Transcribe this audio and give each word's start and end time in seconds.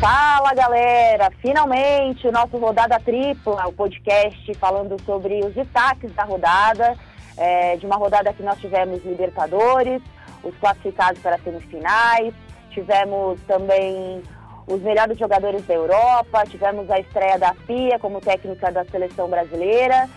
Fala 0.00 0.52
galera, 0.52 1.30
finalmente 1.40 2.26
o 2.28 2.32
nosso 2.32 2.58
Rodada 2.58 2.98
Tripla, 3.00 3.66
o 3.68 3.72
podcast 3.72 4.52
falando 4.54 5.00
sobre 5.02 5.44
os 5.44 5.54
destaques 5.54 6.12
da 6.12 6.24
rodada, 6.24 6.94
é, 7.38 7.76
de 7.76 7.86
uma 7.86 7.96
rodada 7.96 8.32
que 8.32 8.42
nós 8.42 8.58
tivemos 8.58 9.02
Libertadores, 9.04 10.02
os 10.42 10.54
classificados 10.58 11.22
para 11.22 11.38
semifinais, 11.38 12.34
tivemos 12.70 13.40
também 13.46 14.22
os 14.66 14.80
melhores 14.82 15.16
jogadores 15.18 15.64
da 15.66 15.74
Europa, 15.74 16.44
tivemos 16.50 16.90
a 16.90 16.98
estreia 16.98 17.38
da 17.38 17.54
Pia 17.66 17.98
como 17.98 18.20
técnica 18.20 18.72
da 18.72 18.84
seleção 18.84 19.28
brasileira, 19.28 20.08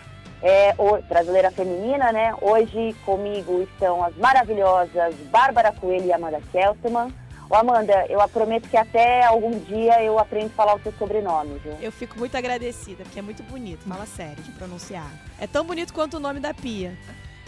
é, 0.41 0.75
o, 0.77 1.01
brasileira 1.03 1.51
feminina, 1.51 2.11
né? 2.11 2.33
Hoje 2.41 2.95
comigo 3.05 3.61
estão 3.61 4.03
as 4.03 4.15
maravilhosas 4.15 5.15
Bárbara 5.31 5.71
Coelho 5.71 6.05
e 6.05 6.13
Amanda 6.13 6.41
Kelseman. 6.51 7.11
Ô 7.49 7.55
Amanda, 7.55 8.05
eu 8.09 8.19
prometo 8.27 8.67
que 8.67 8.75
até 8.75 9.23
algum 9.23 9.57
dia 9.59 10.03
eu 10.03 10.19
aprendo 10.19 10.47
a 10.47 10.49
falar 10.49 10.75
o 10.75 10.81
seu 10.81 10.91
sobrenome, 10.93 11.57
viu? 11.59 11.73
Eu 11.81 11.91
fico 11.91 12.19
muito 12.19 12.35
agradecida, 12.35 13.03
porque 13.03 13.19
é 13.19 13.21
muito 13.21 13.41
bonito, 13.43 13.87
fala 13.87 14.05
sério 14.05 14.43
de 14.43 14.51
pronunciar. 14.51 15.09
É 15.39 15.47
tão 15.47 15.63
bonito 15.63 15.93
quanto 15.93 16.17
o 16.17 16.19
nome 16.19 16.41
da 16.41 16.53
Pia. 16.53 16.97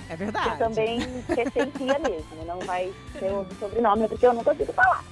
É 0.10 0.16
verdade. 0.16 0.52
Eu 0.52 0.70
também 0.70 1.00
Pia 1.78 2.00
mesmo, 2.00 2.46
não 2.46 2.60
vai 2.60 2.94
ser 3.20 3.32
o 3.32 3.46
sobrenome, 3.60 4.08
porque 4.08 4.26
eu 4.26 4.34
não 4.34 4.44
consigo 4.44 4.72
falar. 4.72 5.04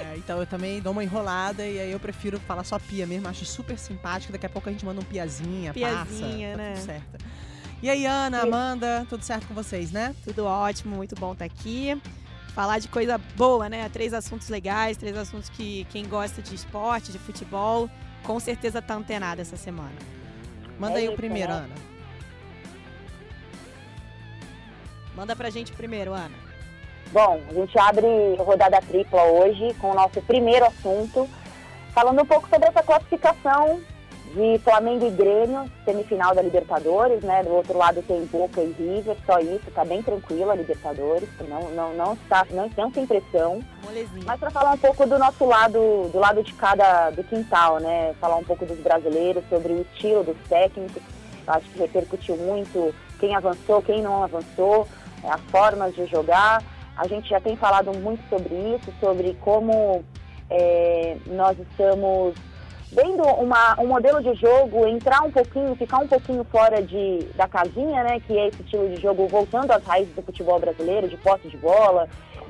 É, 0.00 0.16
então 0.16 0.38
eu 0.38 0.46
também 0.46 0.80
dou 0.80 0.92
uma 0.92 1.04
enrolada 1.04 1.66
e 1.66 1.78
aí 1.78 1.92
eu 1.92 2.00
prefiro 2.00 2.40
falar 2.40 2.64
só 2.64 2.78
Pia 2.78 3.06
mesmo, 3.06 3.28
acho 3.28 3.44
super 3.44 3.78
simpático. 3.78 4.32
Daqui 4.32 4.46
a 4.46 4.50
pouco 4.50 4.68
a 4.68 4.72
gente 4.72 4.84
manda 4.84 5.00
um 5.00 5.04
Piazinha, 5.04 5.72
Piazinha, 5.72 6.50
passa, 6.50 6.62
né? 6.62 6.68
Tá 6.68 6.74
tudo 6.74 6.84
certo. 6.84 7.24
E 7.82 7.90
aí, 7.90 8.06
Ana, 8.06 8.42
Amanda, 8.42 9.06
tudo 9.08 9.24
certo 9.24 9.46
com 9.48 9.54
vocês, 9.54 9.90
né? 9.90 10.14
Tudo 10.24 10.44
ótimo, 10.44 10.96
muito 10.96 11.16
bom 11.16 11.32
estar 11.32 11.44
aqui 11.44 12.00
falar 12.54 12.78
de 12.78 12.88
coisa 12.88 13.18
boa, 13.36 13.68
né? 13.68 13.88
Três 13.88 14.14
assuntos 14.14 14.48
legais, 14.48 14.96
três 14.96 15.16
assuntos 15.16 15.48
que 15.48 15.86
quem 15.90 16.06
gosta 16.06 16.40
de 16.40 16.54
esporte, 16.54 17.10
de 17.10 17.18
futebol, 17.18 17.90
com 18.22 18.38
certeza 18.38 18.80
tá 18.80 18.94
antenado 18.94 19.40
essa 19.40 19.56
semana. 19.56 19.96
Manda 20.78 20.98
aí 20.98 21.08
o 21.08 21.16
primeiro, 21.16 21.52
né? 21.52 21.58
Ana. 21.58 21.74
Manda 25.14 25.36
pra 25.36 25.50
gente 25.50 25.72
primeiro, 25.72 26.12
Ana. 26.12 26.51
Bom, 27.12 27.38
a 27.46 27.52
gente 27.52 27.78
abre 27.78 28.06
rodada 28.38 28.80
tripla 28.80 29.22
hoje 29.24 29.74
com 29.74 29.90
o 29.90 29.94
nosso 29.94 30.22
primeiro 30.22 30.64
assunto, 30.64 31.28
falando 31.94 32.22
um 32.22 32.26
pouco 32.26 32.48
sobre 32.48 32.66
essa 32.70 32.82
classificação 32.82 33.80
de 34.34 34.58
Flamengo 34.60 35.06
e 35.06 35.10
Grêmio, 35.10 35.70
semifinal 35.84 36.34
da 36.34 36.40
Libertadores, 36.40 37.22
né? 37.22 37.42
Do 37.42 37.50
outro 37.50 37.76
lado 37.76 38.02
tem 38.02 38.24
Boca 38.24 38.62
e 38.62 38.72
River, 38.72 39.14
só 39.26 39.38
isso, 39.40 39.70
tá 39.74 39.84
bem 39.84 40.02
tranquila 40.02 40.54
a 40.54 40.56
Libertadores, 40.56 41.28
não, 41.46 41.70
não, 41.72 41.92
não, 41.92 42.14
está, 42.14 42.46
não, 42.50 42.70
não 42.78 42.90
tem 42.90 43.06
pressão. 43.06 43.62
Molezinha. 43.84 44.24
Mas 44.24 44.40
para 44.40 44.50
falar 44.50 44.72
um 44.72 44.78
pouco 44.78 45.06
do 45.06 45.18
nosso 45.18 45.44
lado, 45.44 46.08
do 46.10 46.18
lado 46.18 46.42
de 46.42 46.54
cada, 46.54 47.10
do 47.10 47.22
quintal, 47.24 47.78
né? 47.78 48.14
Falar 48.22 48.36
um 48.36 48.44
pouco 48.44 48.64
dos 48.64 48.78
brasileiros, 48.78 49.44
sobre 49.50 49.74
o 49.74 49.82
estilo 49.82 50.24
dos 50.24 50.36
técnicos, 50.48 51.02
acho 51.46 51.68
que 51.68 51.78
repercutiu 51.78 52.38
muito 52.38 52.94
quem 53.20 53.36
avançou, 53.36 53.82
quem 53.82 54.00
não 54.00 54.24
avançou, 54.24 54.88
as 55.24 55.40
formas 55.50 55.94
de 55.94 56.06
jogar. 56.06 56.62
A 56.96 57.06
gente 57.06 57.28
já 57.28 57.40
tem 57.40 57.56
falado 57.56 57.92
muito 57.98 58.22
sobre 58.28 58.54
isso, 58.54 58.92
sobre 59.00 59.34
como 59.40 60.04
é, 60.50 61.16
nós 61.26 61.58
estamos 61.58 62.34
vendo 62.92 63.22
uma, 63.22 63.80
um 63.80 63.86
modelo 63.86 64.22
de 64.22 64.34
jogo 64.34 64.86
entrar 64.86 65.22
um 65.22 65.30
pouquinho, 65.30 65.74
ficar 65.76 65.98
um 65.98 66.06
pouquinho 66.06 66.44
fora 66.44 66.82
de, 66.82 67.20
da 67.34 67.48
casinha, 67.48 68.04
né, 68.04 68.20
que 68.20 68.38
é 68.38 68.48
esse 68.48 68.60
estilo 68.62 68.88
de 68.90 69.00
jogo 69.00 69.26
voltando 69.26 69.70
às 69.70 69.82
raízes 69.82 70.14
do 70.14 70.22
futebol 70.22 70.60
brasileiro, 70.60 71.08
de 71.08 71.16
posse 71.16 71.48
de 71.48 71.56
bola, 71.56 72.06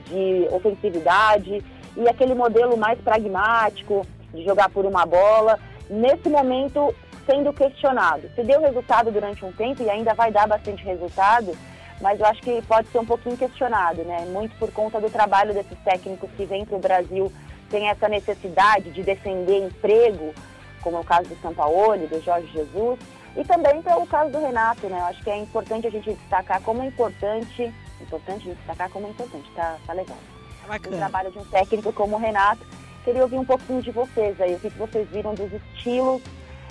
de 0.07 0.49
ofensividade, 0.51 1.63
e 1.97 2.09
aquele 2.09 2.35
modelo 2.35 2.77
mais 2.77 2.99
pragmático 3.01 4.05
de 4.35 4.45
jogar 4.45 4.69
por 4.71 4.85
uma 4.85 5.07
bola, 5.07 5.59
nesse 5.89 6.29
momento 6.29 6.93
sendo 7.25 7.53
questionado. 7.53 8.29
Se 8.35 8.43
deu 8.43 8.61
resultado 8.61 9.13
durante 9.13 9.45
um 9.45 9.53
tempo 9.53 9.83
e 9.83 9.91
ainda 9.91 10.13
vai 10.15 10.33
dar 10.33 10.49
bastante 10.49 10.83
resultado, 10.83 11.57
mas 12.03 12.19
eu 12.19 12.27
acho 12.27 12.43
que 12.43 12.61
pode 12.63 12.89
ser 12.89 12.99
um 12.99 13.07
pouquinho 13.07 13.37
questionado, 13.37 14.03
né? 14.03 14.27
Muito 14.27 14.55
por 14.59 14.71
conta 14.73 15.01
do 15.01 15.09
trabalho 15.09 15.55
desses 15.55 15.79
técnicos 15.85 16.29
que 16.37 16.45
vêm 16.45 16.67
para 16.67 16.77
o 16.77 16.81
Brasil 16.81 17.33
tem 17.71 17.89
essa 17.89 18.07
necessidade 18.07 18.91
de 18.91 19.03
defender 19.03 19.65
emprego, 19.65 20.35
como 20.83 20.99
é 20.99 21.01
o 21.01 21.05
caso 21.05 21.29
do 21.29 21.41
São 21.41 21.55
Paulo, 21.55 22.07
do 22.07 22.23
Jorge 22.23 22.47
Jesus, 22.53 22.99
e 23.35 23.45
também 23.45 23.81
pelo 23.81 24.07
caso 24.07 24.31
do 24.31 24.41
Renato, 24.41 24.89
né? 24.89 24.99
Eu 24.99 25.05
acho 25.05 25.23
que 25.23 25.31
é 25.31 25.39
importante 25.39 25.87
a 25.87 25.91
gente 25.91 26.13
destacar 26.13 26.61
como 26.61 26.83
é 26.83 26.87
importante, 26.87 27.73
importante 28.01 28.43
a 28.43 28.45
gente 28.51 28.59
destacar 28.59 28.91
como 28.91 29.07
é 29.07 29.11
importante, 29.11 29.51
tá, 29.55 29.79
tá 29.87 29.93
legal. 29.95 30.19
Bacana. 30.69 30.97
O 30.97 30.99
trabalho 30.99 31.31
de 31.31 31.39
um 31.39 31.45
técnico 31.45 31.93
como 31.93 32.17
o 32.17 32.19
Renato. 32.19 32.67
Queria 33.05 33.23
ouvir 33.23 33.37
um 33.37 33.45
pouquinho 33.45 33.81
de 33.81 33.91
vocês 33.91 34.41
aí, 34.41 34.55
o 34.55 34.61
que 34.61 34.69
vocês 34.71 35.09
viram 35.09 35.35
dos 35.35 35.53
estilos 35.53 36.23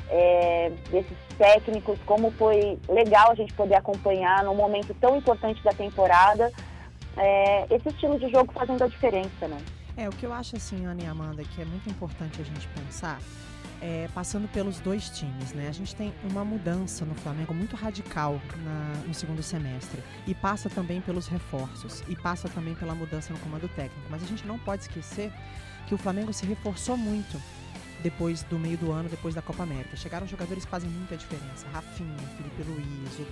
é, 0.10 0.72
desses 0.90 1.18
técnicos, 1.42 1.98
como 2.06 2.30
foi 2.34 2.78
legal 2.88 3.32
a 3.32 3.36
gente 3.36 3.52
poder 3.54 3.74
acompanhar 3.74 4.44
num 4.44 4.54
momento 4.54 4.96
tão 5.02 5.18
importante 5.18 5.64
da 5.64 5.72
temporada, 5.72 6.52
é, 7.18 7.66
esse 7.74 7.90
estilo 7.90 8.20
de 8.20 8.30
jogo 8.30 8.54
fazendo 8.54 8.84
a 8.84 8.88
diferença, 8.88 9.48
né? 9.48 9.58
É, 9.98 10.08
o 10.08 10.12
que 10.12 10.24
eu 10.24 10.32
acho 10.32 10.56
assim, 10.56 10.86
Ana 10.86 11.02
e 11.02 11.08
Amanda, 11.08 11.44
que 11.44 11.60
é 11.60 11.66
muito 11.66 11.90
importante 11.90 12.40
a 12.40 12.44
gente 12.44 12.68
pensar, 12.68 13.20
é, 13.82 14.08
passando 14.14 14.48
pelos 14.50 14.80
dois 14.80 15.10
times, 15.10 15.52
né? 15.54 15.68
A 15.68 15.72
gente 15.72 15.96
tem 15.96 16.14
uma 16.30 16.46
mudança 16.46 17.04
no 17.06 17.16
Flamengo 17.16 17.56
muito 17.56 17.76
radical 17.76 18.40
na, 18.64 19.08
no 19.08 19.14
segundo 19.16 19.42
semestre. 19.42 20.04
E 20.28 20.36
passa 20.36 20.70
também 20.70 21.02
pelos 21.02 21.26
reforços. 21.26 22.04
E 22.08 22.16
passa 22.16 22.48
também 22.50 22.76
pela 22.76 22.94
mudança 22.94 23.34
no 23.34 23.40
comando 23.40 23.68
técnico. 23.70 24.08
Mas 24.12 24.22
a 24.22 24.28
gente 24.28 24.46
não 24.46 24.60
pode 24.60 24.84
esquecer 24.84 25.34
que 25.88 25.96
o 25.96 25.98
Flamengo 25.98 26.32
se 26.32 26.46
reforçou 26.46 26.96
muito 26.96 27.42
depois 28.02 28.44
do 28.44 28.58
meio 28.58 28.78
do 28.78 28.92
ano, 28.92 29.10
depois 29.10 29.34
da 29.36 29.42
Copa 29.42 29.64
América. 29.64 29.96
Chegaram 29.96 30.28
jogadores 30.28 30.66
que 30.66 30.72
fazem 30.72 30.90
muita 30.90 31.16
diferença. 31.16 31.68
Rafinha, 31.72 32.18
Felipe 32.38 32.64
Luiz, 32.64 33.28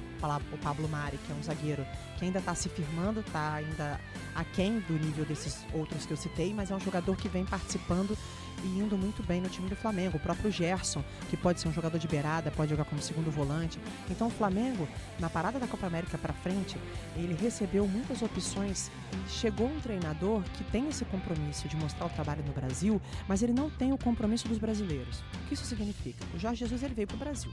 o 0.53 0.57
Pablo 0.57 0.87
Mari, 0.87 1.17
que 1.17 1.31
é 1.31 1.35
um 1.35 1.43
zagueiro 1.43 1.85
que 2.17 2.25
ainda 2.25 2.39
está 2.39 2.55
se 2.55 2.69
firmando, 2.69 3.21
está 3.21 3.55
ainda 3.55 3.99
aquém 4.35 4.79
do 4.81 4.93
nível 4.93 5.25
desses 5.25 5.65
outros 5.73 6.05
que 6.05 6.13
eu 6.13 6.17
citei, 6.17 6.53
mas 6.53 6.71
é 6.71 6.75
um 6.75 6.79
jogador 6.79 7.15
que 7.15 7.27
vem 7.27 7.45
participando 7.45 8.17
e 8.63 8.79
indo 8.79 8.97
muito 8.97 9.23
bem 9.23 9.41
no 9.41 9.49
time 9.49 9.69
do 9.69 9.75
Flamengo. 9.75 10.17
O 10.17 10.19
próprio 10.19 10.51
Gerson, 10.51 11.03
que 11.29 11.37
pode 11.37 11.59
ser 11.59 11.67
um 11.67 11.73
jogador 11.73 11.97
de 11.97 12.07
beirada, 12.07 12.51
pode 12.51 12.71
jogar 12.71 12.85
como 12.85 13.01
segundo 13.01 13.31
volante. 13.31 13.79
Então 14.09 14.27
o 14.27 14.31
Flamengo, 14.31 14.87
na 15.19 15.29
parada 15.29 15.59
da 15.59 15.67
Copa 15.67 15.87
América 15.87 16.17
para 16.17 16.33
frente, 16.33 16.77
ele 17.15 17.33
recebeu 17.33 17.87
muitas 17.87 18.21
opções 18.21 18.91
e 19.13 19.29
chegou 19.29 19.67
um 19.67 19.79
treinador 19.79 20.41
que 20.57 20.63
tem 20.65 20.87
esse 20.89 21.05
compromisso 21.05 21.67
de 21.67 21.75
mostrar 21.75 22.05
o 22.05 22.09
trabalho 22.09 22.43
no 22.45 22.53
Brasil, 22.53 23.01
mas 23.27 23.41
ele 23.41 23.53
não 23.53 23.69
tem 23.69 23.93
o 23.93 23.97
compromisso 23.97 24.47
dos 24.47 24.57
brasileiros. 24.57 25.19
O 25.19 25.47
que 25.47 25.53
isso 25.53 25.65
significa? 25.65 26.25
O 26.35 26.39
Jorge 26.39 26.59
Jesus 26.59 26.83
ele 26.83 26.93
veio 26.93 27.07
para 27.07 27.15
o 27.15 27.19
Brasil. 27.19 27.51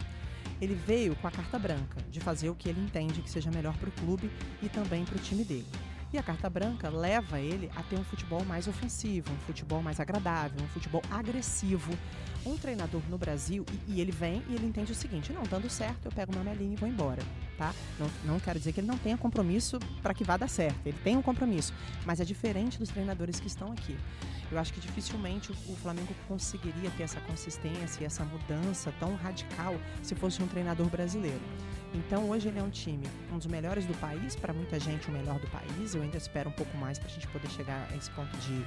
Ele 0.61 0.75
veio 0.75 1.15
com 1.17 1.29
a 1.29 1.31
carta 1.31 1.59
branca 1.59 2.01
de 2.11 2.19
fazer 2.21 2.49
o 2.49 2.55
que 2.55 2.69
ele 2.69 2.81
entende 2.81 3.21
que 3.21 3.31
seja 3.31 3.51
melhor 3.51 3.77
para 3.77 3.89
o 3.89 3.93
clube 3.93 4.31
e 4.63 4.69
também 4.69 5.05
para 5.05 5.17
o 5.17 5.21
time 5.21 5.45
dele. 5.45 5.67
E 6.13 6.19
a 6.19 6.23
carta 6.23 6.49
branca 6.49 6.89
leva 6.89 7.41
ele 7.41 7.71
a 7.75 7.83
ter 7.83 7.97
um 7.97 8.05
futebol 8.05 8.45
mais 8.45 8.69
ofensivo, 8.69 9.33
um 9.33 9.39
futebol 9.39 9.83
mais 9.83 9.99
agradável, 9.99 10.63
um 10.63 10.69
futebol 10.69 11.03
agressivo. 11.11 11.93
Um 12.45 12.57
treinador 12.57 13.03
no 13.11 13.19
Brasil, 13.19 13.67
e, 13.89 13.95
e 13.95 14.01
ele 14.01 14.13
vem 14.13 14.41
e 14.49 14.55
ele 14.55 14.67
entende 14.67 14.93
o 14.93 14.95
seguinte: 14.95 15.33
não, 15.33 15.43
dando 15.43 15.69
certo, 15.69 16.05
eu 16.05 16.13
pego 16.13 16.33
uma 16.33 16.45
melinha 16.45 16.75
e 16.75 16.77
vou 16.77 16.89
embora. 16.89 17.21
Tá? 17.59 17.75
Não, 17.99 18.09
não 18.25 18.39
quero 18.39 18.57
dizer 18.57 18.73
que 18.73 18.79
ele 18.79 18.87
não 18.87 18.99
tenha 18.99 19.19
compromisso 19.19 19.81
para 20.01 20.15
que 20.15 20.23
vá 20.23 20.37
dar 20.37 20.49
certo. 20.49 20.79
Ele 20.87 20.97
tem 21.03 21.17
um 21.17 21.23
compromisso, 21.23 21.75
mas 22.05 22.21
é 22.21 22.25
diferente 22.25 22.79
dos 22.79 22.89
treinadores 22.89 23.41
que 23.41 23.49
estão 23.49 23.73
aqui. 23.73 23.97
Eu 24.53 24.59
acho 24.59 24.73
que 24.73 24.79
dificilmente 24.79 25.51
o, 25.51 25.73
o 25.73 25.77
Flamengo 25.77 26.15
conseguiria 26.29 26.91
ter 26.97 27.03
essa 27.03 27.21
consistência 27.23 28.03
e 28.03 28.07
essa 28.07 28.25
mudança 28.25 28.95
tão 29.01 29.17
radical 29.17 29.75
se 30.03 30.15
fosse 30.15 30.41
um 30.41 30.47
treinador 30.47 30.87
brasileiro. 30.87 31.41
Então 31.97 32.29
hoje 32.29 32.49
ele 32.49 32.59
é 32.59 32.63
um 32.63 32.69
time, 32.69 33.07
um 33.33 33.39
dos 33.39 33.47
melhores 33.47 33.87
do 33.87 33.95
país, 33.95 34.37
para 34.37 34.53
muita 34.53 34.79
gente 34.79 35.09
o 35.09 35.11
melhor 35.11 35.39
do 35.39 35.47
país. 35.49 35.95
Eu 35.95 36.03
ainda 36.03 36.19
espero 36.19 36.51
um 36.51 36.53
pouco 36.53 36.77
mais 36.77 36.99
para 36.99 37.09
a 37.09 37.11
gente 37.11 37.27
poder 37.29 37.49
chegar 37.49 37.89
a 37.91 37.97
esse 37.97 38.11
ponto 38.11 38.37
de, 38.37 38.67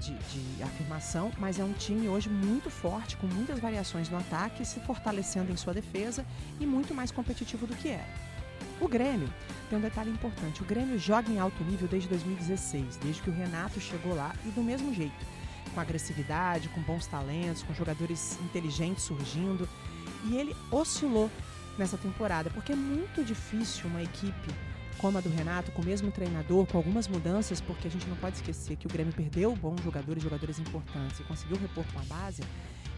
de, 0.00 0.14
de, 0.14 0.62
afirmação, 0.62 1.32
mas 1.38 1.58
é 1.58 1.64
um 1.64 1.72
time 1.72 2.08
hoje 2.08 2.28
muito 2.28 2.68
forte, 2.68 3.16
com 3.16 3.26
muitas 3.26 3.58
variações 3.58 4.10
no 4.10 4.18
ataque, 4.18 4.66
se 4.66 4.80
fortalecendo 4.80 5.50
em 5.50 5.56
sua 5.56 5.72
defesa 5.72 6.26
e 6.60 6.66
muito 6.66 6.92
mais 6.92 7.10
competitivo 7.10 7.66
do 7.66 7.74
que 7.74 7.88
era. 7.88 8.32
O 8.80 8.86
Grêmio 8.86 9.32
tem 9.70 9.78
um 9.78 9.82
detalhe 9.82 10.10
importante: 10.10 10.60
o 10.60 10.66
Grêmio 10.66 10.98
joga 10.98 11.30
em 11.30 11.38
alto 11.38 11.64
nível 11.64 11.88
desde 11.88 12.08
2016, 12.10 12.98
desde 12.98 13.22
que 13.22 13.30
o 13.30 13.34
Renato 13.34 13.80
chegou 13.80 14.14
lá 14.14 14.34
e 14.44 14.50
do 14.50 14.62
mesmo 14.62 14.92
jeito, 14.92 15.24
com 15.72 15.80
agressividade, 15.80 16.68
com 16.68 16.82
bons 16.82 17.06
talentos, 17.06 17.62
com 17.62 17.72
jogadores 17.72 18.38
inteligentes 18.42 19.04
surgindo. 19.04 19.66
E 20.24 20.36
ele 20.36 20.54
oscilou 20.70 21.28
nessa 21.78 21.96
temporada, 21.96 22.50
porque 22.50 22.72
é 22.72 22.76
muito 22.76 23.24
difícil 23.24 23.86
uma 23.86 24.02
equipe 24.02 24.50
como 24.98 25.18
a 25.18 25.20
do 25.20 25.28
Renato, 25.28 25.72
com 25.72 25.82
o 25.82 25.84
mesmo 25.84 26.12
treinador, 26.12 26.64
com 26.66 26.76
algumas 26.76 27.08
mudanças, 27.08 27.60
porque 27.60 27.88
a 27.88 27.90
gente 27.90 28.06
não 28.06 28.16
pode 28.16 28.36
esquecer 28.36 28.76
que 28.76 28.86
o 28.86 28.90
Grêmio 28.90 29.12
perdeu 29.12 29.54
bons 29.56 29.82
jogadores, 29.82 30.22
jogadores 30.22 30.60
importantes, 30.60 31.18
e 31.18 31.24
conseguiu 31.24 31.56
repor 31.56 31.84
com 31.92 31.98
a 31.98 32.02
base. 32.04 32.42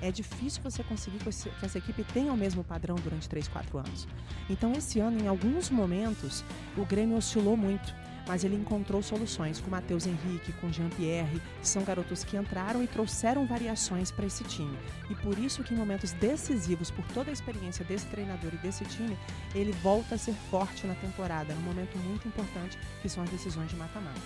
É 0.02 0.12
difícil 0.12 0.62
você 0.62 0.82
conseguir 0.82 1.18
que 1.18 1.30
essa 1.64 1.78
equipe 1.78 2.04
tenha 2.12 2.30
o 2.30 2.36
mesmo 2.36 2.62
padrão 2.62 2.96
durante 2.96 3.26
3, 3.26 3.48
4 3.48 3.78
anos. 3.78 4.06
Então, 4.50 4.72
esse 4.74 5.00
ano, 5.00 5.18
em 5.18 5.28
alguns 5.28 5.70
momentos, 5.70 6.44
o 6.76 6.84
Grêmio 6.84 7.16
oscilou 7.16 7.56
muito 7.56 7.94
mas 8.26 8.44
ele 8.44 8.56
encontrou 8.56 9.02
soluções 9.02 9.60
com 9.60 9.70
Matheus 9.70 10.06
Henrique, 10.06 10.52
com 10.60 10.72
Jean-Pierre, 10.72 11.40
são 11.62 11.82
garotos 11.84 12.24
que 12.24 12.36
entraram 12.36 12.82
e 12.82 12.86
trouxeram 12.86 13.46
variações 13.46 14.10
para 14.10 14.26
esse 14.26 14.44
time. 14.44 14.76
E 15.10 15.14
por 15.14 15.38
isso 15.38 15.62
que 15.62 15.74
em 15.74 15.76
momentos 15.76 16.12
decisivos, 16.12 16.90
por 16.90 17.04
toda 17.08 17.30
a 17.30 17.32
experiência 17.32 17.84
desse 17.84 18.06
treinador 18.06 18.52
e 18.54 18.58
desse 18.58 18.84
time, 18.84 19.16
ele 19.54 19.72
volta 19.72 20.14
a 20.14 20.18
ser 20.18 20.34
forte 20.50 20.86
na 20.86 20.94
temporada, 20.94 21.54
num 21.54 21.62
momento 21.62 21.96
muito 21.98 22.26
importante, 22.26 22.78
que 23.02 23.08
são 23.08 23.22
as 23.22 23.30
decisões 23.30 23.68
de 23.70 23.76
mata-mata. 23.76 24.20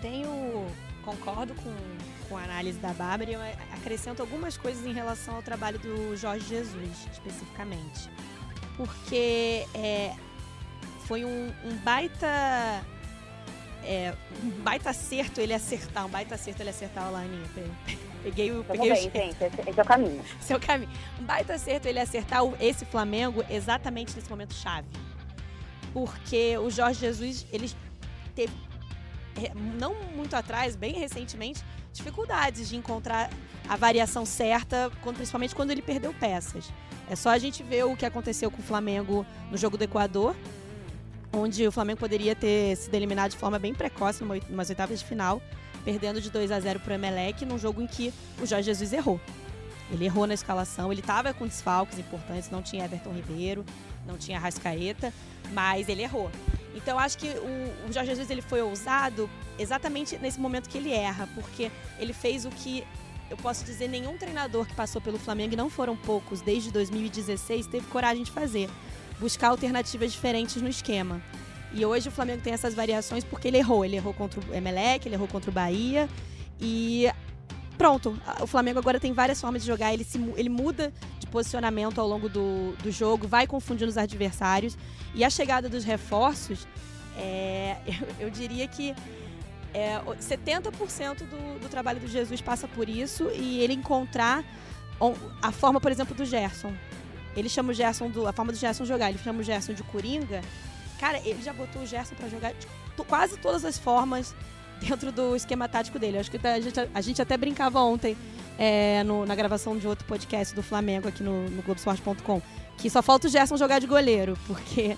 Tenho 0.00 0.66
concordo 1.04 1.54
com, 1.54 1.74
com 2.28 2.36
a 2.36 2.42
análise 2.42 2.78
da 2.78 2.92
Bárbara 2.92 3.30
e 3.30 3.34
acrescento 3.74 4.20
algumas 4.20 4.56
coisas 4.56 4.84
em 4.86 4.92
relação 4.92 5.36
ao 5.36 5.42
trabalho 5.42 5.78
do 5.78 6.16
Jorge 6.16 6.46
Jesus, 6.48 7.06
especificamente. 7.12 8.10
Porque 8.76 9.66
é, 9.74 10.14
foi 11.06 11.24
um, 11.24 11.52
um 11.64 11.76
baita 11.84 12.84
é, 13.86 14.14
um 14.42 14.50
baita 14.62 14.90
acerto 14.90 15.40
ele 15.40 15.52
acertar, 15.52 16.06
um 16.06 16.08
baita 16.08 16.34
acerto 16.34 16.62
ele 16.62 16.70
acertar 16.70 17.08
o 17.08 17.12
Laninha. 17.12 17.48
Peguei 18.22 18.50
o. 18.52 18.64
Peguei 18.64 18.90
bem, 18.90 19.08
o... 19.08 19.12
gente, 19.12 19.36
esse 19.68 19.78
é 19.78 19.82
o 19.82 19.86
caminho. 19.86 20.24
Seu 20.40 20.58
caminho. 20.58 20.90
Um 21.20 21.24
baita 21.24 21.54
acerto 21.54 21.86
ele 21.86 22.00
acertar 22.00 22.40
esse 22.60 22.84
Flamengo 22.86 23.44
exatamente 23.50 24.14
nesse 24.16 24.30
momento 24.30 24.54
chave. 24.54 24.88
Porque 25.92 26.56
o 26.58 26.70
Jorge 26.70 27.00
Jesus, 27.00 27.46
ele 27.52 27.70
teve, 28.34 28.52
não 29.78 29.94
muito 29.94 30.34
atrás, 30.34 30.74
bem 30.74 30.92
recentemente, 30.94 31.62
dificuldades 31.92 32.68
de 32.68 32.76
encontrar 32.76 33.30
a 33.68 33.76
variação 33.76 34.26
certa, 34.26 34.90
principalmente 35.14 35.54
quando 35.54 35.70
ele 35.70 35.82
perdeu 35.82 36.12
peças. 36.12 36.72
É 37.08 37.14
só 37.14 37.30
a 37.30 37.38
gente 37.38 37.62
ver 37.62 37.84
o 37.84 37.96
que 37.96 38.06
aconteceu 38.06 38.50
com 38.50 38.60
o 38.60 38.64
Flamengo 38.64 39.26
no 39.50 39.56
jogo 39.56 39.76
do 39.76 39.84
Equador, 39.84 40.34
onde 41.34 41.66
o 41.66 41.72
Flamengo 41.72 41.98
poderia 41.98 42.34
ter 42.34 42.76
sido 42.76 42.94
eliminado 42.94 43.32
de 43.32 43.36
forma 43.36 43.58
bem 43.58 43.74
precoce 43.74 44.22
numa, 44.22 44.36
numas 44.48 44.68
oitavas 44.68 45.00
de 45.00 45.04
final, 45.04 45.42
perdendo 45.84 46.20
de 46.20 46.30
2 46.30 46.50
a 46.50 46.60
0 46.60 46.80
para 46.80 46.92
o 46.92 46.94
Emelec, 46.94 47.44
num 47.44 47.58
jogo 47.58 47.82
em 47.82 47.86
que 47.86 48.12
o 48.40 48.46
Jorge 48.46 48.66
Jesus 48.66 48.92
errou. 48.92 49.20
Ele 49.90 50.06
errou 50.06 50.26
na 50.26 50.34
escalação, 50.34 50.90
ele 50.90 51.00
estava 51.00 51.34
com 51.34 51.46
desfalques 51.46 51.98
importantes, 51.98 52.50
não 52.50 52.62
tinha 52.62 52.84
Everton 52.84 53.12
Ribeiro, 53.12 53.64
não 54.06 54.16
tinha 54.16 54.38
Rascaeta, 54.38 55.12
mas 55.52 55.88
ele 55.88 56.02
errou. 56.02 56.30
Então 56.74 56.98
acho 56.98 57.18
que 57.18 57.28
o, 57.28 57.88
o 57.88 57.92
Jorge 57.92 58.10
Jesus 58.10 58.30
ele 58.30 58.42
foi 58.42 58.62
ousado 58.62 59.28
exatamente 59.58 60.16
nesse 60.18 60.40
momento 60.40 60.68
que 60.68 60.78
ele 60.78 60.90
erra, 60.90 61.28
porque 61.34 61.70
ele 61.98 62.12
fez 62.12 62.44
o 62.44 62.50
que 62.50 62.84
eu 63.30 63.36
posso 63.36 63.64
dizer 63.64 63.88
nenhum 63.88 64.16
treinador 64.16 64.66
que 64.66 64.74
passou 64.74 65.00
pelo 65.00 65.18
Flamengo, 65.18 65.54
e 65.54 65.56
não 65.56 65.70
foram 65.70 65.96
poucos, 65.96 66.40
desde 66.40 66.70
2016, 66.70 67.66
teve 67.66 67.86
coragem 67.86 68.22
de 68.22 68.30
fazer 68.30 68.68
buscar 69.24 69.48
alternativas 69.48 70.12
diferentes 70.12 70.60
no 70.60 70.68
esquema. 70.68 71.22
E 71.72 71.82
hoje 71.86 72.08
o 72.10 72.12
Flamengo 72.12 72.42
tem 72.42 72.52
essas 72.52 72.74
variações 72.74 73.24
porque 73.24 73.48
ele 73.48 73.56
errou. 73.56 73.82
Ele 73.82 73.96
errou 73.96 74.12
contra 74.12 74.38
o 74.38 74.54
Emelec, 74.54 75.08
ele 75.08 75.14
errou 75.14 75.26
contra 75.26 75.50
o 75.50 75.52
Bahia. 75.52 76.06
E 76.60 77.10
pronto, 77.78 78.20
o 78.42 78.46
Flamengo 78.46 78.78
agora 78.78 79.00
tem 79.00 79.14
várias 79.14 79.40
formas 79.40 79.62
de 79.62 79.66
jogar. 79.66 79.94
Ele, 79.94 80.04
se, 80.04 80.18
ele 80.36 80.50
muda 80.50 80.92
de 81.18 81.26
posicionamento 81.26 81.98
ao 81.98 82.06
longo 82.06 82.28
do, 82.28 82.72
do 82.82 82.90
jogo, 82.92 83.26
vai 83.26 83.46
confundindo 83.46 83.88
os 83.88 83.96
adversários. 83.96 84.76
E 85.14 85.24
a 85.24 85.30
chegada 85.30 85.70
dos 85.70 85.84
reforços, 85.84 86.68
é, 87.16 87.78
eu, 87.88 88.26
eu, 88.26 88.30
diria 88.30 88.68
que 88.68 88.94
é, 89.72 89.98
70% 90.20 91.20
do, 91.20 91.60
do 91.60 91.68
trabalho 91.70 91.98
do 91.98 92.06
Jesus 92.06 92.42
passa 92.42 92.68
por 92.68 92.90
isso 92.90 93.30
e 93.34 93.60
ele 93.60 93.72
encontrar 93.72 94.44
a 95.40 95.50
forma, 95.50 95.80
por 95.80 95.90
exemplo, 95.90 96.14
do 96.14 96.26
Gerson. 96.26 96.74
Ele 97.36 97.48
chama 97.48 97.70
o 97.70 97.74
Gerson 97.74 98.08
do. 98.08 98.26
A 98.26 98.32
forma 98.32 98.52
do 98.52 98.58
Gerson 98.58 98.84
jogar, 98.84 99.10
ele 99.10 99.18
chama 99.18 99.40
o 99.40 99.42
Gerson 99.42 99.72
de 99.72 99.82
Coringa. 99.82 100.40
Cara, 100.98 101.18
ele 101.18 101.42
já 101.42 101.52
botou 101.52 101.82
o 101.82 101.86
Gerson 101.86 102.14
para 102.14 102.28
jogar 102.28 102.52
de 102.52 102.66
quase 103.06 103.36
todas 103.36 103.64
as 103.64 103.76
formas 103.76 104.34
dentro 104.80 105.10
do 105.10 105.34
esquema 105.34 105.68
tático 105.68 105.98
dele. 105.98 106.18
acho 106.18 106.30
que 106.30 106.46
a 106.46 106.60
gente, 106.60 106.88
a 106.94 107.00
gente 107.00 107.20
até 107.20 107.36
brincava 107.36 107.80
ontem 107.80 108.16
é, 108.58 109.02
no, 109.04 109.26
na 109.26 109.34
gravação 109.34 109.76
de 109.76 109.86
outro 109.86 110.04
podcast 110.06 110.54
do 110.54 110.62
Flamengo 110.62 111.08
aqui 111.08 111.22
no, 111.22 111.48
no 111.50 111.62
Globoesporte.com 111.62 112.40
que 112.78 112.90
só 112.90 113.02
falta 113.02 113.26
o 113.26 113.30
Gerson 113.30 113.56
jogar 113.56 113.78
de 113.78 113.86
goleiro, 113.86 114.38
porque 114.46 114.96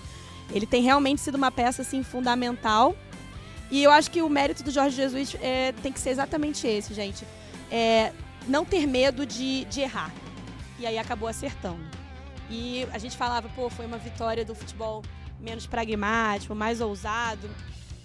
ele 0.51 0.65
tem 0.65 0.81
realmente 0.81 1.21
sido 1.21 1.35
uma 1.35 1.51
peça 1.51 1.81
assim 1.81 2.03
fundamental. 2.03 2.95
E 3.69 3.83
eu 3.83 3.91
acho 3.91 4.09
que 4.09 4.21
o 4.21 4.29
mérito 4.29 4.63
do 4.63 4.71
Jorge 4.71 4.95
Jesus 4.95 5.35
é, 5.41 5.73
tem 5.83 5.91
que 5.91 5.99
ser 5.99 6.11
exatamente 6.11 6.65
esse, 6.65 6.93
gente. 6.93 7.25
É, 7.69 8.13
não 8.47 8.63
ter 8.63 8.87
medo 8.87 9.25
de, 9.25 9.65
de 9.65 9.81
errar. 9.81 10.11
E 10.79 10.85
aí 10.85 10.97
acabou 10.97 11.27
acertando. 11.27 11.96
E 12.49 12.87
a 12.93 12.97
gente 12.97 13.17
falava, 13.17 13.49
pô, 13.49 13.69
foi 13.69 13.85
uma 13.85 13.97
vitória 13.97 14.45
do 14.45 14.55
futebol 14.55 15.03
menos 15.39 15.67
pragmático, 15.67 16.55
mais 16.55 16.81
ousado. 16.81 17.49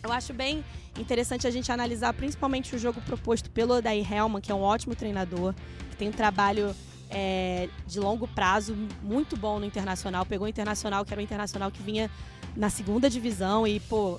Eu 0.02 0.12
acho 0.12 0.32
bem 0.32 0.64
interessante 0.98 1.46
a 1.46 1.50
gente 1.50 1.70
analisar 1.70 2.12
principalmente 2.12 2.74
o 2.74 2.78
jogo 2.78 3.00
proposto 3.02 3.50
pelo 3.50 3.74
Odair 3.74 4.12
Helman, 4.12 4.40
que 4.40 4.50
é 4.50 4.54
um 4.54 4.62
ótimo 4.62 4.94
treinador, 4.94 5.54
que 5.90 5.96
tem 5.96 6.08
um 6.08 6.12
trabalho 6.12 6.74
é, 7.08 7.68
de 7.86 8.00
longo 8.00 8.26
prazo 8.26 8.76
muito 9.02 9.36
bom 9.36 9.60
no 9.60 9.64
Internacional. 9.64 10.26
Pegou 10.26 10.46
o 10.46 10.50
Internacional, 10.50 11.04
que 11.04 11.12
era 11.12 11.20
o 11.20 11.24
Internacional 11.24 11.70
que 11.70 11.82
vinha 11.82 12.10
na 12.56 12.68
segunda 12.68 13.08
divisão 13.08 13.66
e, 13.66 13.78
pô, 13.80 14.18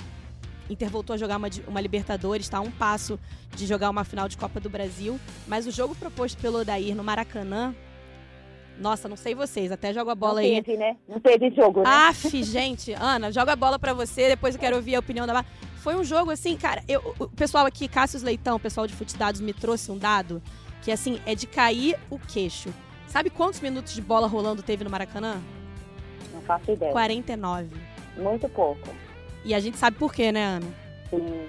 Inter 0.69 0.89
voltou 0.89 1.13
a 1.13 1.17
jogar 1.17 1.37
uma, 1.37 1.49
uma 1.67 1.81
Libertadores, 1.81 2.45
está 2.45 2.59
a 2.59 2.61
um 2.61 2.71
passo 2.71 3.19
de 3.55 3.65
jogar 3.65 3.89
uma 3.89 4.03
final 4.03 4.29
de 4.29 4.37
Copa 4.37 4.59
do 4.59 4.69
Brasil. 4.69 5.19
Mas 5.47 5.67
o 5.67 5.71
jogo 5.71 5.93
proposto 5.95 6.39
pelo 6.39 6.59
Odair 6.59 6.95
no 6.95 7.03
Maracanã 7.03 7.75
nossa, 8.79 9.07
não 9.07 9.15
sei 9.15 9.35
vocês, 9.35 9.71
até 9.71 9.93
jogo 9.93 10.09
a 10.09 10.15
bola 10.15 10.35
não 10.35 10.39
aí. 10.41 10.61
Teve, 10.61 10.77
né? 10.77 10.97
Não 11.07 11.19
teve 11.19 11.49
jogo, 11.51 11.81
né? 11.81 11.89
Aff, 11.89 12.43
gente, 12.43 12.93
Ana, 12.93 13.31
joga 13.31 13.53
a 13.53 13.55
bola 13.55 13.77
para 13.77 13.93
você, 13.93 14.29
depois 14.29 14.55
eu 14.55 14.61
quero 14.61 14.75
ouvir 14.75 14.95
a 14.95 14.99
opinião 14.99 15.27
da 15.27 15.45
Foi 15.77 15.95
um 15.95 16.03
jogo 16.03 16.31
assim, 16.31 16.57
cara, 16.57 16.83
eu, 16.87 17.15
o 17.19 17.27
pessoal 17.29 17.65
aqui, 17.65 17.87
Cássio 17.87 18.23
Leitão, 18.23 18.55
o 18.55 18.59
pessoal 18.59 18.87
de 18.87 18.95
Dados 19.17 19.41
me 19.41 19.53
trouxe 19.53 19.91
um 19.91 19.97
dado 19.97 20.41
que 20.81 20.91
assim, 20.91 21.19
é 21.25 21.33
de 21.33 21.47
cair 21.47 21.97
o 22.09 22.19
queixo. 22.19 22.73
Sabe 23.07 23.29
quantos 23.29 23.61
minutos 23.61 23.93
de 23.93 24.01
bola 24.01 24.27
rolando 24.27 24.61
teve 24.61 24.83
no 24.83 24.89
Maracanã? 24.89 25.41
Não 26.33 26.41
faço 26.41 26.71
ideia. 26.71 26.91
49. 26.91 27.69
Muito 28.17 28.49
pouco. 28.49 28.89
E 29.45 29.53
a 29.53 29.59
gente 29.59 29.77
sabe 29.77 29.97
por 29.97 30.13
quê, 30.13 30.31
né, 30.31 30.43
Ana? 30.43 30.67
Sim, 31.09 31.47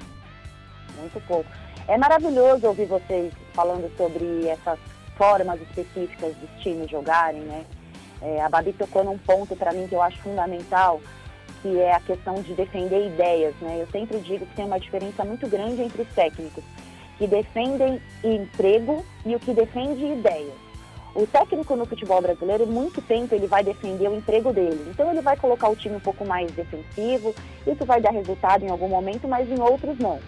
muito 0.98 1.20
pouco. 1.26 1.50
É 1.88 1.96
maravilhoso 1.98 2.66
ouvir 2.66 2.86
vocês 2.86 3.32
falando 3.52 3.90
sobre 3.96 4.46
essas 4.46 4.78
formas 5.16 5.60
específicas 5.60 6.34
dos 6.36 6.50
times 6.62 6.90
jogarem, 6.90 7.40
né? 7.42 7.64
É, 8.22 8.40
a 8.40 8.48
Babi 8.48 8.72
tocou 8.72 9.04
num 9.04 9.18
ponto 9.18 9.54
para 9.54 9.72
mim 9.72 9.86
que 9.86 9.94
eu 9.94 10.02
acho 10.02 10.18
fundamental, 10.22 11.00
que 11.62 11.78
é 11.78 11.94
a 11.94 12.00
questão 12.00 12.34
de 12.42 12.54
defender 12.54 13.06
ideias, 13.06 13.54
né? 13.60 13.78
Eu 13.80 13.86
sempre 13.88 14.18
digo 14.18 14.46
que 14.46 14.54
tem 14.54 14.64
uma 14.64 14.80
diferença 14.80 15.24
muito 15.24 15.48
grande 15.48 15.82
entre 15.82 16.02
os 16.02 16.08
técnicos 16.08 16.64
que 17.18 17.26
defendem 17.26 18.00
emprego 18.22 19.04
e 19.24 19.34
o 19.36 19.40
que 19.40 19.52
defende 19.52 20.04
ideias. 20.04 20.64
O 21.14 21.26
técnico 21.28 21.76
no 21.76 21.86
futebol 21.86 22.20
brasileiro, 22.20 22.66
muito 22.66 23.00
tempo 23.00 23.34
ele 23.34 23.46
vai 23.46 23.62
defender 23.62 24.08
o 24.08 24.16
emprego 24.16 24.52
dele. 24.52 24.90
Então 24.90 25.10
ele 25.10 25.20
vai 25.20 25.36
colocar 25.36 25.68
o 25.68 25.76
time 25.76 25.94
um 25.94 26.00
pouco 26.00 26.26
mais 26.26 26.50
defensivo, 26.50 27.32
isso 27.64 27.84
vai 27.84 28.00
dar 28.00 28.10
resultado 28.10 28.64
em 28.64 28.68
algum 28.68 28.88
momento, 28.88 29.28
mas 29.28 29.48
em 29.48 29.60
outros 29.60 29.96
não. 29.98 30.18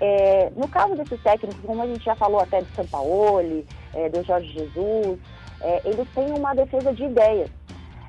É, 0.00 0.50
no 0.56 0.66
caso 0.66 0.94
desses 0.96 1.22
técnicos, 1.22 1.60
como 1.64 1.82
a 1.82 1.86
gente 1.86 2.04
já 2.04 2.14
falou 2.14 2.40
até 2.40 2.60
do 2.60 2.74
Sampaoli, 2.74 3.66
é, 3.92 4.08
do 4.08 4.22
Jorge 4.24 4.50
Jesus, 4.50 5.18
é, 5.60 5.82
eles 5.84 6.08
têm 6.14 6.30
uma 6.32 6.54
defesa 6.54 6.92
de 6.92 7.04
ideias. 7.04 7.50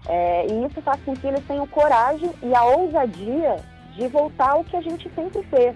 É, 0.08 0.48
e 0.48 0.66
isso 0.66 0.82
faz 0.82 1.02
com 1.04 1.16
que 1.16 1.28
eles 1.28 1.46
tenham 1.46 1.68
coragem 1.68 2.32
e 2.42 2.56
a 2.56 2.64
ousadia 2.64 3.58
de 3.96 4.08
voltar 4.08 4.52
ao 4.52 4.64
que 4.64 4.76
a 4.76 4.82
gente 4.82 5.12
sempre 5.14 5.44
fez, 5.44 5.76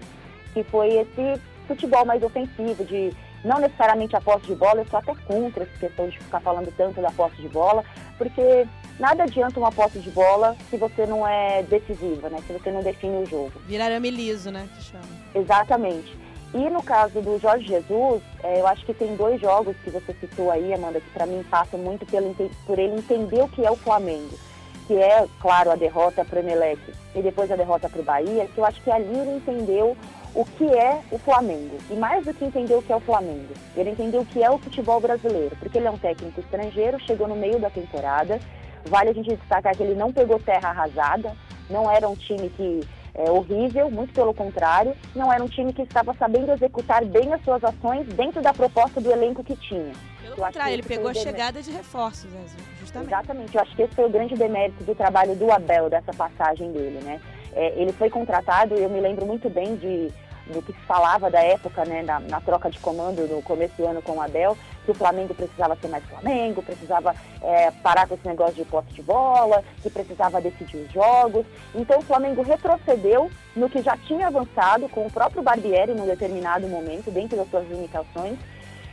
que 0.52 0.64
foi 0.64 0.88
esse 0.88 1.40
futebol 1.68 2.04
mais 2.04 2.22
ofensivo, 2.22 2.84
de 2.84 3.12
não 3.44 3.58
necessariamente 3.60 4.16
a 4.16 4.20
posse 4.20 4.46
de 4.46 4.54
bola, 4.54 4.80
eu 4.80 4.86
sou 4.86 4.98
até 4.98 5.14
contra 5.26 5.62
essa 5.62 5.78
questão 5.78 6.08
de 6.08 6.18
ficar 6.18 6.40
falando 6.40 6.72
tanto 6.76 7.00
da 7.00 7.10
posse 7.10 7.36
de 7.36 7.48
bola, 7.48 7.84
porque 8.18 8.66
nada 8.98 9.24
adianta 9.24 9.58
uma 9.58 9.72
posse 9.72 9.98
de 9.98 10.10
bola 10.10 10.56
se 10.70 10.76
você 10.76 11.06
não 11.06 11.26
é 11.26 11.62
decisiva, 11.62 12.28
né? 12.28 12.38
Se 12.46 12.52
você 12.52 12.70
não 12.70 12.82
define 12.82 13.22
o 13.22 13.26
jogo. 13.26 13.52
Virar 13.66 13.86
arame 13.86 14.10
liso, 14.10 14.50
né? 14.50 14.68
Que 14.76 14.84
chama. 14.84 15.04
Exatamente. 15.34 16.16
E 16.54 16.70
no 16.70 16.82
caso 16.82 17.20
do 17.20 17.38
Jorge 17.38 17.66
Jesus, 17.66 18.22
é, 18.42 18.60
eu 18.60 18.66
acho 18.66 18.84
que 18.86 18.94
tem 18.94 19.14
dois 19.16 19.40
jogos 19.40 19.76
que 19.84 19.90
você 19.90 20.14
citou 20.14 20.50
aí, 20.50 20.72
Amanda, 20.72 21.00
que 21.00 21.10
para 21.10 21.26
mim 21.26 21.44
passam 21.50 21.78
muito 21.78 22.06
pelo, 22.06 22.34
por 22.64 22.78
ele 22.78 22.96
entender 22.96 23.42
o 23.42 23.48
que 23.48 23.64
é 23.64 23.70
o 23.70 23.76
Flamengo. 23.76 24.38
Que 24.86 24.94
é, 24.94 25.26
claro, 25.40 25.70
a 25.70 25.76
derrota 25.76 26.24
para 26.24 26.36
o 26.36 26.42
Emelec 26.42 26.80
e 27.14 27.20
depois 27.20 27.50
a 27.50 27.56
derrota 27.56 27.88
para 27.88 28.00
o 28.00 28.04
Bahia, 28.04 28.46
que 28.46 28.58
eu 28.58 28.64
acho 28.64 28.80
que 28.82 28.90
ali 28.90 29.18
ele 29.18 29.36
entendeu 29.36 29.96
o 30.34 30.44
que 30.44 30.64
é 30.64 31.00
o 31.10 31.18
Flamengo. 31.18 31.76
E 31.90 31.94
mais 31.94 32.24
do 32.24 32.32
que 32.32 32.44
entender 32.44 32.74
o 32.74 32.82
que 32.82 32.92
é 32.92 32.96
o 32.96 33.00
Flamengo, 33.00 33.52
ele 33.76 33.90
entendeu 33.90 34.20
o 34.20 34.26
que 34.26 34.42
é 34.42 34.50
o 34.50 34.58
futebol 34.58 35.00
brasileiro. 35.00 35.56
Porque 35.56 35.78
ele 35.78 35.88
é 35.88 35.90
um 35.90 35.98
técnico 35.98 36.40
estrangeiro, 36.40 37.00
chegou 37.00 37.26
no 37.26 37.34
meio 37.34 37.58
da 37.58 37.70
temporada. 37.70 38.40
Vale 38.88 39.10
a 39.10 39.12
gente 39.12 39.34
destacar 39.36 39.76
que 39.76 39.82
ele 39.82 39.94
não 39.94 40.12
pegou 40.12 40.38
terra 40.38 40.70
arrasada, 40.70 41.36
não 41.68 41.90
era 41.90 42.08
um 42.08 42.14
time 42.14 42.48
que 42.50 42.80
é, 43.14 43.30
horrível, 43.30 43.90
muito 43.90 44.12
pelo 44.12 44.34
contrário, 44.34 44.94
não 45.14 45.32
era 45.32 45.42
um 45.42 45.48
time 45.48 45.72
que 45.72 45.82
estava 45.82 46.14
sabendo 46.14 46.52
executar 46.52 47.04
bem 47.04 47.32
as 47.32 47.42
suas 47.42 47.64
ações 47.64 48.06
dentro 48.08 48.42
da 48.42 48.52
proposta 48.52 49.00
do 49.00 49.10
elenco 49.10 49.42
que 49.42 49.56
tinha. 49.56 49.92
Pelo 50.22 50.36
contrário, 50.36 50.74
ele 50.74 50.82
pegou 50.82 51.08
a 51.08 51.14
chegada 51.14 51.62
de 51.62 51.70
reforços, 51.70 52.30
justamente. 52.78 53.08
Exatamente, 53.08 53.54
eu 53.54 53.62
acho 53.62 53.74
que 53.74 53.82
esse 53.82 53.94
foi 53.94 54.04
o 54.04 54.10
grande 54.10 54.34
demérito 54.34 54.84
do 54.84 54.94
trabalho 54.94 55.34
do 55.34 55.50
Abel, 55.50 55.88
dessa 55.88 56.12
passagem 56.12 56.70
dele, 56.72 57.00
né? 57.02 57.20
É, 57.54 57.72
ele 57.80 57.92
foi 57.92 58.10
contratado, 58.10 58.74
eu 58.74 58.90
me 58.90 59.00
lembro 59.00 59.24
muito 59.24 59.48
bem 59.48 59.76
de 59.76 60.12
do 60.46 60.62
que 60.62 60.72
se 60.72 60.80
falava 60.80 61.30
da 61.30 61.40
época, 61.40 61.84
né, 61.84 62.02
na, 62.02 62.20
na, 62.20 62.40
troca 62.40 62.70
de 62.70 62.78
comando 62.78 63.26
no 63.26 63.42
começo 63.42 63.74
do 63.76 63.86
ano 63.86 64.00
com 64.00 64.12
o 64.12 64.22
Abel, 64.22 64.56
que 64.84 64.90
o 64.90 64.94
Flamengo 64.94 65.34
precisava 65.34 65.76
ser 65.76 65.88
mais 65.88 66.04
Flamengo, 66.04 66.62
precisava 66.62 67.14
é, 67.42 67.70
parar 67.70 68.06
com 68.06 68.14
esse 68.14 68.26
negócio 68.26 68.54
de 68.54 68.64
posse 68.64 68.92
de 68.92 69.02
bola, 69.02 69.64
que 69.82 69.90
precisava 69.90 70.40
decidir 70.40 70.76
os 70.76 70.92
jogos. 70.92 71.44
Então 71.74 71.98
o 71.98 72.02
Flamengo 72.02 72.42
retrocedeu 72.42 73.30
no 73.54 73.68
que 73.68 73.82
já 73.82 73.96
tinha 73.96 74.28
avançado 74.28 74.88
com 74.88 75.06
o 75.06 75.10
próprio 75.10 75.42
Barbieri 75.42 75.94
num 75.94 76.06
determinado 76.06 76.66
momento, 76.68 77.10
dentro 77.10 77.36
das 77.36 77.50
suas 77.50 77.68
limitações, 77.68 78.38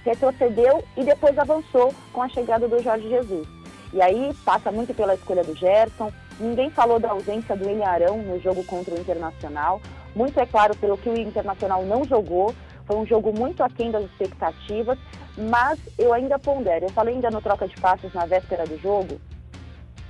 retrocedeu 0.03 0.83
e 0.97 1.03
depois 1.03 1.37
avançou 1.37 1.93
com 2.11 2.21
a 2.21 2.29
chegada 2.29 2.67
do 2.67 2.81
Jorge 2.81 3.07
Jesus. 3.07 3.47
E 3.93 4.01
aí 4.01 4.33
passa 4.43 4.71
muito 4.71 4.93
pela 4.93 5.13
escolha 5.13 5.43
do 5.43 5.55
Gerson. 5.55 6.11
Ninguém 6.39 6.71
falou 6.71 6.99
da 6.99 7.11
ausência 7.11 7.55
do 7.55 7.69
Ilharão 7.69 8.17
no 8.17 8.39
jogo 8.39 8.63
contra 8.63 8.93
o 8.95 8.99
Internacional. 8.99 9.79
Muito 10.15 10.39
é 10.39 10.45
claro 10.45 10.75
pelo 10.77 10.97
que 10.97 11.09
o 11.09 11.17
Internacional 11.17 11.83
não 11.83 12.03
jogou. 12.03 12.53
Foi 12.85 12.97
um 12.97 13.05
jogo 13.05 13.31
muito 13.37 13.63
aquém 13.63 13.91
das 13.91 14.03
expectativas, 14.03 14.97
mas 15.37 15.79
eu 15.97 16.13
ainda 16.13 16.37
pondero. 16.37 16.85
Eu 16.85 16.89
falei 16.89 17.15
ainda 17.15 17.31
no 17.31 17.41
troca 17.41 17.67
de 17.67 17.75
passos 17.79 18.13
na 18.13 18.25
véspera 18.25 18.65
do 18.65 18.77
jogo 18.79 19.19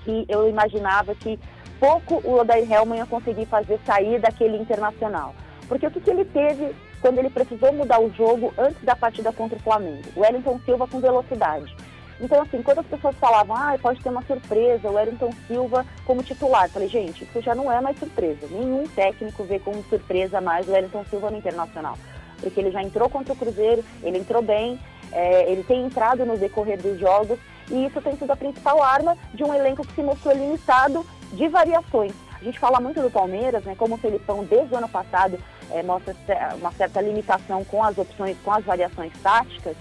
que 0.03 0.25
eu 0.27 0.47
imaginava 0.49 1.15
que 1.15 1.39
pouco 1.79 2.15
o 2.23 2.39
Odair 2.39 2.69
Helman 2.71 2.99
ia 2.99 3.05
conseguir 3.05 3.45
fazer 3.45 3.79
sair 3.85 4.19
daquele 4.19 4.57
Internacional. 4.57 5.33
Porque 5.67 5.87
o 5.87 5.91
que, 5.91 6.01
que 6.01 6.09
ele 6.09 6.25
teve 6.25 6.75
quando 7.01 7.19
ele 7.19 7.29
precisou 7.29 7.73
mudar 7.73 7.99
o 7.99 8.11
jogo 8.13 8.53
antes 8.57 8.81
da 8.83 8.95
partida 8.95 9.31
contra 9.31 9.57
o 9.57 9.61
Flamengo? 9.61 10.03
O 10.15 10.21
Wellington 10.21 10.59
Silva 10.65 10.87
com 10.87 10.99
velocidade. 10.99 11.73
Então, 12.19 12.41
assim, 12.41 12.61
quando 12.61 12.79
as 12.79 12.85
pessoas 12.85 13.15
falavam, 13.17 13.55
ah, 13.55 13.77
pode 13.81 14.01
ter 14.01 14.09
uma 14.09 14.21
surpresa, 14.23 14.89
o 14.89 14.93
Wellington 14.93 15.31
Silva 15.47 15.85
como 16.05 16.23
titular, 16.23 16.69
falei, 16.69 16.87
gente, 16.87 17.23
isso 17.23 17.41
já 17.41 17.55
não 17.55 17.71
é 17.71 17.81
mais 17.81 17.97
surpresa. 17.97 18.47
Nenhum 18.49 18.87
técnico 18.87 19.43
vê 19.43 19.59
como 19.59 19.83
surpresa 19.89 20.39
mais 20.39 20.67
o 20.67 20.71
Wellington 20.71 21.03
Silva 21.09 21.31
no 21.31 21.37
Internacional. 21.37 21.97
Porque 22.39 22.59
ele 22.59 22.71
já 22.71 22.81
entrou 22.81 23.09
contra 23.09 23.33
o 23.33 23.35
Cruzeiro, 23.35 23.83
ele 24.03 24.19
entrou 24.19 24.41
bem, 24.41 24.79
é, 25.11 25.51
ele 25.51 25.63
tem 25.63 25.85
entrado 25.85 26.25
no 26.25 26.37
decorrer 26.37 26.81
dos 26.81 26.99
jogos, 26.99 27.39
e 27.69 27.85
isso 27.85 28.01
tem 28.01 28.15
sido 28.15 28.31
a 28.31 28.35
principal 28.35 28.81
arma 28.83 29.17
de 29.33 29.43
um 29.43 29.53
elenco 29.53 29.85
que 29.85 29.95
se 29.95 30.03
mostrou 30.03 30.35
limitado 30.35 31.05
de 31.31 31.47
variações. 31.47 32.13
A 32.39 32.43
gente 32.43 32.59
fala 32.59 32.79
muito 32.79 33.01
do 33.01 33.09
Palmeiras, 33.09 33.63
né, 33.63 33.73
como 33.77 33.95
o 33.95 33.97
Felipão, 33.97 34.43
desde 34.43 34.73
o 34.73 34.77
ano 34.77 34.89
passado, 34.89 35.39
é, 35.71 35.81
mostra 35.81 36.13
uma 36.57 36.71
certa 36.73 37.01
limitação 37.01 37.63
com 37.63 37.81
as 37.81 37.97
opções, 37.97 38.37
com 38.43 38.51
as 38.51 38.63
variações 38.65 39.13
táticas, 39.21 39.77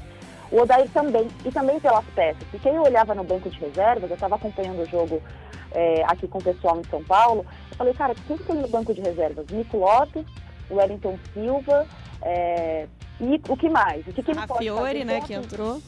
o 0.53 0.61
Odair 0.61 0.89
também, 0.91 1.27
e 1.45 1.51
também 1.51 1.81
pelas 1.81 2.05
peças. 2.15 2.47
E 2.53 2.59
quem 2.59 2.79
olhava 2.79 3.15
no 3.15 3.25
banco 3.25 3.49
de 3.49 3.59
reservas, 3.59 4.11
eu 4.11 4.15
estava 4.15 4.37
acompanhando 4.37 4.83
o 4.83 4.87
jogo 4.87 5.21
é, 5.73 6.05
aqui 6.05 6.29
com 6.29 6.39
o 6.39 6.43
pessoal 6.43 6.79
em 6.79 6.85
São 6.85 7.03
Paulo, 7.03 7.47
eu 7.71 7.77
falei, 7.77 7.95
cara, 7.95 8.15
quem 8.27 8.37
tem 8.37 8.57
no 8.57 8.69
banco 8.69 8.93
de 8.93 9.01
reservas? 9.01 9.47
Nico 9.51 9.79
Lopes, 9.79 10.27
Wellington 10.71 11.19
Silva, 11.33 11.87
é, 12.21 12.87
e 13.19 13.41
o 13.49 13.57
que 13.57 13.69
mais? 13.71 14.07
O 14.07 14.13
que, 14.13 14.23
que 14.23 14.31
ele 14.31 14.41
a 14.41 14.47
pode 14.47 14.61
Fiore, 14.61 14.85
fazer? 14.85 15.05
né, 15.05 15.21
que 15.23 15.33
entrou. 15.33 15.81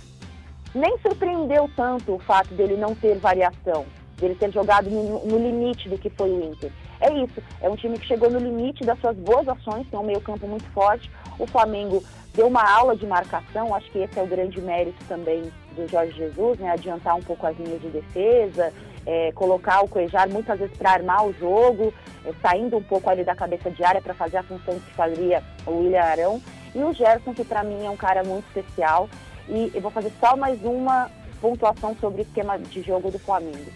Nem 0.75 0.99
surpreendeu 0.99 1.71
tanto 1.77 2.15
o 2.15 2.19
fato 2.21 2.53
dele 2.55 2.77
não 2.77 2.95
ter 2.95 3.19
variação, 3.19 3.85
dele 4.17 4.35
ter 4.35 4.51
jogado 4.51 4.91
no, 4.91 5.25
no 5.27 5.39
limite 5.39 5.89
do 5.89 5.99
que 5.99 6.09
foi 6.11 6.31
o 6.31 6.45
Inter. 6.45 6.73
É 7.01 7.13
isso, 7.13 7.43
é 7.61 7.69
um 7.69 7.77
time 7.77 7.99
que 7.99 8.07
chegou 8.07 8.31
no 8.31 8.39
limite 8.39 8.85
das 8.85 8.99
suas 9.01 9.17
boas 9.17 9.49
ações, 9.49 9.87
tem 9.89 9.99
um 9.99 10.05
meio 10.05 10.21
campo 10.21 10.47
muito 10.47 10.67
forte. 10.71 11.11
O 11.39 11.47
Flamengo 11.47 12.03
deu 12.33 12.47
uma 12.47 12.63
aula 12.63 12.97
de 12.97 13.07
marcação, 13.07 13.75
acho 13.75 13.91
que 13.91 13.99
esse 13.99 14.19
é 14.19 14.23
o 14.23 14.27
grande 14.27 14.61
mérito 14.61 15.03
também 15.07 15.53
do 15.77 15.89
Jorge 15.89 16.13
Jesus, 16.13 16.59
né? 16.59 16.71
Adiantar 16.71 17.17
um 17.17 17.23
pouco 17.23 17.47
as 17.47 17.57
linhas 17.59 17.81
de 17.81 17.89
defesa, 17.89 18.73
é, 19.07 19.33
colocar 19.33 19.83
o 19.83 19.89
Cuejar 19.89 20.29
muitas 20.29 20.59
vezes 20.59 20.77
para 20.77 20.93
armar 20.93 21.27
o 21.27 21.33
jogo, 21.35 21.93
é, 22.25 22.33
saindo 22.41 22.77
um 22.77 22.83
pouco 22.83 23.11
ali 23.11 23.25
da 23.25 23.35
cabeça 23.35 23.71
de 23.71 23.85
área 23.85 24.01
para 24.01 24.15
fazer 24.15 24.39
a 24.39 24.43
função 24.43 24.79
que 24.79 24.95
fazia 24.95 25.43
o 25.67 25.79
William 25.79 26.03
Arão. 26.03 26.43
E 26.75 26.83
o 26.83 26.93
Gerson, 26.93 27.35
que 27.35 27.45
para 27.45 27.63
mim 27.63 27.85
é 27.85 27.91
um 27.91 27.97
cara 27.97 28.25
muito 28.25 28.47
especial. 28.49 29.09
E 29.49 29.71
eu 29.75 29.81
vou 29.81 29.91
fazer 29.91 30.11
só 30.19 30.37
mais 30.37 30.63
uma 30.65 31.11
pontuação 31.41 31.95
sobre 32.01 32.23
o 32.23 32.25
esquema 32.25 32.59
de 32.59 32.83
jogo 32.83 33.11
do 33.11 33.19
Flamengo. 33.19 33.71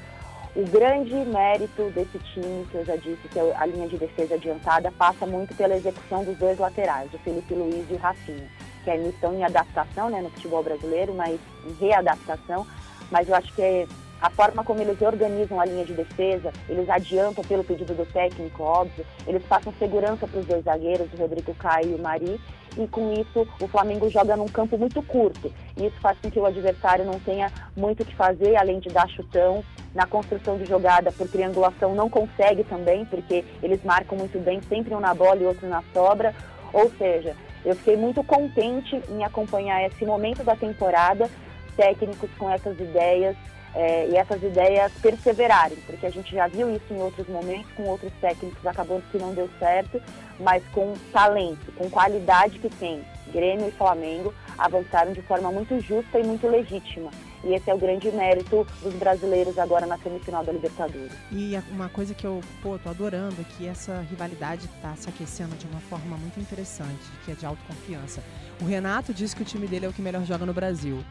O 0.56 0.64
grande 0.66 1.14
mérito 1.14 1.90
desse 1.90 2.18
time, 2.18 2.66
que 2.70 2.76
eu 2.76 2.84
já 2.84 2.96
disse, 2.96 3.28
que 3.28 3.38
é 3.38 3.56
a 3.56 3.66
linha 3.66 3.86
de 3.86 3.96
defesa 3.96 4.34
adiantada, 4.34 4.90
passa 4.92 5.26
muito 5.26 5.54
pela 5.54 5.76
execução 5.76 6.24
dos 6.24 6.36
dois 6.38 6.58
laterais, 6.58 7.12
o 7.12 7.18
Felipe 7.18 7.54
Luiz 7.54 7.84
e 7.90 7.94
o 7.94 7.98
Rafinha, 7.98 8.48
que 8.82 8.90
ainda 8.90 9.08
estão 9.08 9.34
em 9.34 9.44
adaptação 9.44 10.10
né, 10.10 10.20
no 10.20 10.30
futebol 10.30 10.62
brasileiro, 10.62 11.14
mas 11.14 11.38
em 11.64 11.72
readaptação. 11.74 12.66
Mas 13.10 13.28
eu 13.28 13.34
acho 13.34 13.54
que 13.54 13.62
é 13.62 13.86
a 14.20 14.30
forma 14.30 14.64
como 14.64 14.80
eles 14.80 15.00
organizam 15.00 15.60
a 15.60 15.64
linha 15.64 15.84
de 15.84 15.94
defesa, 15.94 16.52
eles 16.68 16.88
adiantam 16.88 17.44
pelo 17.44 17.62
pedido 17.62 17.94
do 17.94 18.04
técnico, 18.06 18.62
óbvio, 18.62 19.06
eles 19.26 19.42
passam 19.44 19.72
segurança 19.78 20.26
para 20.26 20.40
os 20.40 20.46
dois 20.46 20.64
zagueiros, 20.64 21.12
o 21.12 21.16
Rodrigo 21.16 21.54
Caio 21.54 21.92
e 21.92 21.94
o 21.94 22.02
Mari, 22.02 22.40
e 22.76 22.86
com 22.86 23.12
isso 23.12 23.46
o 23.60 23.68
Flamengo 23.68 24.08
joga 24.10 24.36
num 24.36 24.48
campo 24.48 24.76
muito 24.76 25.02
curto. 25.02 25.52
E 25.76 25.86
isso 25.86 26.00
faz 26.00 26.18
com 26.18 26.30
que 26.30 26.38
o 26.38 26.46
adversário 26.46 27.04
não 27.04 27.18
tenha 27.20 27.50
muito 27.76 28.02
o 28.02 28.06
que 28.06 28.14
fazer, 28.14 28.56
além 28.56 28.80
de 28.80 28.88
dar 28.88 29.08
chutão. 29.08 29.64
Na 29.94 30.06
construção 30.06 30.58
de 30.58 30.64
jogada 30.64 31.10
por 31.10 31.28
triangulação 31.28 31.94
não 31.94 32.10
consegue 32.10 32.62
também, 32.64 33.04
porque 33.04 33.44
eles 33.62 33.82
marcam 33.82 34.18
muito 34.18 34.38
bem, 34.38 34.60
sempre 34.62 34.94
um 34.94 35.00
na 35.00 35.14
bola 35.14 35.40
e 35.40 35.46
outro 35.46 35.68
na 35.68 35.82
sobra. 35.92 36.34
Ou 36.72 36.90
seja, 36.98 37.34
eu 37.64 37.74
fiquei 37.74 37.96
muito 37.96 38.22
contente 38.22 39.00
em 39.08 39.24
acompanhar 39.24 39.84
esse 39.84 40.04
momento 40.04 40.44
da 40.44 40.54
temporada, 40.54 41.28
técnicos 41.76 42.30
com 42.38 42.50
essas 42.50 42.78
ideias, 42.78 43.36
é, 43.74 44.08
e 44.08 44.16
essas 44.16 44.42
ideias 44.42 44.92
perseverarem, 45.00 45.78
porque 45.86 46.06
a 46.06 46.10
gente 46.10 46.34
já 46.34 46.48
viu 46.48 46.70
isso 46.74 46.92
em 46.92 47.00
outros 47.00 47.28
momentos, 47.28 47.70
com 47.72 47.84
outros 47.84 48.12
técnicos 48.20 48.66
acabando 48.66 49.02
que 49.10 49.18
não 49.18 49.34
deu 49.34 49.48
certo, 49.58 50.00
mas 50.40 50.62
com 50.72 50.94
talento, 51.12 51.72
com 51.72 51.88
qualidade 51.90 52.58
que 52.58 52.70
tem, 52.70 53.04
Grêmio 53.32 53.68
e 53.68 53.72
Flamengo 53.72 54.34
avançaram 54.56 55.12
de 55.12 55.22
forma 55.22 55.52
muito 55.52 55.78
justa 55.80 56.18
e 56.18 56.24
muito 56.24 56.46
legítima. 56.48 57.10
E 57.44 57.54
esse 57.54 57.70
é 57.70 57.74
o 57.74 57.78
grande 57.78 58.10
mérito 58.10 58.66
dos 58.82 58.94
brasileiros 58.94 59.58
agora 59.58 59.86
na 59.86 59.96
semifinal 59.98 60.44
da 60.44 60.52
Libertadores. 60.52 61.12
E 61.30 61.56
uma 61.70 61.88
coisa 61.88 62.12
que 62.12 62.26
eu 62.26 62.40
pô, 62.62 62.76
tô 62.78 62.88
adorando 62.88 63.36
é 63.40 63.44
que 63.44 63.68
essa 63.68 64.00
rivalidade 64.10 64.64
está 64.64 64.96
se 64.96 65.08
aquecendo 65.08 65.54
de 65.56 65.66
uma 65.66 65.80
forma 65.80 66.16
muito 66.16 66.40
interessante, 66.40 67.04
que 67.24 67.30
é 67.30 67.34
de 67.34 67.46
autoconfiança. 67.46 68.22
O 68.60 68.64
Renato 68.64 69.14
disse 69.14 69.36
que 69.36 69.42
o 69.42 69.44
time 69.44 69.68
dele 69.68 69.86
é 69.86 69.88
o 69.88 69.92
que 69.92 70.02
melhor 70.02 70.24
joga 70.24 70.44
no 70.44 70.52
Brasil. 70.52 71.04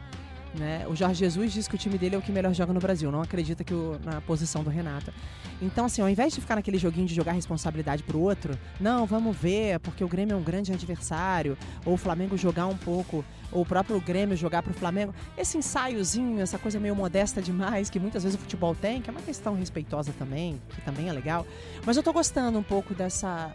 Né? 0.54 0.86
O 0.88 0.96
Jorge 0.96 1.20
Jesus 1.20 1.52
diz 1.52 1.68
que 1.68 1.74
o 1.74 1.78
time 1.78 1.98
dele 1.98 2.14
é 2.14 2.18
o 2.18 2.22
que 2.22 2.32
melhor 2.32 2.54
joga 2.54 2.72
no 2.72 2.80
Brasil, 2.80 3.10
não 3.12 3.20
acredita 3.20 3.62
que 3.62 3.74
o, 3.74 3.98
na 4.04 4.20
posição 4.20 4.62
do 4.62 4.70
Renato. 4.70 5.12
Então, 5.60 5.84
assim, 5.84 6.00
ao 6.00 6.08
invés 6.08 6.32
de 6.32 6.40
ficar 6.40 6.56
naquele 6.56 6.78
joguinho 6.78 7.06
de 7.06 7.14
jogar 7.14 7.32
responsabilidade 7.32 8.02
pro 8.02 8.18
outro, 8.18 8.58
não, 8.80 9.04
vamos 9.04 9.36
ver, 9.36 9.78
porque 9.80 10.02
o 10.02 10.08
Grêmio 10.08 10.34
é 10.34 10.36
um 10.36 10.42
grande 10.42 10.72
adversário, 10.72 11.56
ou 11.84 11.94
o 11.94 11.96
Flamengo 11.96 12.36
jogar 12.36 12.66
um 12.66 12.76
pouco, 12.76 13.24
ou 13.52 13.62
o 13.62 13.66
próprio 13.66 14.00
Grêmio 14.00 14.36
jogar 14.36 14.62
pro 14.62 14.72
Flamengo, 14.72 15.14
esse 15.36 15.58
ensaiozinho, 15.58 16.40
essa 16.40 16.58
coisa 16.58 16.80
meio 16.80 16.96
modesta 16.96 17.42
demais, 17.42 17.90
que 17.90 18.00
muitas 18.00 18.22
vezes 18.22 18.38
o 18.38 18.40
futebol 18.40 18.74
tem, 18.74 19.02
que 19.02 19.10
é 19.10 19.12
uma 19.12 19.22
questão 19.22 19.54
respeitosa 19.54 20.12
também, 20.18 20.60
que 20.70 20.80
também 20.80 21.08
é 21.08 21.12
legal, 21.12 21.46
mas 21.84 21.96
eu 21.96 22.02
tô 22.02 22.12
gostando 22.12 22.58
um 22.58 22.62
pouco 22.62 22.94
dessa 22.94 23.54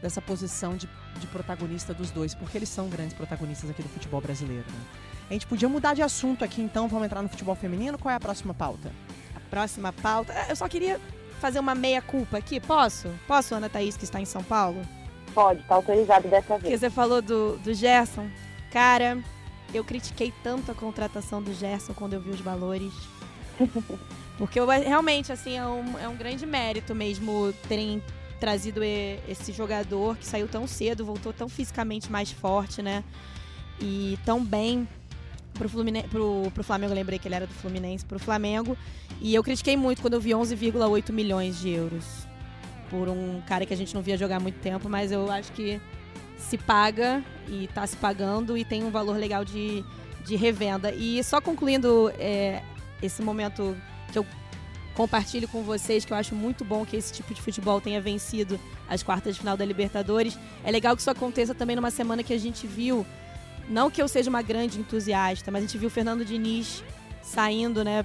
dessa 0.00 0.22
posição 0.22 0.76
de, 0.76 0.88
de 1.18 1.26
protagonista 1.26 1.92
dos 1.92 2.12
dois, 2.12 2.32
porque 2.32 2.56
eles 2.56 2.68
são 2.68 2.88
grandes 2.88 3.14
protagonistas 3.14 3.68
aqui 3.68 3.82
do 3.82 3.88
futebol 3.88 4.20
brasileiro. 4.20 4.64
Né? 4.68 4.80
A 5.28 5.32
gente 5.32 5.46
podia 5.46 5.68
mudar 5.68 5.94
de 5.94 6.02
assunto 6.02 6.44
aqui, 6.44 6.62
então 6.62 6.88
vamos 6.88 7.06
entrar 7.06 7.22
no 7.22 7.28
futebol 7.28 7.54
feminino. 7.54 7.98
Qual 7.98 8.10
é 8.10 8.16
a 8.16 8.20
próxima 8.20 8.54
pauta? 8.54 8.90
A 9.34 9.40
próxima 9.50 9.92
pauta. 9.92 10.32
Eu 10.48 10.56
só 10.56 10.66
queria 10.68 10.98
fazer 11.38 11.58
uma 11.60 11.74
meia-culpa 11.74 12.38
aqui. 12.38 12.58
Posso? 12.58 13.08
Posso, 13.26 13.54
Ana 13.54 13.68
Thaís, 13.68 13.96
que 13.96 14.04
está 14.04 14.20
em 14.20 14.24
São 14.24 14.42
Paulo? 14.42 14.80
Pode, 15.34 15.62
tá 15.64 15.74
autorizado 15.74 16.28
dessa 16.28 16.48
vez. 16.48 16.62
Porque 16.62 16.78
você 16.78 16.90
falou 16.90 17.20
do, 17.20 17.58
do 17.58 17.74
Gerson. 17.74 18.28
Cara, 18.72 19.18
eu 19.74 19.84
critiquei 19.84 20.32
tanto 20.42 20.72
a 20.72 20.74
contratação 20.74 21.42
do 21.42 21.52
Gerson 21.52 21.92
quando 21.92 22.14
eu 22.14 22.20
vi 22.20 22.30
os 22.30 22.40
valores. 22.40 22.92
Porque 24.38 24.58
eu, 24.58 24.66
realmente, 24.66 25.32
assim, 25.32 25.58
é 25.58 25.66
um, 25.66 25.98
é 25.98 26.08
um 26.08 26.16
grande 26.16 26.46
mérito 26.46 26.94
mesmo 26.94 27.52
terem 27.68 28.02
trazido 28.38 28.80
esse 28.82 29.52
jogador 29.52 30.16
que 30.16 30.24
saiu 30.24 30.46
tão 30.46 30.66
cedo, 30.66 31.04
voltou 31.04 31.32
tão 31.32 31.48
fisicamente 31.48 32.10
mais 32.10 32.30
forte, 32.30 32.80
né? 32.80 33.02
E 33.80 34.16
tão 34.24 34.44
bem 34.44 34.88
pro, 35.58 35.68
Fluminense, 35.68 36.08
pro, 36.08 36.50
pro 36.54 36.64
Flamengo, 36.64 36.94
lembrei 36.94 37.18
que 37.18 37.28
ele 37.28 37.34
era 37.34 37.46
do 37.46 37.52
Fluminense, 37.52 38.04
pro 38.04 38.18
Flamengo. 38.18 38.78
E 39.20 39.34
eu 39.34 39.42
critiquei 39.42 39.76
muito 39.76 40.00
quando 40.00 40.14
eu 40.14 40.20
vi 40.20 40.30
11,8 40.30 41.12
milhões 41.12 41.60
de 41.60 41.70
euros 41.70 42.04
por 42.88 43.08
um 43.08 43.42
cara 43.46 43.66
que 43.66 43.74
a 43.74 43.76
gente 43.76 43.94
não 43.94 44.00
via 44.00 44.16
jogar 44.16 44.36
há 44.36 44.40
muito 44.40 44.58
tempo, 44.60 44.88
mas 44.88 45.12
eu 45.12 45.30
acho 45.30 45.52
que 45.52 45.80
se 46.38 46.56
paga 46.56 47.22
e 47.48 47.64
está 47.64 47.86
se 47.86 47.96
pagando 47.96 48.56
e 48.56 48.64
tem 48.64 48.82
um 48.84 48.90
valor 48.90 49.16
legal 49.16 49.44
de, 49.44 49.84
de 50.24 50.36
revenda. 50.36 50.92
E 50.92 51.22
só 51.22 51.40
concluindo 51.40 52.10
é, 52.18 52.62
esse 53.02 53.20
momento 53.20 53.76
que 54.12 54.18
eu 54.18 54.24
compartilho 54.94 55.46
com 55.48 55.62
vocês, 55.62 56.04
que 56.04 56.12
eu 56.12 56.16
acho 56.16 56.34
muito 56.34 56.64
bom 56.64 56.84
que 56.84 56.96
esse 56.96 57.12
tipo 57.12 57.34
de 57.34 57.40
futebol 57.42 57.80
tenha 57.80 58.00
vencido 58.00 58.58
as 58.88 59.02
quartas 59.02 59.34
de 59.34 59.40
final 59.40 59.56
da 59.56 59.64
Libertadores. 59.64 60.38
É 60.64 60.70
legal 60.70 60.96
que 60.96 61.02
isso 61.02 61.10
aconteça 61.10 61.54
também 61.54 61.76
numa 61.76 61.90
semana 61.90 62.22
que 62.22 62.32
a 62.32 62.38
gente 62.38 62.66
viu 62.66 63.06
não 63.68 63.90
que 63.90 64.00
eu 64.00 64.08
seja 64.08 64.30
uma 64.30 64.42
grande 64.42 64.78
entusiasta, 64.78 65.50
mas 65.50 65.62
a 65.62 65.66
gente 65.66 65.78
viu 65.78 65.88
o 65.88 65.90
Fernando 65.90 66.24
Diniz 66.24 66.82
saindo, 67.22 67.84
né? 67.84 68.04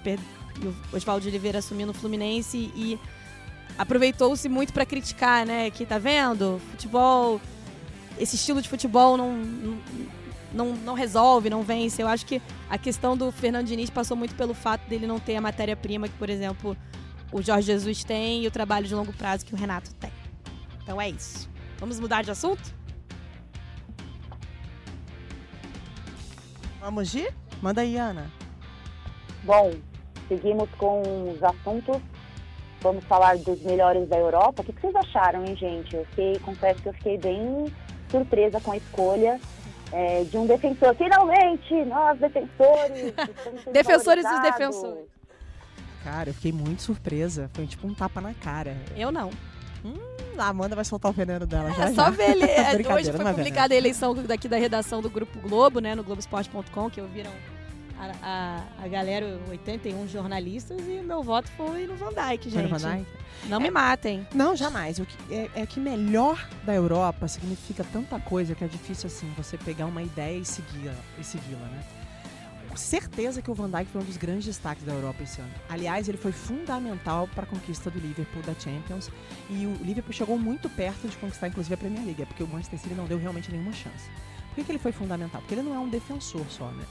E 0.62 0.68
o 0.68 0.76
Oswaldo 0.96 1.28
Oliveira 1.28 1.60
assumindo 1.60 1.92
o 1.92 1.94
Fluminense 1.94 2.72
e 2.76 3.00
aproveitou-se 3.78 4.48
muito 4.50 4.74
para 4.74 4.86
criticar, 4.86 5.46
né? 5.46 5.70
Que 5.72 5.86
tá 5.86 5.98
vendo? 5.98 6.62
Futebol, 6.72 7.40
esse 8.20 8.36
estilo 8.36 8.62
de 8.62 8.70
futebol 8.70 9.18
não, 9.18 9.42
não, 10.54 10.76
não 10.76 10.94
resolve, 10.94 11.50
não 11.50 11.64
vence. 11.64 12.02
Eu 12.02 12.08
acho 12.08 12.26
que 12.26 12.42
a 12.70 12.78
questão 12.78 13.16
do 13.16 13.32
Fernando 13.32 13.68
Diniz 13.68 13.90
passou 13.90 14.16
muito 14.18 14.36
pelo 14.36 14.54
fato 14.54 14.88
dele 14.88 15.08
não 15.08 15.20
ter 15.20 15.36
a 15.36 15.42
matéria-prima 15.42 16.08
que, 16.08 16.16
por 16.16 16.30
exemplo, 16.30 16.78
o 17.32 17.42
Jorge 17.42 17.68
Jesus 17.68 18.04
tem 18.04 18.44
e 18.44 18.48
o 18.48 18.52
trabalho 18.52 18.86
de 18.86 18.94
longo 18.94 19.14
prazo 19.14 19.46
que 19.46 19.54
o 19.54 19.58
Renato 19.58 19.94
tem. 19.96 20.12
Então 20.84 21.02
é 21.02 21.10
isso. 21.10 21.50
Vamos 21.80 22.00
mudar 22.00 22.22
de 22.22 22.32
assunto? 22.32 22.83
Vamos 26.84 27.10
de? 27.10 27.26
Manda 27.62 27.80
aí, 27.80 27.96
Ana. 27.96 28.30
Bom, 29.44 29.72
seguimos 30.28 30.70
com 30.78 31.02
os 31.32 31.42
assuntos. 31.42 31.96
Vamos 32.82 33.06
falar 33.06 33.38
dos 33.38 33.62
melhores 33.62 34.10
da 34.10 34.18
Europa. 34.18 34.62
O 34.62 34.66
que 34.66 34.74
vocês 34.74 34.94
acharam, 34.94 35.46
hein, 35.46 35.56
gente? 35.56 35.96
Eu 35.96 36.06
fiquei, 36.08 36.38
confesso 36.40 36.82
que 36.82 36.90
eu 36.90 36.94
fiquei 36.94 37.18
bem 37.18 37.74
surpresa 38.10 38.60
com 38.60 38.74
a 38.74 38.78
escolha 38.78 39.40
é, 39.94 40.26
de 40.26 40.38
um 40.38 40.46
defensor. 40.46 40.94
Finalmente, 40.96 41.74
nós 41.86 42.20
defensores. 42.20 43.14
defensores 43.72 44.26
dos 44.26 44.42
defensores. 44.42 45.06
Cara, 46.04 46.32
eu 46.32 46.34
fiquei 46.34 46.52
muito 46.52 46.82
surpresa. 46.82 47.50
Foi 47.54 47.66
tipo 47.66 47.88
um 47.88 47.94
tapa 47.94 48.20
na 48.20 48.34
cara. 48.34 48.76
Eu 48.98 49.10
não. 49.10 49.30
Hum, 49.84 49.96
a 50.38 50.48
Amanda 50.48 50.76
vai 50.76 50.86
soltar 50.86 51.12
o 51.12 51.14
veneno 51.14 51.46
dela 51.46 51.70
é, 51.72 51.74
já. 51.74 51.88
Só 51.90 52.06
já. 52.06 52.10
ver 52.10 52.32
ele. 52.32 52.46
É, 52.46 52.72
hoje 52.94 53.12
foi 53.12 53.26
é 53.26 53.34
publicada 53.34 53.74
a 53.74 53.78
eleição 53.78 54.14
daqui 54.16 54.48
da 54.48 54.58
redação 54.58 55.02
do 55.02 55.10
Grupo 55.10 55.40
Globo, 55.40 55.80
né? 55.80 55.96
No 55.96 56.04
Globoesporte.com, 56.04 56.90
que 56.90 57.02
ouviram 57.02 57.32
a, 58.00 58.12
a, 58.22 58.84
a, 58.84 58.88
galera, 58.88 59.40
81 59.50 60.08
jornalistas, 60.08 60.80
e 60.82 61.02
meu 61.02 61.24
voto 61.24 61.50
foi 61.52 61.88
no 61.88 61.96
Van 61.96 62.12
Dyke, 62.12 62.50
gente. 62.50 62.70
Van 62.70 62.78
Dyke? 62.78 63.12
Não 63.46 63.60
me 63.60 63.70
matem. 63.70 64.26
Não, 64.34 64.56
jamais. 64.56 65.00
O 65.00 65.06
que, 65.06 65.34
é, 65.34 65.50
é, 65.56 65.66
que 65.66 65.80
melhor 65.80 66.48
da 66.64 66.74
Europa 66.74 67.28
significa 67.28 67.84
tanta 67.84 68.20
coisa 68.20 68.56
que 68.56 68.64
é 68.64 68.68
difícil 68.68 69.08
assim 69.08 69.32
você 69.36 69.58
pegar 69.58 69.86
uma 69.86 70.02
ideia 70.02 70.38
e 70.38 70.46
segui-la, 70.46 70.96
e 71.20 71.24
segui-la, 71.24 71.66
né? 71.68 71.84
Certeza 72.78 73.42
que 73.42 73.52
o 73.52 73.54
Van 73.54 73.70
Dijk 73.70 73.86
foi 73.92 74.02
um 74.02 74.06
dos 74.06 74.18
grandes 74.18 74.46
destaques 74.46 74.84
da 74.84 74.94
Europa 74.94 75.24
esse 75.24 75.40
ano. 75.42 75.52
Aliás, 75.70 76.08
ele 76.08 76.18
foi 76.18 76.32
fundamental 76.32 77.28
para 77.28 77.44
a 77.44 77.48
conquista 77.48 77.90
do 77.90 78.00
Liverpool 78.00 78.42
da 78.44 78.54
Champions 78.54 79.10
e 79.50 79.66
o 79.66 79.74
Liverpool 79.84 80.14
chegou 80.14 80.38
muito 80.38 80.70
perto 80.70 81.08
de 81.08 81.18
conquistar 81.18 81.48
inclusive 81.48 81.74
a 81.74 81.78
Premier 81.78 82.04
League, 82.06 82.22
é 82.22 82.26
porque 82.26 82.44
o 82.44 82.48
Manchester 82.48 82.80
City 82.80 82.96
não 82.96 83.06
deu 83.06 83.18
realmente 83.18 83.52
nenhuma 83.52 83.74
chance. 83.74 84.10
Por 84.50 84.56
que, 84.56 84.64
que 84.64 84.72
ele 84.72 84.80
foi 84.80 84.92
fundamental? 84.92 85.42
Porque 85.42 85.56
ele 85.56 85.64
não 85.64 85.74
é 85.74 85.80
um 85.80 85.90
defensor 85.90 86.46
só, 86.50 86.68
né? 86.72 86.86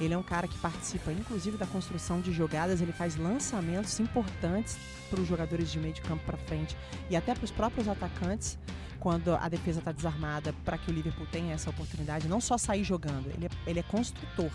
Ele 0.00 0.12
é 0.12 0.18
um 0.18 0.22
cara 0.22 0.48
que 0.48 0.58
participa, 0.58 1.12
inclusive, 1.12 1.56
da 1.56 1.66
construção 1.66 2.20
de 2.20 2.32
jogadas. 2.32 2.80
Ele 2.80 2.92
faz 2.92 3.14
lançamentos 3.16 4.00
importantes 4.00 4.76
para 5.08 5.20
os 5.20 5.28
jogadores 5.28 5.70
de 5.70 5.78
meio 5.78 5.94
de 5.94 6.00
campo 6.00 6.24
para 6.24 6.36
frente 6.36 6.76
e 7.08 7.14
até 7.14 7.32
para 7.32 7.44
os 7.44 7.52
próprios 7.52 7.86
atacantes 7.86 8.58
quando 8.98 9.34
a 9.34 9.48
defesa 9.48 9.78
está 9.78 9.92
desarmada 9.92 10.52
para 10.64 10.78
que 10.78 10.90
o 10.90 10.94
Liverpool 10.94 11.26
tenha 11.30 11.54
essa 11.54 11.70
oportunidade. 11.70 12.26
Não 12.26 12.40
só 12.40 12.58
sair 12.58 12.82
jogando, 12.82 13.28
ele 13.28 13.46
é, 13.46 13.70
ele 13.70 13.78
é 13.78 13.82
construtor 13.82 14.50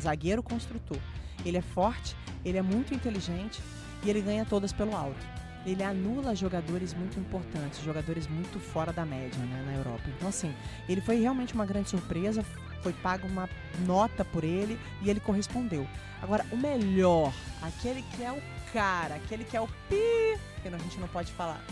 zagueiro 0.00 0.42
construtor. 0.42 0.98
Ele 1.44 1.56
é 1.56 1.62
forte, 1.62 2.16
ele 2.44 2.58
é 2.58 2.62
muito 2.62 2.94
inteligente 2.94 3.60
e 4.04 4.10
ele 4.10 4.20
ganha 4.20 4.44
todas 4.44 4.72
pelo 4.72 4.94
alto. 4.94 5.26
Ele 5.64 5.82
anula 5.82 6.34
jogadores 6.34 6.94
muito 6.94 7.18
importantes, 7.20 7.82
jogadores 7.82 8.26
muito 8.26 8.58
fora 8.58 8.92
da 8.92 9.04
média 9.04 9.38
né, 9.38 9.62
na 9.66 9.74
Europa. 9.74 10.02
Então, 10.16 10.28
assim, 10.28 10.54
ele 10.88 11.00
foi 11.00 11.20
realmente 11.20 11.52
uma 11.54 11.66
grande 11.66 11.90
surpresa. 11.90 12.42
Foi 12.82 12.94
pago 12.94 13.26
uma 13.26 13.46
nota 13.86 14.24
por 14.24 14.42
ele 14.42 14.78
e 15.02 15.10
ele 15.10 15.20
correspondeu. 15.20 15.86
Agora, 16.22 16.46
o 16.50 16.56
melhor, 16.56 17.32
aquele 17.60 18.02
que 18.02 18.22
é 18.22 18.32
o 18.32 18.40
cara, 18.72 19.16
aquele 19.16 19.44
que 19.44 19.54
é 19.54 19.60
o 19.60 19.66
pi, 19.66 20.38
que 20.62 20.68
a 20.68 20.78
gente 20.78 20.98
não 20.98 21.08
pode 21.08 21.30
falar. 21.32 21.62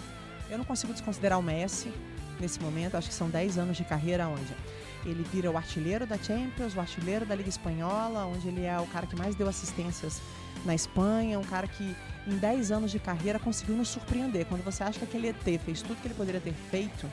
Eu 0.50 0.58
não 0.58 0.66
consigo 0.66 0.92
desconsiderar 0.92 1.38
o 1.38 1.42
Messi 1.42 1.90
nesse 2.38 2.60
momento. 2.60 2.96
Acho 2.96 3.08
que 3.08 3.14
são 3.14 3.30
10 3.30 3.56
anos 3.56 3.76
de 3.76 3.84
carreira 3.84 4.28
onde 4.28 4.54
ele 5.04 5.22
vira 5.32 5.50
o 5.50 5.56
artilheiro 5.56 6.06
da 6.06 6.16
Champions, 6.18 6.74
o 6.74 6.80
artilheiro 6.80 7.24
da 7.24 7.34
Liga 7.34 7.48
Espanhola, 7.48 8.26
onde 8.26 8.48
ele 8.48 8.64
é 8.64 8.78
o 8.78 8.86
cara 8.86 9.06
que 9.06 9.16
mais 9.16 9.34
deu 9.34 9.48
assistências 9.48 10.20
na 10.64 10.74
Espanha, 10.74 11.38
um 11.38 11.44
cara 11.44 11.66
que 11.66 11.96
em 12.26 12.36
10 12.36 12.72
anos 12.72 12.90
de 12.90 12.98
carreira 12.98 13.38
conseguiu 13.38 13.76
nos 13.76 13.88
surpreender. 13.88 14.46
Quando 14.46 14.64
você 14.64 14.82
acha 14.82 14.98
que 14.98 15.04
aquele 15.04 15.28
ET 15.28 15.60
fez 15.64 15.82
tudo 15.82 16.00
que 16.00 16.08
ele 16.08 16.14
poderia 16.14 16.40
ter 16.40 16.52
feito, 16.52 17.10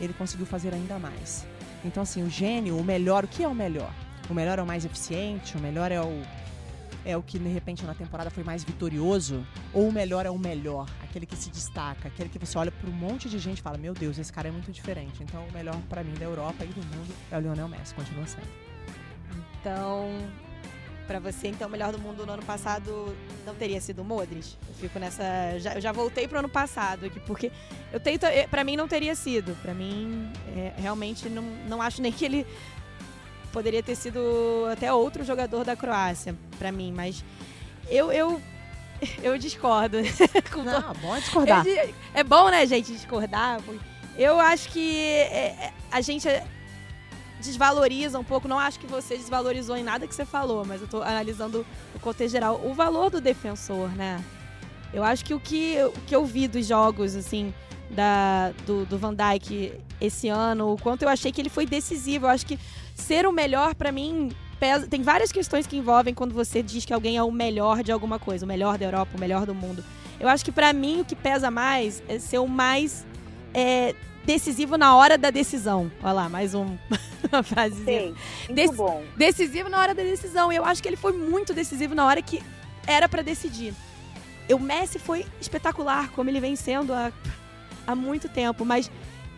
ele 0.00 0.12
conseguiu 0.12 0.46
fazer 0.46 0.74
ainda 0.74 0.98
mais. 0.98 1.46
Então, 1.84 2.02
assim, 2.02 2.22
o 2.22 2.30
gênio, 2.30 2.76
o 2.76 2.84
melhor, 2.84 3.24
o 3.24 3.28
que 3.28 3.42
é 3.42 3.48
o 3.48 3.54
melhor? 3.54 3.92
O 4.28 4.34
melhor 4.34 4.58
é 4.58 4.62
o 4.62 4.66
mais 4.66 4.84
eficiente, 4.84 5.56
o 5.56 5.60
melhor 5.60 5.90
é 5.90 6.00
o 6.00 6.22
é 7.04 7.16
o 7.16 7.22
que 7.22 7.38
de 7.38 7.48
repente 7.48 7.84
na 7.84 7.94
temporada 7.94 8.30
foi 8.30 8.44
mais 8.44 8.64
vitorioso, 8.64 9.46
ou 9.72 9.88
o 9.88 9.92
melhor 9.92 10.26
é 10.26 10.30
o 10.30 10.38
melhor, 10.38 10.88
aquele 11.02 11.26
que 11.26 11.36
se 11.36 11.50
destaca, 11.50 12.08
aquele 12.08 12.28
que 12.28 12.38
você 12.38 12.56
olha 12.56 12.70
para 12.70 12.88
um 12.88 12.92
monte 12.92 13.28
de 13.28 13.38
gente 13.38 13.58
e 13.58 13.62
fala: 13.62 13.78
Meu 13.78 13.94
Deus, 13.94 14.18
esse 14.18 14.32
cara 14.32 14.48
é 14.48 14.50
muito 14.50 14.70
diferente. 14.70 15.22
Então, 15.22 15.44
o 15.46 15.52
melhor 15.52 15.76
para 15.88 16.02
mim 16.02 16.14
da 16.14 16.24
Europa 16.24 16.64
e 16.64 16.68
do 16.68 16.82
mundo 16.82 17.14
é 17.30 17.36
o 17.36 17.40
Lionel 17.40 17.68
Messi, 17.68 17.94
continua 17.94 18.26
sendo. 18.26 18.48
Então, 19.60 20.08
para 21.06 21.18
você, 21.18 21.48
então, 21.48 21.68
o 21.68 21.70
melhor 21.70 21.92
do 21.92 21.98
mundo 21.98 22.24
no 22.24 22.32
ano 22.32 22.42
passado 22.42 23.14
não 23.44 23.54
teria 23.54 23.80
sido 23.80 24.02
o 24.02 24.04
Modric? 24.04 24.56
Eu 24.68 24.74
fico 24.74 24.98
nessa. 24.98 25.58
Já, 25.58 25.74
eu 25.74 25.80
já 25.80 25.92
voltei 25.92 26.26
pro 26.28 26.38
ano 26.38 26.48
passado 26.48 27.06
aqui, 27.06 27.20
porque 27.20 27.50
eu 27.92 28.00
tento. 28.00 28.24
Eh, 28.24 28.46
para 28.46 28.64
mim, 28.64 28.76
não 28.76 28.88
teria 28.88 29.14
sido. 29.14 29.56
Para 29.60 29.74
mim, 29.74 30.30
é, 30.56 30.72
realmente, 30.78 31.28
não, 31.28 31.42
não 31.68 31.82
acho 31.82 32.00
nem 32.00 32.12
que 32.12 32.24
ele 32.24 32.46
poderia 33.52 33.82
ter 33.82 33.94
sido 33.94 34.20
até 34.72 34.92
outro 34.92 35.24
jogador 35.24 35.64
da 35.64 35.76
Croácia, 35.76 36.34
para 36.58 36.72
mim, 36.72 36.92
mas 36.92 37.24
eu, 37.88 38.10
eu, 38.10 38.40
eu 39.22 39.36
discordo. 39.38 39.98
Não, 40.64 40.94
bom 40.94 41.14
é 41.14 41.20
discordar. 41.20 41.64
é 42.14 42.24
bom, 42.24 42.48
né, 42.48 42.66
gente, 42.66 42.92
discordar. 42.92 43.60
Eu 44.16 44.38
acho 44.40 44.68
que 44.70 44.98
é, 44.98 45.46
é, 45.46 45.72
a 45.90 46.00
gente 46.00 46.28
desvaloriza 47.40 48.18
um 48.18 48.24
pouco. 48.24 48.48
Não 48.48 48.58
acho 48.58 48.78
que 48.78 48.86
você 48.86 49.16
desvalorizou 49.16 49.76
em 49.76 49.82
nada 49.82 50.06
que 50.06 50.14
você 50.14 50.24
falou, 50.24 50.64
mas 50.64 50.80
eu 50.80 50.88
tô 50.88 51.02
analisando 51.02 51.66
o 51.94 52.00
contexto 52.00 52.32
geral. 52.32 52.60
O 52.64 52.74
valor 52.74 53.10
do 53.10 53.20
defensor, 53.20 53.88
né? 53.90 54.22
Eu 54.92 55.02
acho 55.02 55.24
que 55.24 55.34
o 55.34 55.40
que, 55.40 55.76
o 55.82 56.00
que 56.06 56.14
eu 56.14 56.24
vi 56.24 56.46
dos 56.46 56.66
jogos, 56.66 57.16
assim, 57.16 57.52
da, 57.90 58.50
do, 58.66 58.84
do 58.84 58.98
Van 58.98 59.14
Dijk 59.14 59.72
esse 60.00 60.28
ano, 60.28 60.72
o 60.72 60.78
quanto 60.78 61.02
eu 61.02 61.08
achei 61.08 61.32
que 61.32 61.40
ele 61.40 61.48
foi 61.48 61.64
decisivo. 61.64 62.26
Eu 62.26 62.30
acho 62.30 62.44
que 62.44 62.58
ser 62.94 63.26
o 63.26 63.32
melhor, 63.32 63.74
para 63.74 63.90
mim, 63.92 64.30
pesa, 64.58 64.86
tem 64.86 65.02
várias 65.02 65.32
questões 65.32 65.66
que 65.66 65.76
envolvem 65.76 66.14
quando 66.14 66.32
você 66.32 66.62
diz 66.62 66.84
que 66.84 66.92
alguém 66.92 67.16
é 67.16 67.22
o 67.22 67.32
melhor 67.32 67.82
de 67.82 67.90
alguma 67.92 68.18
coisa, 68.18 68.44
o 68.44 68.48
melhor 68.48 68.78
da 68.78 68.84
Europa, 68.84 69.12
o 69.16 69.20
melhor 69.20 69.46
do 69.46 69.54
mundo. 69.54 69.84
Eu 70.20 70.28
acho 70.28 70.44
que 70.44 70.52
para 70.52 70.72
mim 70.72 71.00
o 71.00 71.04
que 71.04 71.16
pesa 71.16 71.50
mais 71.50 72.02
é 72.08 72.18
ser 72.18 72.38
o 72.38 72.46
mais 72.46 73.04
é, 73.52 73.94
decisivo 74.24 74.76
na 74.76 74.94
hora 74.94 75.18
da 75.18 75.30
decisão. 75.30 75.90
Olha 76.02 76.12
lá, 76.12 76.28
mais 76.28 76.54
um, 76.54 76.76
uma 77.30 77.42
frasezinha. 77.42 78.14
Sim, 78.46 78.54
Dec 78.54 78.72
bom. 78.74 79.02
Decisivo 79.16 79.68
na 79.68 79.80
hora 79.80 79.94
da 79.94 80.02
decisão. 80.02 80.52
Eu 80.52 80.64
acho 80.64 80.82
que 80.82 80.88
ele 80.88 80.96
foi 80.96 81.12
muito 81.12 81.52
decisivo 81.52 81.94
na 81.94 82.06
hora 82.06 82.22
que 82.22 82.42
era 82.86 83.08
para 83.08 83.22
decidir. 83.22 83.74
O 84.48 84.58
Messi 84.58 84.98
foi 84.98 85.26
espetacular, 85.40 86.10
como 86.10 86.28
ele 86.28 86.40
vem 86.40 86.56
sendo 86.56 86.92
há, 86.92 87.12
há 87.86 87.94
muito 87.94 88.28
tempo, 88.28 88.64
mas 88.64 88.90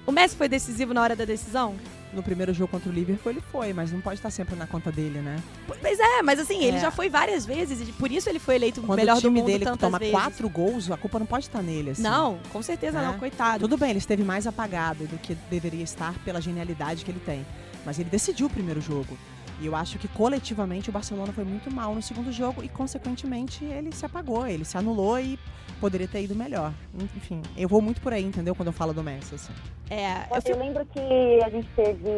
o 0.07 0.13
Messi 0.13 0.37
foi 0.37 0.49
decisivo 0.49 0.93
na 0.93 1.03
hora 1.03 1.17
da 1.17 1.25
decisão? 1.25 1.77
No 2.15 2.23
primeiro 2.23 2.53
jogo 2.55 2.71
contra 2.71 2.89
o 2.89 2.93
Liverpool 2.93 3.33
ele 3.33 3.41
foi, 3.41 3.73
mas 3.73 3.93
não 3.93 4.01
pode 4.01 4.17
estar 4.17 4.31
sempre 4.31 4.57
na 4.57 4.67
conta 4.67 4.91
dele, 4.91 5.21
né? 5.21 5.37
Pois 5.67 5.99
é, 5.99 6.23
mas 6.23 6.39
assim, 6.39 6.63
ele 6.63 6.77
é. 6.77 6.81
já 6.81 6.91
foi 6.91 7.09
várias 7.09 7.45
vezes 7.45 7.89
e 7.89 7.93
por 7.93 8.11
isso 8.11 8.29
ele 8.29 8.39
foi 8.39 8.57
eleito 8.57 8.81
o 8.81 8.95
melhor 8.95 9.21
do 9.21 9.31
mundo 9.31 9.47
dele 9.47 9.65
toma 9.77 9.99
vezes. 9.99 10.13
quatro 10.15 10.49
gols, 10.49 10.91
a 10.91 10.97
culpa 10.97 11.19
não 11.19 11.27
pode 11.27 11.47
estar 11.47 11.63
nele, 11.63 11.91
assim. 11.91 12.03
Não, 12.03 12.39
com 12.53 12.63
certeza 12.63 12.99
é. 12.99 13.05
não, 13.05 13.19
coitado. 13.19 13.61
Tudo 13.61 13.77
bem, 13.77 13.91
ele 13.91 13.99
esteve 13.99 14.23
mais 14.23 14.47
apagado 14.47 15.07
do 15.07 15.19
que 15.19 15.35
deveria 15.51 15.83
estar 15.83 16.15
pela 16.21 16.41
genialidade 16.41 17.05
que 17.05 17.11
ele 17.11 17.21
tem, 17.21 17.45
mas 17.85 17.99
ele 17.99 18.09
decidiu 18.09 18.47
o 18.47 18.51
primeiro 18.51 18.81
jogo. 18.81 19.17
E 19.61 19.67
eu 19.67 19.77
acho 19.77 19.99
que 19.99 20.09
coletivamente 20.09 20.91
o 20.91 20.93
Barcelona 20.93 21.33
foi 21.33 21.45
muito 21.45 21.71
mal 21.71 21.95
no 21.95 22.03
segundo 22.03 22.33
jogo 22.33 22.63
e, 22.63 22.69
consequentemente, 22.69 23.65
ele 23.65 23.93
se 23.93 24.05
apagou, 24.05 24.47
ele 24.47 24.65
se 24.65 24.77
anulou 24.77 25.19
e 25.19 25.39
poderia 25.81 26.09
ter 26.09 26.23
ido 26.23 26.35
melhor. 26.35 26.73
Enfim, 27.17 27.41
eu 27.57 27.69
vou 27.69 27.81
muito 27.81 28.01
por 28.01 28.13
aí, 28.13 28.25
entendeu? 28.25 28.55
Quando 28.55 28.69
eu 28.69 28.73
falo 28.73 28.93
do 28.93 29.03
Messi, 29.03 29.35
assim. 29.35 29.53
É, 29.91 30.27
eu, 30.31 30.55
eu 30.55 30.59
lembro 30.59 30.85
que 30.87 31.01
a 31.45 31.49
gente 31.51 31.69
teve 31.77 32.11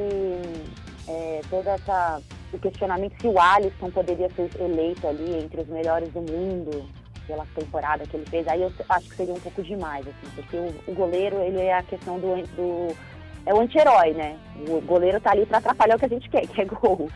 é, 1.08 1.40
toda 1.50 1.72
essa 1.72 2.22
o 2.52 2.58
questionamento 2.58 3.20
se 3.20 3.26
o 3.26 3.38
Alisson 3.38 3.90
poderia 3.90 4.30
ser 4.30 4.48
eleito 4.60 5.06
ali 5.06 5.38
entre 5.38 5.60
os 5.60 5.68
melhores 5.68 6.08
do 6.10 6.20
mundo 6.20 6.88
pela 7.26 7.44
temporada 7.54 8.06
que 8.06 8.16
ele 8.16 8.26
fez. 8.26 8.46
Aí 8.46 8.62
eu 8.62 8.72
acho 8.88 9.08
que 9.08 9.16
seria 9.16 9.34
um 9.34 9.40
pouco 9.40 9.62
demais, 9.62 10.06
assim, 10.06 10.32
porque 10.34 10.56
o, 10.56 10.74
o 10.86 10.94
goleiro 10.94 11.40
ele 11.40 11.60
é 11.60 11.74
a 11.74 11.82
questão 11.82 12.18
do, 12.18 12.36
do 12.54 12.96
é 13.46 13.54
o 13.54 13.60
anti-herói, 13.60 14.12
né? 14.12 14.36
O 14.68 14.80
goleiro 14.80 15.20
tá 15.20 15.30
ali 15.30 15.46
para 15.46 15.58
atrapalhar 15.58 15.96
o 15.96 15.98
que 15.98 16.04
a 16.04 16.08
gente 16.08 16.28
quer, 16.28 16.46
que 16.48 16.60
é 16.60 16.64
gol. 16.64 17.08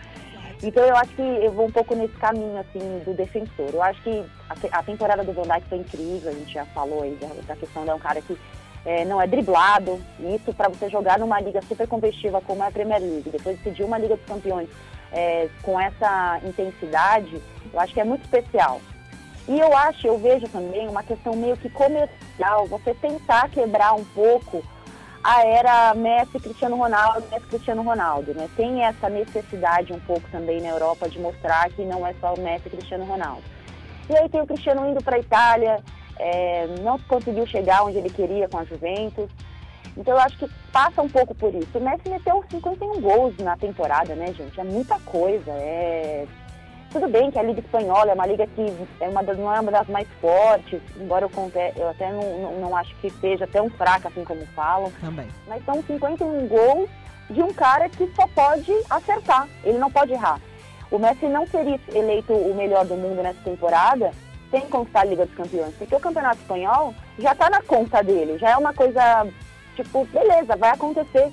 Então 0.62 0.84
eu 0.84 0.94
acho 0.96 1.10
que 1.14 1.22
eu 1.22 1.52
vou 1.52 1.66
um 1.66 1.70
pouco 1.70 1.94
nesse 1.94 2.14
caminho 2.14 2.58
assim 2.58 3.02
do 3.04 3.14
defensor. 3.14 3.70
Eu 3.72 3.82
acho 3.82 4.00
que 4.02 4.24
a, 4.72 4.82
temporada 4.82 5.24
do 5.24 5.32
Van 5.32 5.42
Dijk 5.42 5.68
foi 5.68 5.78
incrível, 5.78 6.30
a 6.30 6.34
gente 6.34 6.52
já 6.52 6.64
falou 6.66 7.02
aí 7.02 7.18
da, 7.46 7.56
questão 7.56 7.84
de 7.84 7.90
um 7.90 7.98
cara 7.98 8.20
que 8.20 8.38
é, 8.84 9.04
não 9.06 9.20
é 9.20 9.26
driblado. 9.26 10.00
Isso 10.20 10.52
para 10.52 10.68
você 10.68 10.88
jogar 10.90 11.18
numa 11.18 11.40
liga 11.40 11.62
super 11.62 11.88
competitiva 11.88 12.42
como 12.42 12.62
é 12.62 12.66
a 12.66 12.70
Premier 12.70 13.00
League, 13.00 13.30
depois 13.30 13.58
decidir 13.58 13.84
uma 13.84 13.98
Liga 13.98 14.16
dos 14.16 14.26
Campeões 14.26 14.68
é, 15.12 15.48
com 15.62 15.80
essa 15.80 16.40
intensidade, 16.44 17.40
eu 17.72 17.80
acho 17.80 17.94
que 17.94 18.00
é 18.00 18.04
muito 18.04 18.22
especial. 18.22 18.80
E 19.48 19.58
eu 19.58 19.74
acho, 19.74 20.06
eu 20.06 20.18
vejo 20.18 20.46
também 20.48 20.86
uma 20.88 21.02
questão 21.02 21.34
meio 21.34 21.56
que 21.56 21.68
comercial, 21.70 22.66
você 22.66 22.94
tentar 22.94 23.48
quebrar 23.48 23.94
um 23.94 24.04
pouco 24.04 24.62
a 25.22 25.44
era 25.46 25.94
Messi, 25.94 26.38
Cristiano 26.40 26.76
Ronaldo, 26.76 27.26
Messi, 27.30 27.46
Cristiano 27.46 27.82
Ronaldo, 27.82 28.34
né? 28.34 28.48
Tem 28.56 28.84
essa 28.84 29.08
necessidade 29.08 29.92
um 29.92 30.00
pouco 30.00 30.28
também 30.30 30.60
na 30.60 30.68
Europa 30.68 31.08
de 31.08 31.18
mostrar 31.18 31.68
que 31.70 31.84
não 31.84 32.06
é 32.06 32.14
só 32.20 32.34
o 32.34 32.40
Messi, 32.40 32.70
Cristiano 32.70 33.04
Ronaldo. 33.04 33.42
E 34.08 34.16
aí 34.16 34.28
tem 34.28 34.40
o 34.40 34.46
Cristiano 34.46 34.88
indo 34.88 35.02
para 35.02 35.16
a 35.16 35.20
Itália, 35.20 35.80
é, 36.18 36.66
não 36.80 36.98
conseguiu 37.00 37.46
chegar 37.46 37.82
onde 37.84 37.98
ele 37.98 38.10
queria 38.10 38.48
com 38.48 38.58
a 38.58 38.64
Juventus. 38.64 39.30
Então 39.96 40.14
eu 40.14 40.20
acho 40.20 40.38
que 40.38 40.48
passa 40.72 41.02
um 41.02 41.08
pouco 41.08 41.34
por 41.34 41.54
isso. 41.54 41.76
O 41.76 41.80
Messi 41.80 42.08
meteu 42.08 42.42
51 42.50 43.00
gols 43.00 43.36
na 43.38 43.56
temporada, 43.56 44.14
né, 44.14 44.32
gente? 44.32 44.58
É 44.58 44.64
muita 44.64 44.98
coisa. 45.00 45.50
É... 45.50 46.26
Tudo 46.92 47.08
bem 47.08 47.30
que 47.30 47.38
a 47.38 47.42
Liga 47.42 47.60
Espanhola 47.60 48.10
é 48.10 48.14
uma 48.14 48.26
liga 48.26 48.46
que 48.48 48.66
é 49.00 49.08
uma 49.08 49.22
das, 49.22 49.38
não 49.38 49.54
é 49.54 49.60
uma 49.60 49.70
das 49.70 49.86
mais 49.86 50.08
fortes, 50.20 50.80
embora 50.96 51.24
eu, 51.24 51.52
eu 51.76 51.88
até 51.88 52.10
não, 52.10 52.38
não, 52.38 52.60
não, 52.60 52.76
acho 52.76 52.94
que 52.96 53.08
seja 53.10 53.46
tão 53.46 53.70
fraca 53.70 54.08
assim 54.08 54.24
como 54.24 54.44
falam. 54.56 54.92
Também. 55.00 55.28
Mas 55.46 55.64
são 55.64 55.80
51 55.82 56.48
gols 56.48 56.90
de 57.30 57.40
um 57.42 57.52
cara 57.52 57.88
que 57.88 58.10
só 58.16 58.26
pode 58.28 58.72
acertar, 58.90 59.48
ele 59.62 59.78
não 59.78 59.90
pode 59.90 60.12
errar. 60.12 60.40
O 60.90 60.98
Messi 60.98 61.26
não 61.26 61.46
seria 61.46 61.78
eleito 61.94 62.32
o 62.32 62.54
melhor 62.56 62.84
do 62.84 62.96
mundo 62.96 63.22
nessa 63.22 63.40
temporada 63.42 64.10
sem 64.50 64.62
conquistar 64.62 65.02
a 65.02 65.04
Liga 65.04 65.26
dos 65.26 65.34
Campeões, 65.36 65.72
porque 65.76 65.94
o 65.94 66.00
Campeonato 66.00 66.38
Espanhol 66.40 66.92
já 67.20 67.30
está 67.32 67.48
na 67.48 67.62
conta 67.62 68.02
dele, 68.02 68.36
já 68.36 68.50
é 68.50 68.56
uma 68.56 68.74
coisa 68.74 69.28
tipo, 69.76 70.04
beleza, 70.06 70.56
vai 70.56 70.70
acontecer. 70.70 71.32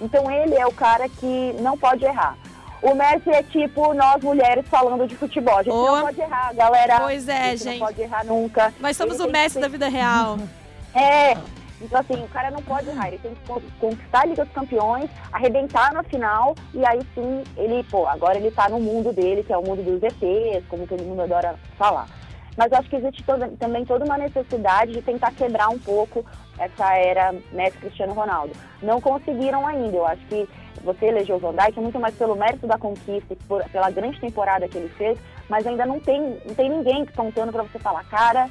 Então 0.00 0.30
ele 0.30 0.54
é 0.54 0.66
o 0.66 0.72
cara 0.72 1.08
que 1.08 1.54
não 1.60 1.78
pode 1.78 2.04
errar. 2.04 2.36
O 2.82 2.94
Messi 2.94 3.30
é 3.30 3.42
tipo 3.42 3.92
nós 3.94 4.22
mulheres 4.22 4.66
falando 4.68 5.06
de 5.06 5.16
futebol. 5.16 5.58
A 5.58 5.62
gente 5.62 5.74
oh. 5.74 5.96
não 5.96 6.02
pode 6.02 6.20
errar, 6.20 6.54
galera. 6.54 7.00
Pois 7.00 7.28
é, 7.28 7.50
gente. 7.50 7.64
gente. 7.64 7.80
Não 7.80 7.86
pode 7.86 8.00
errar 8.00 8.24
nunca. 8.24 8.74
Mas 8.78 8.96
somos 8.96 9.18
o 9.20 9.28
Messi 9.28 9.60
da 9.60 9.68
vida 9.68 9.88
real. 9.88 10.38
É. 10.94 11.36
Então, 11.80 12.00
assim, 12.00 12.14
o 12.14 12.28
cara 12.28 12.50
não 12.50 12.62
pode 12.62 12.88
errar. 12.88 13.08
Ele 13.08 13.18
tem 13.18 13.34
que 13.34 13.70
conquistar 13.78 14.22
a 14.22 14.24
Liga 14.24 14.44
dos 14.44 14.54
Campeões, 14.54 15.08
arrebentar 15.30 15.92
na 15.92 16.02
final, 16.02 16.56
e 16.74 16.84
aí 16.84 16.98
sim, 17.14 17.44
ele, 17.56 17.84
pô, 17.84 18.06
agora 18.06 18.36
ele 18.36 18.50
tá 18.50 18.68
no 18.68 18.80
mundo 18.80 19.12
dele, 19.12 19.44
que 19.44 19.52
é 19.52 19.56
o 19.56 19.62
mundo 19.62 19.82
dos 19.82 20.02
ETs, 20.02 20.66
como 20.68 20.86
todo 20.88 21.04
mundo 21.04 21.22
adora 21.22 21.54
falar. 21.76 22.08
Mas 22.56 22.72
acho 22.72 22.90
que 22.90 22.96
existe 22.96 23.22
toda, 23.22 23.48
também 23.60 23.84
toda 23.84 24.04
uma 24.04 24.18
necessidade 24.18 24.92
de 24.92 25.02
tentar 25.02 25.30
quebrar 25.30 25.68
um 25.68 25.78
pouco 25.78 26.24
essa 26.58 26.92
era 26.96 27.32
Messi 27.52 27.78
Cristiano 27.78 28.12
Ronaldo. 28.12 28.52
Não 28.82 29.00
conseguiram 29.00 29.64
ainda. 29.64 29.96
Eu 29.96 30.06
acho 30.06 30.24
que 30.26 30.48
você 30.82 31.06
elegeu 31.06 31.38
Van 31.38 31.54
Dijk 31.54 31.78
muito 31.80 31.98
mais 31.98 32.14
pelo 32.14 32.36
mérito 32.36 32.66
da 32.66 32.78
conquista, 32.78 33.36
por, 33.46 33.62
pela 33.70 33.90
grande 33.90 34.20
temporada 34.20 34.68
que 34.68 34.78
ele 34.78 34.88
fez, 34.90 35.18
mas 35.48 35.66
ainda 35.66 35.84
não 35.84 36.00
tem, 36.00 36.38
não 36.44 36.54
tem 36.54 36.70
ninguém 36.70 37.04
contando 37.06 37.52
para 37.52 37.62
você 37.62 37.78
falar, 37.78 38.04
cara, 38.04 38.48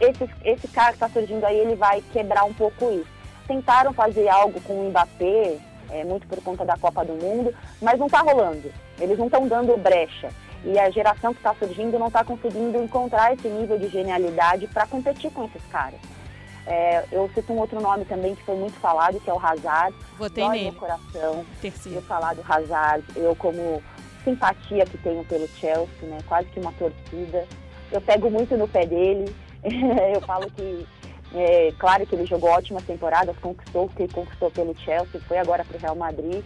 esse, 0.00 0.28
esse 0.44 0.68
cara 0.68 0.88
que 0.88 0.94
está 0.94 1.08
surgindo 1.08 1.44
aí, 1.44 1.58
ele 1.58 1.74
vai 1.74 2.02
quebrar 2.12 2.44
um 2.44 2.54
pouco 2.54 2.90
isso. 2.90 3.20
Tentaram 3.46 3.92
fazer 3.92 4.28
algo 4.28 4.60
com 4.62 4.74
o 4.74 4.88
Mbappé, 4.88 5.58
é, 5.90 6.04
muito 6.04 6.26
por 6.26 6.42
conta 6.42 6.64
da 6.64 6.76
Copa 6.76 7.04
do 7.04 7.14
Mundo, 7.14 7.54
mas 7.82 7.98
não 7.98 8.06
está 8.06 8.20
rolando. 8.20 8.72
Eles 8.98 9.18
não 9.18 9.26
estão 9.26 9.46
dando 9.46 9.76
brecha. 9.76 10.30
E 10.64 10.78
a 10.78 10.90
geração 10.90 11.32
que 11.32 11.40
está 11.40 11.54
surgindo 11.54 11.98
não 11.98 12.08
está 12.08 12.22
conseguindo 12.22 12.82
encontrar 12.82 13.32
esse 13.32 13.48
nível 13.48 13.78
de 13.78 13.88
genialidade 13.88 14.66
para 14.68 14.86
competir 14.86 15.30
com 15.32 15.44
esses 15.44 15.64
caras. 15.66 15.98
É, 16.66 17.04
eu 17.10 17.28
cito 17.34 17.52
um 17.52 17.58
outro 17.58 17.80
nome 17.80 18.04
também 18.04 18.34
que 18.34 18.42
foi 18.44 18.56
muito 18.56 18.78
falado, 18.80 19.20
que 19.20 19.30
é 19.30 19.32
o 19.32 19.38
Hazard. 19.38 19.94
Votei 20.18 20.44
Dói 20.44 20.58
nele. 20.58 20.70
meu 20.70 20.80
coração. 20.80 21.44
Terceiro. 21.60 21.98
Eu 21.98 22.02
falar 22.02 22.34
do 22.34 22.44
Hazard, 22.46 23.04
eu 23.16 23.34
como 23.36 23.82
simpatia 24.24 24.84
que 24.84 24.98
tenho 24.98 25.24
pelo 25.24 25.48
Chelsea, 25.48 26.08
né? 26.08 26.18
Quase 26.28 26.48
que 26.48 26.60
uma 26.60 26.72
torcida. 26.72 27.46
Eu 27.90 28.00
pego 28.00 28.30
muito 28.30 28.56
no 28.56 28.68
pé 28.68 28.86
dele. 28.86 29.34
eu 30.14 30.20
falo 30.22 30.50
que, 30.50 30.86
é, 31.34 31.72
claro 31.78 32.06
que 32.06 32.14
ele 32.14 32.26
jogou 32.26 32.50
ótimas 32.50 32.84
temporadas, 32.84 33.36
conquistou 33.38 33.84
o 33.84 33.88
que 33.88 34.08
conquistou 34.08 34.50
pelo 34.50 34.76
Chelsea, 34.78 35.20
foi 35.26 35.38
agora 35.38 35.64
para 35.64 35.76
o 35.76 35.80
Real 35.80 35.96
Madrid 35.96 36.42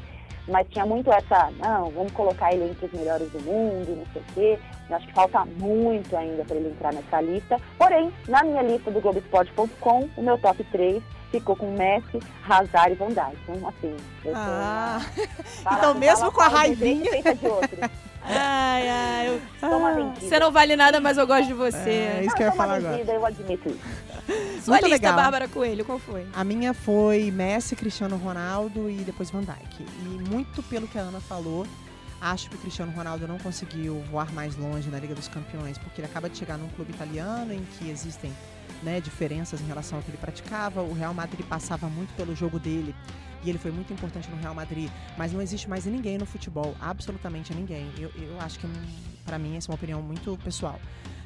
mas 0.49 0.67
tinha 0.69 0.85
muito 0.85 1.11
essa, 1.13 1.51
não, 1.59 1.91
vamos 1.91 2.13
colocar 2.13 2.53
ele 2.53 2.71
entre 2.71 2.87
os 2.87 2.93
melhores 2.93 3.31
do 3.31 3.41
mundo, 3.41 3.97
não 3.97 4.07
sei 4.13 4.23
o 4.23 4.35
quê. 4.35 4.59
Eu 4.89 4.97
acho 4.97 5.07
que 5.07 5.15
falta 5.15 5.45
muito 5.45 6.15
ainda 6.17 6.45
para 6.45 6.57
ele 6.57 6.69
entrar 6.69 6.93
nessa 6.93 7.21
lista. 7.21 7.59
Porém, 7.79 8.13
na 8.29 8.43
minha 8.43 8.63
lista 8.63 8.91
do 8.91 9.01
Globoesporte.com, 9.01 10.09
o 10.17 10.23
meu 10.23 10.37
top 10.39 10.63
3 10.65 11.03
ficou 11.31 11.57
com 11.57 11.71
Messi, 11.73 12.21
Hazard 12.49 12.93
e 12.93 12.95
Van 12.95 13.09
Dijk. 13.09 13.37
Então, 13.49 13.69
assim, 13.69 13.97
eu 14.25 14.33
tô... 14.33 14.39
Ah, 14.39 15.01
então 15.79 15.95
mesmo 15.95 16.31
com 16.31 16.41
a 16.41 16.49
raivinha... 16.49 17.11
Ai, 18.27 18.89
ai, 18.89 19.29
eu... 19.29 19.41
ah, 19.61 20.15
você 20.19 20.39
não 20.39 20.51
vale 20.51 20.75
nada, 20.77 20.99
mas 20.99 21.19
eu 21.19 21.27
gosto 21.27 21.47
de 21.47 21.53
você. 21.53 21.91
É, 21.91 22.23
isso 22.25 22.35
que 22.35 22.43
eu 22.43 22.47
ia 22.47 22.53
falar 22.53 22.77
agora. 22.77 22.99
Eu 22.99 23.27
admito 23.27 23.69
isso. 23.69 24.14
Sua 24.65 24.77
lista, 24.77 24.89
legal. 24.89 25.17
Bárbara 25.17 25.49
Coelho, 25.49 25.85
qual 25.85 25.99
foi? 25.99 26.27
A 26.33 26.43
minha 26.43 26.73
foi 26.73 27.31
Messi, 27.31 27.77
Cristiano 27.77 28.17
Ronaldo 28.17 28.89
e 28.91 28.97
depois 28.99 29.31
Van 29.31 29.43
Dijk. 29.43 29.83
E 29.83 30.31
muito 30.31 30.63
pelo 30.65 30.89
que 30.89 30.99
a 30.99 31.03
Ana 31.03 31.21
falou, 31.21 31.67
acho 32.21 32.49
que 32.49 32.57
o 32.57 32.59
Cristiano 32.59 32.93
Ronaldo 32.93 33.29
não 33.29 33.39
conseguiu 33.39 34.03
voar 34.11 34.33
mais 34.33 34.57
longe 34.57 34.89
na 34.89 34.99
Liga 34.99 35.15
dos 35.15 35.29
Campeões, 35.29 35.77
porque 35.77 36.01
ele 36.01 36.07
acaba 36.07 36.29
de 36.29 36.39
chegar 36.39 36.57
num 36.57 36.69
clube 36.71 36.93
italiano 36.93 37.53
em 37.53 37.63
que 37.79 37.91
existem 37.91 38.33
né, 38.83 39.01
diferenças 39.01 39.61
em 39.61 39.67
relação 39.67 39.99
ao 39.99 40.05
que 40.05 40.11
ele 40.11 40.19
praticava. 40.19 40.83
O 40.83 40.95
Real 40.95 41.13
Madrid 41.13 41.45
passava 41.47 41.87
muito 41.89 42.15
pelo 42.17 42.35
jogo 42.35 42.59
dele 42.59 42.95
e 43.45 43.51
ele 43.51 43.59
foi 43.59 43.71
muito 43.71 43.93
importante 43.93 44.31
no 44.31 44.37
Real 44.39 44.55
Madrid, 44.55 44.91
mas 45.19 45.33
não 45.33 45.43
existe 45.43 45.69
mais 45.69 45.85
ninguém 45.85 46.17
no 46.17 46.25
futebol, 46.25 46.75
absolutamente 46.81 47.53
ninguém. 47.53 47.93
Eu, 47.99 48.11
eu 48.17 48.41
acho 48.41 48.59
que, 48.59 48.67
para 49.25 49.39
mim, 49.39 49.57
essa 49.57 49.71
é 49.71 49.71
uma 49.71 49.77
opinião 49.77 50.01
muito 50.01 50.39
pessoal 50.43 50.81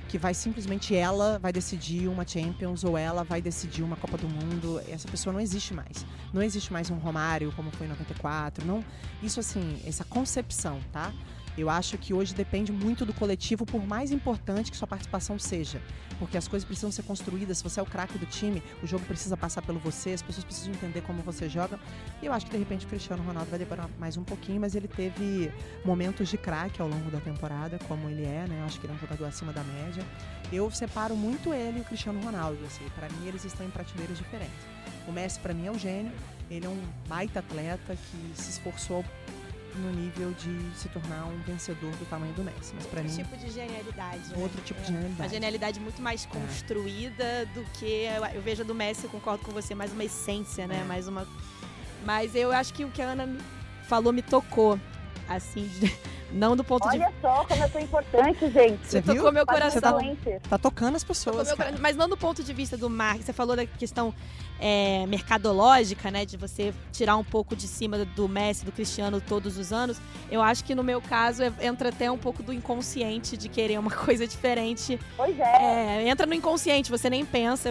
que 0.09 0.17
vai 0.17 0.33
simplesmente 0.33 0.95
ela 0.95 1.39
vai 1.39 1.53
decidir 1.53 2.09
uma 2.09 2.27
Champions 2.27 2.83
ou 2.83 2.97
ela 2.97 3.23
vai 3.23 3.43
decidir 3.43 3.83
uma 3.83 3.95
Copa 3.97 4.17
do 4.17 4.29
Mundo. 4.29 4.81
Essa 4.89 5.07
pessoa 5.07 5.33
não 5.33 5.41
existe 5.41 5.75
mais. 5.75 6.05
Não 6.33 6.43
existe 6.43 6.73
mais 6.73 6.91
um 6.91 6.97
Romário 6.97 7.53
como 7.55 7.71
foi 7.71 7.87
em 7.87 7.91
94. 7.91 8.67
Não, 8.67 8.83
isso 9.23 9.39
assim, 9.39 9.81
essa 9.87 10.05
concepção, 10.05 10.81
tá? 10.91 11.13
Eu 11.59 11.69
acho 11.69 11.99
que 11.99 12.15
hoje 12.15 12.33
depende 12.33 12.71
muito 12.71 13.05
do 13.05 13.13
coletivo, 13.13 13.67
por 13.67 13.85
mais 13.85 14.13
importante 14.13 14.71
que 14.71 14.77
sua 14.77 14.87
participação 14.87 15.41
seja. 15.41 15.83
Porque 16.17 16.39
as 16.39 16.47
coisas 16.47 16.65
precisam 16.65 16.93
ser 16.93 17.03
construídas. 17.03 17.59
Se 17.59 17.65
você 17.65 17.81
é 17.81 17.83
o 17.83 17.87
craque 17.87 18.17
do 18.17 18.27
time, 18.27 18.63
o 18.81 18.87
jogo 18.87 19.05
precisa 19.05 19.37
passar 19.37 19.63
pelo 19.63 19.81
você, 19.81 20.13
as 20.13 20.23
pessoas 20.23 20.45
precisam 20.45 20.73
entender 20.73 21.01
como 21.01 21.21
você 21.21 21.49
joga. 21.49 21.81
E 22.23 22.27
eu 22.27 22.33
acho 22.33 22.47
que 22.47 22.53
de 22.53 22.59
repente 22.59 22.87
o 22.87 22.89
Cristiano 22.89 23.25
Ronaldo 23.25 23.51
vai 23.51 23.59
demorar 23.59 23.91
mais 23.99 24.17
um 24.17 24.23
pouquinho, 24.23 24.61
mas 24.61 24.77
ele 24.77 24.87
teve 24.87 25.53
momentos 25.85 26.29
de 26.29 26.39
craque 26.39 26.81
ao 26.81 26.87
longo 26.87 27.11
da 27.11 27.19
temporada, 27.19 27.77
como 27.89 28.09
ele 28.09 28.25
é, 28.25 28.47
né? 28.49 28.61
Eu 28.61 28.65
acho 28.65 28.79
que 28.79 28.87
ele 28.87 28.93
é 28.93 28.97
um 28.97 29.01
jogador 29.01 29.25
acima 29.25 29.53
da 29.53 29.65
média. 29.65 30.05
Eu 30.53 30.71
separo 30.71 31.17
muito 31.17 31.53
ele 31.53 31.79
e 31.79 31.81
o 31.81 31.85
Cristiano 31.85 32.21
Ronaldo. 32.23 32.59
Assim. 32.67 32.85
Para 32.95 33.09
mim, 33.09 33.27
eles 33.27 33.45
estão 33.45 33.67
em 33.67 33.71
prateleiras 33.71 34.17
diferentes. 34.17 34.65
O 35.09 35.13
Messi, 35.13 35.41
para 35.41 35.53
mim, 35.53 35.67
é 35.67 35.71
um 35.73 35.79
gênio. 35.79 36.13
Ele 36.49 36.67
é 36.67 36.69
um 36.69 36.81
baita 37.09 37.41
atleta 37.41 37.97
que 37.97 38.41
se 38.41 38.51
esforçou 38.51 39.05
no 39.79 39.91
nível 39.93 40.33
de 40.33 40.77
se 40.77 40.89
tornar 40.89 41.25
um 41.27 41.39
vencedor 41.43 41.91
do 41.93 42.09
tamanho 42.09 42.33
do 42.35 42.43
Messi. 42.43 42.73
Mas 42.75 42.87
para 42.87 43.03
mim. 43.03 43.09
tipo 43.09 43.37
de 43.37 43.51
genialidade. 43.51 44.29
Né? 44.29 44.37
Outro 44.37 44.61
tipo 44.63 44.81
é. 44.81 44.83
de 44.83 44.89
genialidade. 44.89 45.23
Uma 45.23 45.29
genialidade 45.29 45.81
muito 45.81 46.03
mais 46.03 46.25
é. 46.25 46.29
construída 46.29 47.25
é. 47.25 47.45
do 47.47 47.65
que. 47.75 48.05
Eu 48.35 48.43
vejo 48.43 48.65
do 48.65 48.75
Messi, 48.75 49.05
eu 49.05 49.11
concordo 49.11 49.45
com 49.45 49.53
você, 49.53 49.75
mais 49.75 49.93
uma 49.93 50.05
essência, 50.05 50.67
né? 50.67 50.81
É. 50.81 50.85
Mais 50.85 51.09
uma. 51.09 51.27
Mas 52.05 52.35
eu 52.35 52.53
acho 52.53 52.73
que 52.75 52.85
o 52.85 52.91
que 52.91 53.03
a 53.03 53.11
Ana 53.11 53.29
falou 53.89 54.13
me 54.13 54.23
tocou. 54.23 54.79
Assim, 55.29 55.71
não 56.33 56.57
do 56.57 56.65
ponto 56.65 56.89
Olha 56.89 56.99
de. 56.99 57.05
Olha 57.05 57.13
só 57.21 57.45
como 57.45 57.63
eu 57.63 57.69
sou 57.69 57.81
importante, 57.81 58.51
gente. 58.51 58.87
Você 58.87 59.01
viu? 59.01 59.17
tocou 59.17 59.33
meu 59.33 59.47
coração. 59.47 59.99
Você 60.01 60.41
tá, 60.41 60.49
tá 60.51 60.59
tocando 60.59 60.97
as 60.97 61.05
pessoas. 61.05 61.55
Mas 61.79 61.97
não 61.97 62.09
do 62.09 62.17
ponto 62.17 62.43
de 62.43 62.53
vista 62.53 62.77
do 62.77 62.89
marketing. 62.89 63.27
Você 63.27 63.33
falou 63.35 63.55
da 63.55 63.67
questão 63.67 64.15
é, 64.59 65.07
mercadológica, 65.07 66.11
né? 66.11 66.25
De 66.25 66.37
você 66.37 66.73
tirar 66.93 67.17
um 67.17 67.25
pouco 67.25 67.55
de 67.55 67.69
cima 67.69 67.99
do 67.99 68.27
Messi, 68.27 68.65
do 68.65 68.73
Cristiano 68.73 69.21
todos 69.21 69.59
os 69.59 69.73
anos. 69.73 70.01
Eu 70.31 70.41
acho 70.41 70.65
que 70.65 70.75
no 70.75 70.83
meu 70.83 71.01
caso 71.01 71.43
é, 71.43 71.53
entra 71.61 71.91
até 71.91 72.11
um 72.11 72.19
pouco 72.19 72.43
do 72.43 72.53
inconsciente 72.53 73.37
de 73.37 73.49
querer 73.49 73.79
uma 73.79 73.91
coisa 73.95 74.27
diferente. 74.27 74.99
Pois 75.17 75.39
é. 75.39 76.05
é 76.05 76.09
entra 76.09 76.27
no 76.27 76.35
inconsciente, 76.35 76.91
você 76.91 77.11
nem 77.11 77.25
pensa. 77.25 77.71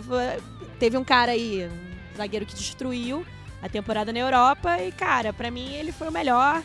Teve 0.80 0.96
um 0.96 1.04
cara 1.04 1.32
aí, 1.32 1.67
um 1.67 2.17
zagueiro 2.17 2.46
que 2.46 2.54
destruiu 2.54 3.26
a 3.62 3.67
temporada 3.67 4.13
na 4.13 4.20
Europa 4.20 4.80
e, 4.82 4.91
cara, 4.91 5.34
para 5.34 5.50
mim 5.50 5.74
ele 5.74 5.91
foi 5.91 6.08
o 6.08 6.12
melhor. 6.12 6.62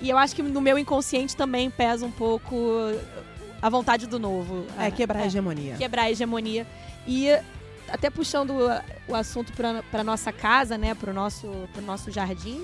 E 0.00 0.08
eu 0.08 0.16
acho 0.16 0.34
que 0.34 0.42
no 0.42 0.60
meu 0.60 0.78
inconsciente 0.78 1.36
também 1.36 1.70
pesa 1.70 2.06
um 2.06 2.10
pouco 2.10 2.56
a 3.60 3.68
vontade 3.68 4.06
do 4.06 4.18
novo. 4.18 4.66
É, 4.78 4.90
quebrar 4.90 5.20
a 5.20 5.26
hegemonia. 5.26 5.76
Quebrar 5.76 6.02
a 6.02 6.10
hegemonia. 6.10 6.66
E 7.06 7.28
até 7.88 8.08
puxando 8.08 8.54
o 9.08 9.14
assunto 9.14 9.52
para 9.52 10.04
nossa 10.04 10.32
casa, 10.32 10.78
né, 10.78 10.94
para 10.94 11.10
o 11.10 11.14
nosso, 11.14 11.48
pro 11.72 11.82
nosso 11.82 12.10
jardim. 12.10 12.62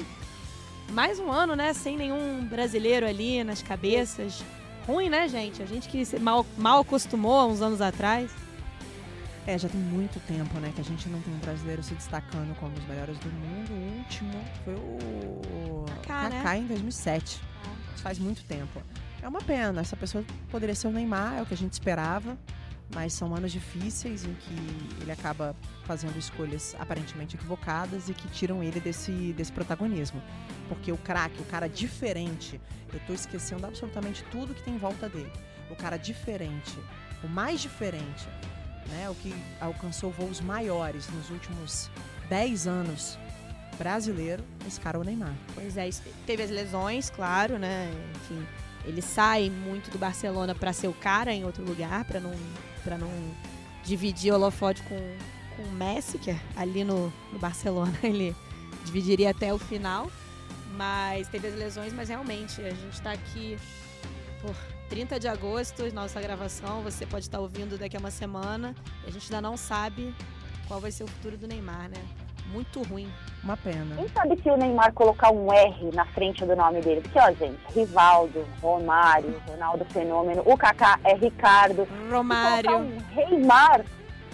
Mais 0.90 1.18
um 1.18 1.30
ano, 1.30 1.56
né, 1.56 1.72
sem 1.72 1.96
nenhum 1.96 2.44
brasileiro 2.44 3.06
ali 3.06 3.42
nas 3.42 3.60
cabeças. 3.60 4.42
Ruim, 4.86 5.08
né, 5.08 5.28
gente? 5.28 5.62
A 5.62 5.66
gente 5.66 5.88
que 5.88 6.18
mal, 6.20 6.46
mal 6.56 6.80
acostumou 6.80 7.40
há 7.40 7.46
uns 7.46 7.60
anos 7.60 7.80
atrás. 7.80 8.30
É, 9.46 9.56
já 9.56 9.68
tem 9.68 9.80
muito 9.80 10.18
tempo, 10.26 10.58
né, 10.58 10.72
que 10.74 10.80
a 10.80 10.84
gente 10.84 11.08
não 11.08 11.20
tem 11.22 11.32
um 11.32 11.38
brasileiro 11.38 11.80
se 11.80 11.94
destacando 11.94 12.52
como 12.58 12.74
os 12.76 12.84
melhores 12.86 13.16
do 13.18 13.28
mundo. 13.28 13.72
O 13.72 13.98
último 13.98 14.44
foi 14.64 14.74
o 14.74 15.84
Kaká, 16.02 16.28
né? 16.30 16.58
Em 16.58 16.66
2007. 16.66 17.40
Isso 17.94 18.02
faz 18.02 18.18
muito 18.18 18.42
tempo. 18.44 18.82
É 19.22 19.28
uma 19.28 19.40
pena. 19.40 19.80
Essa 19.80 19.96
pessoa 19.96 20.24
poderia 20.50 20.74
ser 20.74 20.88
o 20.88 20.90
Neymar, 20.90 21.38
é 21.38 21.42
o 21.42 21.46
que 21.46 21.54
a 21.54 21.56
gente 21.56 21.72
esperava. 21.72 22.36
Mas 22.94 23.12
são 23.12 23.34
anos 23.34 23.50
difíceis 23.50 24.24
em 24.24 24.32
que 24.34 25.02
ele 25.02 25.10
acaba 25.10 25.56
fazendo 25.84 26.16
escolhas 26.16 26.76
aparentemente 26.78 27.34
equivocadas 27.34 28.08
e 28.08 28.14
que 28.14 28.28
tiram 28.28 28.62
ele 28.62 28.80
desse, 28.80 29.32
desse 29.32 29.52
protagonismo. 29.52 30.22
Porque 30.68 30.92
o 30.92 30.96
craque, 30.96 31.40
o 31.40 31.44
cara 31.44 31.68
diferente, 31.68 32.60
eu 32.92 33.00
tô 33.06 33.12
esquecendo 33.12 33.66
absolutamente 33.66 34.24
tudo 34.30 34.54
que 34.54 34.62
tem 34.62 34.74
em 34.74 34.78
volta 34.78 35.08
dele. 35.08 35.32
O 35.68 35.74
cara 35.74 35.96
diferente, 35.96 36.78
o 37.24 37.28
mais 37.28 37.60
diferente, 37.60 38.28
né? 38.88 39.08
O 39.10 39.14
que 39.14 39.34
alcançou 39.60 40.10
voos 40.10 40.40
maiores 40.40 41.08
nos 41.08 41.30
últimos 41.30 41.90
10 42.28 42.66
anos 42.66 43.18
brasileiro, 43.76 44.42
esse 44.66 44.80
cara 44.80 44.98
é 44.98 45.00
o 45.00 45.04
Neymar. 45.04 45.34
Pois 45.54 45.76
é, 45.76 45.88
teve 46.26 46.42
as 46.42 46.50
lesões, 46.50 47.10
claro, 47.10 47.58
né? 47.58 47.92
Enfim, 48.16 48.46
ele 48.84 49.02
sai 49.02 49.50
muito 49.50 49.90
do 49.90 49.98
Barcelona 49.98 50.54
para 50.54 50.72
ser 50.72 50.88
o 50.88 50.92
cara 50.94 51.32
em 51.32 51.44
outro 51.44 51.64
lugar, 51.64 52.04
para 52.04 52.20
não 52.20 52.32
para 52.82 52.96
não 52.96 53.10
dividir 53.84 54.32
o 54.32 54.36
holofote 54.36 54.80
com, 54.84 54.96
com 55.56 55.62
o 55.62 55.72
Messi, 55.72 56.18
que 56.18 56.30
é 56.30 56.40
ali 56.54 56.84
no, 56.84 57.12
no 57.32 57.38
Barcelona 57.38 57.96
ele 58.02 58.34
dividiria 58.84 59.30
até 59.30 59.52
o 59.52 59.58
final. 59.58 60.10
Mas 60.76 61.26
teve 61.28 61.48
as 61.48 61.54
lesões, 61.54 61.92
mas 61.92 62.08
realmente 62.10 62.60
a 62.60 62.70
gente 62.70 62.92
está 62.92 63.12
aqui 63.12 63.56
por 64.42 64.54
30 64.88 65.18
de 65.18 65.28
agosto, 65.28 65.92
nossa 65.92 66.20
gravação, 66.20 66.82
você 66.82 67.04
pode 67.04 67.24
estar 67.24 67.40
ouvindo 67.40 67.78
daqui 67.78 67.96
a 67.96 68.00
uma 68.00 68.10
semana. 68.10 68.74
A 69.06 69.10
gente 69.10 69.32
ainda 69.32 69.46
não 69.46 69.56
sabe 69.56 70.14
qual 70.68 70.80
vai 70.80 70.90
ser 70.90 71.04
o 71.04 71.08
futuro 71.08 71.36
do 71.36 71.46
Neymar, 71.46 71.88
né? 71.88 72.02
Muito 72.52 72.80
ruim. 72.82 73.08
Uma 73.42 73.56
pena. 73.56 73.96
Quem 73.96 74.08
sabe 74.08 74.40
se 74.40 74.48
o 74.48 74.56
Neymar 74.56 74.92
colocar 74.92 75.32
um 75.32 75.52
R 75.52 75.90
na 75.92 76.06
frente 76.06 76.44
do 76.44 76.54
nome 76.54 76.80
dele? 76.80 77.00
Porque, 77.00 77.18
ó, 77.18 77.32
gente, 77.32 77.58
Rivaldo, 77.74 78.46
Romário, 78.62 79.34
Ronaldo 79.48 79.84
Fenômeno, 79.86 80.42
o 80.46 80.56
Kaká 80.56 80.98
é 81.02 81.14
Ricardo. 81.14 81.86
Se 81.86 82.10
Romário. 82.10 82.76
um 82.76 82.98
Reimar, 83.10 83.84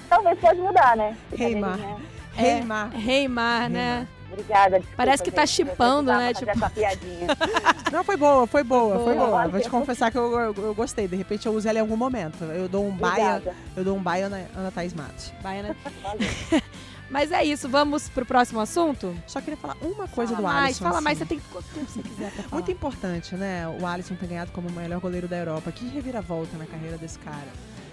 talvez 0.08 0.38
pode 0.38 0.60
mudar, 0.60 0.96
né? 0.96 1.16
Reimar. 1.34 1.72
Brincadeirinha. 1.72 2.12
É. 2.36 2.42
Neymar. 2.54 2.90
Reimar, 2.90 3.70
né? 3.70 4.08
Obrigada, 4.32 4.78
desculpa, 4.78 4.96
Parece 4.96 5.22
que 5.22 5.30
tá 5.30 5.44
gente, 5.44 5.60
eu 5.62 5.66
chipando, 5.68 6.12
né? 6.12 6.32
Tipo- 6.34 6.50
essa 6.50 6.70
piadinha. 6.70 7.26
Não, 7.92 8.02
foi 8.02 8.16
boa, 8.16 8.46
foi 8.46 8.64
boa, 8.64 8.98
foi 9.04 9.14
Boa. 9.14 9.26
boa. 9.26 9.48
Vou 9.48 9.60
te 9.60 9.68
confessar 9.68 10.10
que 10.10 10.16
eu, 10.16 10.32
eu, 10.38 10.54
eu 10.56 10.74
gostei. 10.74 11.06
De 11.06 11.16
repente 11.16 11.46
eu 11.46 11.52
uso 11.52 11.68
ela 11.68 11.78
em 11.78 11.82
algum 11.82 11.96
momento. 11.96 12.42
Eu 12.44 12.68
dou 12.68 12.86
um 12.86 12.90
baia, 12.96 13.42
eu 13.76 13.84
dou 13.84 13.96
um 13.96 14.02
baia 14.02 14.28
na 14.28 14.38
Ana 14.56 14.70
Thaís 14.70 14.94
Matos. 14.94 15.32
Baiana. 15.42 15.76
Valeu. 16.02 16.62
Mas 17.10 17.30
é 17.30 17.44
isso, 17.44 17.68
vamos 17.68 18.08
pro 18.08 18.24
próximo 18.24 18.58
assunto? 18.58 19.14
Só 19.26 19.38
queria 19.42 19.56
falar 19.58 19.76
uma 19.82 20.08
coisa 20.08 20.34
fala 20.34 20.36
do 20.36 20.42
mais, 20.54 20.64
Alisson. 20.64 20.84
fala 20.84 20.94
assim. 20.96 21.04
mais, 21.04 21.18
você 21.18 21.26
tem 21.26 21.40
quanto 21.52 21.66
tempo 21.66 21.90
você 21.90 22.02
quiser 22.02 22.30
pra 22.32 22.42
falar. 22.44 22.54
Muito 22.54 22.70
importante, 22.70 23.34
né? 23.34 23.68
O 23.68 23.86
Alisson 23.86 24.14
ter 24.14 24.26
ganhado 24.28 24.50
como 24.52 24.68
o 24.68 24.72
melhor 24.72 24.98
goleiro 24.98 25.28
da 25.28 25.36
Europa. 25.36 25.70
Que 25.70 25.86
reviravolta 25.88 26.56
na 26.56 26.64
carreira 26.64 26.96
desse 26.96 27.18
cara. 27.18 27.36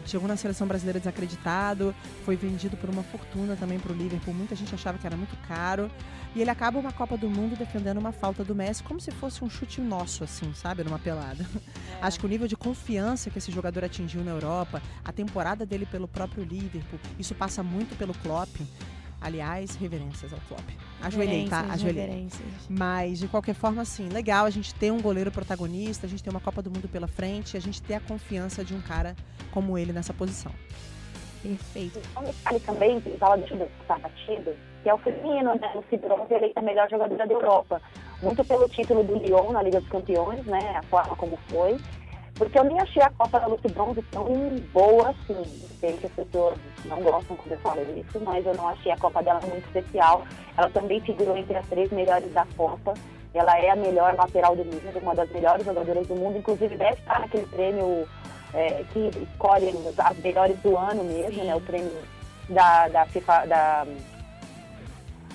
Chegou 0.10 0.28
na 0.28 0.36
seleção 0.36 0.68
brasileira 0.68 0.98
desacreditado, 0.98 1.94
foi 2.26 2.36
vendido 2.36 2.76
por 2.76 2.90
uma 2.90 3.04
fortuna 3.04 3.56
também 3.56 3.80
pro 3.80 3.94
Liverpool. 3.94 4.34
Muita 4.34 4.56
gente 4.56 4.74
achava 4.74 4.98
que 4.98 5.06
era 5.06 5.16
muito 5.16 5.38
caro. 5.48 5.90
E 6.36 6.42
ele 6.42 6.50
acaba 6.50 6.80
uma 6.80 6.92
Copa 6.92 7.16
do 7.16 7.30
Mundo 7.30 7.56
defendendo 7.56 8.00
uma 8.00 8.12
falta 8.12 8.44
do 8.44 8.56
Messi, 8.56 8.82
como 8.82 9.00
se 9.00 9.12
fosse 9.12 9.44
um 9.44 9.50
chute 9.50 9.80
nosso, 9.82 10.24
assim, 10.24 10.52
sabe? 10.56 10.84
Numa 10.84 10.98
pelada. 10.98 11.46
É. 12.02 12.06
Acho 12.06 12.20
que 12.20 12.26
o 12.26 12.30
nível 12.30 12.48
de 12.48 12.56
confiança 12.56 13.30
que 13.30 13.38
esse 13.38 13.52
jogador 13.52 13.84
atingiu 13.84 14.24
na 14.24 14.32
Europa, 14.32 14.82
a 15.06 15.12
temporada 15.12 15.64
dele 15.64 15.86
pelo 15.86 16.08
próprio 16.08 16.44
Liverpool, 16.44 17.00
isso 17.20 17.36
passa 17.36 17.62
muito 17.62 17.96
pelo 17.96 18.16
Klopp. 18.16 18.56
Aliás, 19.22 19.76
reverências 19.76 20.34
ao 20.34 20.40
Klopp. 20.48 20.70
Ajoelhei, 21.02 21.48
tá? 21.48 21.62
Ajoelhei. 21.72 22.28
Mas, 22.70 23.20
de 23.20 23.28
qualquer 23.28 23.56
forma, 23.56 23.82
assim, 23.82 24.10
legal 24.10 24.46
a 24.46 24.50
gente 24.50 24.74
ter 24.76 24.92
um 24.92 25.02
goleiro 25.02 25.32
protagonista, 25.32 26.06
a 26.06 26.10
gente 26.10 26.24
ter 26.24 26.30
uma 26.30 26.40
Copa 26.40 26.62
do 26.62 26.70
Mundo 26.70 26.88
pela 26.88 27.08
frente, 27.08 27.56
a 27.56 27.60
gente 27.60 27.82
ter 27.82 27.96
a 27.96 28.00
confiança 28.00 28.64
de 28.64 28.74
um 28.74 28.82
cara 28.82 29.16
como 29.52 29.78
ele 29.78 29.94
nessa 29.94 30.14
posição. 30.14 30.52
Perfeito. 31.42 32.02
Um 32.18 32.24
detalhe 32.24 32.60
também, 32.60 33.00
que 33.00 33.10
estava 33.10 33.38
deixando 33.38 33.70
passar 33.80 34.00
batido, 34.00 34.54
que 34.84 34.90
é 34.90 34.94
o 34.94 34.98
feminino, 34.98 35.56
né? 35.56 35.72
O 35.74 35.84
Cidronze 35.90 36.34
eleita 36.34 36.60
a 36.60 36.64
melhor 36.64 36.90
jogadora 36.90 37.26
da 37.26 37.34
Europa. 37.34 37.82
Muito 38.22 38.44
pelo 38.44 38.68
título 38.68 39.04
do 39.04 39.16
Lyon 39.16 39.52
na 39.54 39.64
Liga 39.64 39.80
dos 39.80 39.90
Campeões, 39.90 40.46
né? 40.46 40.76
A 40.78 40.84
forma 40.84 41.16
como 41.16 41.40
foi. 41.48 41.78
Porque 42.40 42.58
eu 42.58 42.64
nem 42.64 42.80
achei 42.80 43.04
a 43.04 43.10
Copa 43.10 43.38
da 43.38 43.48
Lucy 43.48 43.68
Bronze 43.68 44.02
tão 44.04 44.26
boa 44.74 45.10
assim. 45.10 45.44
Sei 45.78 45.92
que 45.98 46.06
as 46.06 46.14
pessoas 46.14 46.58
não 46.86 47.02
gostam 47.02 47.36
quando 47.36 47.52
eu 47.52 47.60
falo 47.60 47.82
isso, 47.82 48.18
mas 48.22 48.46
eu 48.46 48.56
não 48.56 48.70
achei 48.70 48.94
a 48.94 48.98
Copa 48.98 49.22
dela 49.22 49.42
muito 49.46 49.66
especial. 49.66 50.24
Ela 50.58 50.70
também 50.70 51.02
figurou 51.02 51.36
entre 51.36 51.58
as 51.58 51.68
três 51.68 51.92
melhores 51.92 52.32
da 52.32 52.48
Copa. 52.56 52.94
Ela 53.34 53.60
é 53.60 53.70
a 53.72 53.76
melhor 53.76 54.16
lateral 54.16 54.56
do 54.56 54.64
mundo, 54.64 55.00
uma 55.02 55.14
das 55.14 55.30
melhores 55.32 55.66
jogadoras 55.66 56.08
do 56.08 56.16
mundo. 56.16 56.38
Inclusive 56.38 56.78
deve 56.78 56.94
estar 56.94 57.20
naquele 57.20 57.46
prêmio 57.46 58.08
é, 58.54 58.86
que 58.94 59.12
escolhe 59.34 59.74
as 59.98 60.18
melhores 60.20 60.58
do 60.60 60.78
ano 60.78 61.04
mesmo, 61.04 61.44
né? 61.44 61.54
O 61.54 61.62
prêmio 61.62 61.92
da, 62.48 62.88
da 62.88 63.06
FIFA, 63.06 63.48
da, 63.48 63.86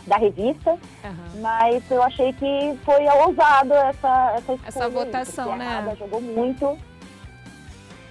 da 0.07 0.17
revista. 0.17 0.71
Aham. 1.05 1.41
Mas 1.43 1.91
eu 1.91 2.03
achei 2.03 2.33
que 2.33 2.79
foi 2.83 3.07
ousado 3.09 3.75
essa, 3.75 4.33
essa. 4.37 4.59
Essa 4.67 4.85
aí, 4.87 4.91
votação, 4.91 5.45
porque 5.49 5.59
né? 5.59 5.69
A 5.69 5.79
Ada 5.81 5.97
jogou 5.97 6.23
muito. 6.23 6.79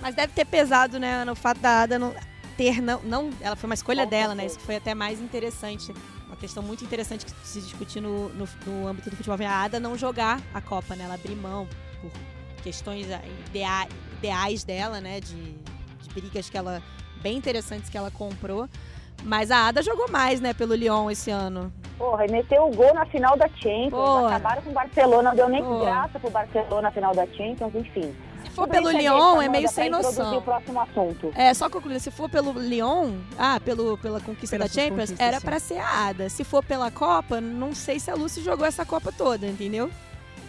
Mas 0.03 0.15
deve 0.15 0.33
ter 0.33 0.43
pesado, 0.43 0.99
né, 0.99 1.23
no 1.23 1.33
fato 1.33 1.61
da 1.61 1.83
Ada 1.83 1.97
não 1.97 2.13
ter 2.57 2.81
não, 2.81 2.99
não 3.03 3.29
ela 3.39 3.55
foi 3.55 3.69
uma 3.69 3.73
escolha 3.73 4.05
dela, 4.05 4.35
né? 4.35 4.45
Isso 4.45 4.59
que 4.59 4.65
foi 4.65 4.75
até 4.75 4.93
mais 4.93 5.21
interessante. 5.21 5.93
Uma 6.27 6.35
questão 6.35 6.61
muito 6.61 6.83
interessante 6.83 7.25
que 7.25 7.31
se 7.47 7.61
discutir 7.61 8.01
no, 8.01 8.27
no, 8.29 8.47
no 8.65 8.87
âmbito 8.87 9.09
do 9.09 9.15
futebol, 9.15 9.37
a 9.47 9.63
Ada 9.63 9.79
não 9.79 9.97
jogar 9.97 10.41
a 10.53 10.59
Copa, 10.59 10.93
né? 10.93 11.05
Ela 11.05 11.13
abrir 11.13 11.35
mão 11.35 11.65
por 12.01 12.11
questões 12.61 13.09
ah, 13.09 13.21
idea- 13.47 13.87
ideais 14.17 14.65
dela, 14.65 14.99
né, 14.99 15.21
de, 15.21 15.35
de 15.53 16.09
brigas 16.13 16.49
que 16.49 16.57
ela 16.57 16.83
bem 17.21 17.37
interessantes 17.37 17.89
que 17.89 17.97
ela 17.97 18.11
comprou. 18.11 18.67
Mas 19.23 19.51
a 19.51 19.67
Ada 19.67 19.81
jogou 19.81 20.09
mais, 20.11 20.41
né, 20.41 20.53
pelo 20.53 20.75
Lyon 20.75 21.09
esse 21.09 21.31
ano. 21.31 21.71
Porra, 21.97 22.25
e 22.25 22.31
meteu 22.31 22.65
o 22.65 22.75
gol 22.75 22.93
na 22.93 23.05
final 23.05 23.37
da 23.37 23.47
Champions. 23.47 23.91
Porra. 23.91 24.27
Acabaram 24.27 24.61
com 24.63 24.69
o 24.71 24.73
Barcelona, 24.73 25.29
não 25.29 25.35
deu 25.35 25.47
nem 25.47 25.63
Porra. 25.63 25.85
graça 25.85 26.19
pro 26.19 26.29
Barcelona 26.29 26.81
na 26.81 26.91
final 26.91 27.15
da 27.15 27.25
Champions, 27.27 27.73
enfim. 27.73 28.13
Se 28.43 28.49
for 28.51 28.67
pelo 28.67 28.89
Lyon, 28.91 29.41
é 29.41 29.49
meio 29.49 29.67
sem 29.69 29.89
noção. 29.89 30.37
o 30.37 30.41
próximo 30.41 30.79
assunto. 30.81 31.31
É, 31.35 31.53
só 31.53 31.69
concluindo, 31.69 31.99
se 31.99 32.11
for 32.11 32.29
pelo 32.29 32.51
Lyon, 32.53 33.13
ah, 33.37 33.59
pelo, 33.59 33.97
pela 33.97 34.19
conquista 34.19 34.55
Pelas 34.57 34.71
da 34.71 34.81
Champions, 34.81 35.13
era 35.17 35.39
sim. 35.39 35.45
pra 35.45 35.59
ser 35.59 35.77
a 35.79 36.07
Ada. 36.09 36.29
Se 36.29 36.43
for 36.43 36.63
pela 36.63 36.91
Copa, 36.91 37.39
não 37.41 37.73
sei 37.73 37.99
se 37.99 38.11
a 38.11 38.15
Lucy 38.15 38.41
jogou 38.43 38.65
essa 38.65 38.85
Copa 38.85 39.11
toda, 39.11 39.47
entendeu? 39.47 39.89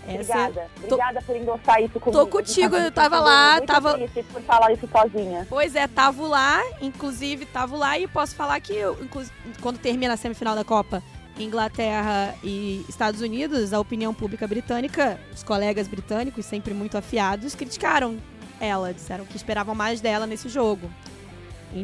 Essa- 0.07 0.35
Obrigada. 0.49 0.71
Obrigada 0.85 1.23
por 1.23 1.35
endossar 1.37 1.81
isso 1.83 1.99
comigo. 1.99 2.21
Tô 2.25 2.27
contigo, 2.27 2.77
eu 2.77 2.93
tava 2.93 3.17
Tô 3.17 3.23
lá, 3.25 3.53
muito 3.55 3.67
tava- 3.67 3.95
triste 3.95 4.23
por 4.31 4.43
falar 4.43 4.73
isso 4.73 4.87
sozinha. 4.93 5.47
Pois 5.49 5.75
é, 5.75 5.89
tava 5.89 6.27
lá, 6.27 6.61
inclusive 6.83 7.47
tava 7.47 7.75
lá 7.75 7.99
e 7.99 8.07
posso 8.07 8.35
falar 8.35 8.61
que 8.61 8.75
eu, 8.75 8.99
quando 9.63 9.79
termina 9.79 10.13
a 10.13 10.17
semifinal 10.19 10.55
da 10.55 10.63
Copa, 10.63 11.03
Inglaterra 11.39 12.35
e 12.43 12.85
Estados 12.89 13.21
Unidos, 13.21 13.73
a 13.73 13.81
opinião 13.81 14.15
pública 14.15 14.47
britânica, 14.47 15.19
os 15.35 15.43
colegas 15.43 15.89
britânicos, 15.89 16.45
sempre 16.47 16.73
muito 16.73 16.97
afiados, 16.97 17.55
criticaram 17.55 18.19
ela, 18.61 18.93
disseram 18.95 19.25
que 19.25 19.37
esperavam 19.37 19.75
mais 19.75 20.01
dela 20.01 20.27
nesse 20.27 20.49
jogo. 20.49 20.89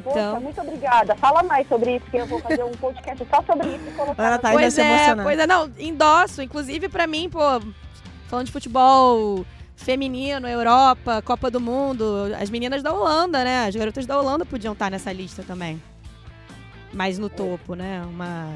Poxa, 0.04 0.20
Então, 0.20 0.40
muito 0.40 0.60
obrigada. 0.60 1.16
Fala 1.16 1.42
mais 1.42 1.66
sobre 1.66 1.96
isso, 1.96 2.06
que 2.10 2.16
eu 2.16 2.26
vou 2.26 2.38
fazer 2.40 2.62
um 2.62 2.70
podcast 2.72 3.26
só 3.28 3.42
sobre 3.42 3.68
isso 3.74 3.88
e 3.88 3.92
colocar. 3.92 4.24
Ana 4.24 4.38
Thaís 4.38 4.54
vai 4.54 4.62
pois 4.62 4.74
se 4.74 4.80
é, 4.80 4.94
emocionar. 4.94 5.24
pois 5.24 5.38
é, 5.38 5.46
não, 5.46 5.70
endosso, 5.78 6.42
inclusive 6.42 6.88
pra 6.88 7.08
mim, 7.08 7.28
pô, 7.28 7.40
falando 8.28 8.46
de 8.46 8.52
futebol 8.52 9.44
feminino, 9.74 10.46
Europa, 10.46 11.20
Copa 11.22 11.50
do 11.50 11.60
Mundo, 11.60 12.32
as 12.38 12.50
meninas 12.50 12.82
da 12.82 12.92
Holanda, 12.92 13.42
né? 13.42 13.66
As 13.66 13.74
garotas 13.74 14.06
da 14.06 14.16
Holanda 14.20 14.44
podiam 14.44 14.74
estar 14.74 14.90
nessa 14.90 15.12
lista 15.12 15.42
também. 15.42 15.82
Mais 16.92 17.18
no 17.18 17.28
topo, 17.28 17.74
né? 17.74 18.02
Uma 18.04 18.48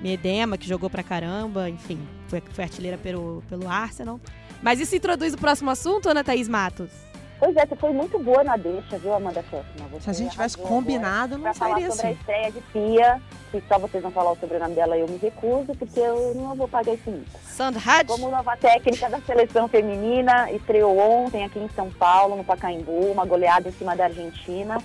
Medema 0.00 0.58
que 0.58 0.68
jogou 0.68 0.90
pra 0.90 1.02
caramba, 1.02 1.70
enfim, 1.70 1.98
foi, 2.28 2.42
foi 2.50 2.64
artilheira 2.64 2.98
pelo, 2.98 3.42
pelo 3.48 3.68
Arsenal. 3.68 4.20
Mas 4.62 4.80
isso 4.80 4.94
introduz 4.96 5.34
o 5.34 5.38
próximo 5.38 5.70
assunto, 5.70 6.08
Ana 6.08 6.24
Thaís 6.24 6.48
Matos? 6.48 6.90
Pois 7.38 7.54
é, 7.56 7.66
você 7.66 7.76
foi 7.76 7.92
muito 7.92 8.18
boa 8.18 8.42
na 8.44 8.56
deixa, 8.56 8.96
viu, 8.96 9.12
Amanda? 9.12 9.44
Você 9.90 10.00
Se 10.00 10.10
a 10.10 10.12
gente 10.12 10.32
tivesse 10.32 10.56
combinado, 10.56 11.36
não 11.36 11.52
falar 11.52 11.72
sairia 11.74 11.90
sobre 11.90 12.06
a 12.06 12.10
assim. 12.10 12.18
estreia 12.18 12.52
de 12.52 12.60
Pia, 12.72 13.22
que 13.50 13.62
só 13.68 13.78
vocês 13.78 14.02
vão 14.02 14.12
falar 14.12 14.32
o 14.32 14.36
sobrenome 14.36 14.74
dela, 14.74 14.96
eu 14.96 15.06
me 15.06 15.18
recuso, 15.18 15.74
porque 15.74 16.00
eu 16.00 16.32
não 16.34 16.54
vou 16.54 16.68
pagar 16.68 16.94
esse 16.94 17.10
mico. 17.10 17.38
Sandhad? 17.42 18.06
Como 18.06 18.30
nova 18.30 18.56
técnica 18.56 19.10
da 19.10 19.20
seleção 19.20 19.68
feminina, 19.68 20.50
estreou 20.52 20.96
ontem 20.98 21.44
aqui 21.44 21.58
em 21.58 21.68
São 21.70 21.90
Paulo, 21.90 22.36
no 22.36 22.44
Pacaembu, 22.44 23.10
uma 23.10 23.26
goleada 23.26 23.68
em 23.68 23.72
cima 23.72 23.94
da 23.96 24.04
Argentina. 24.04 24.78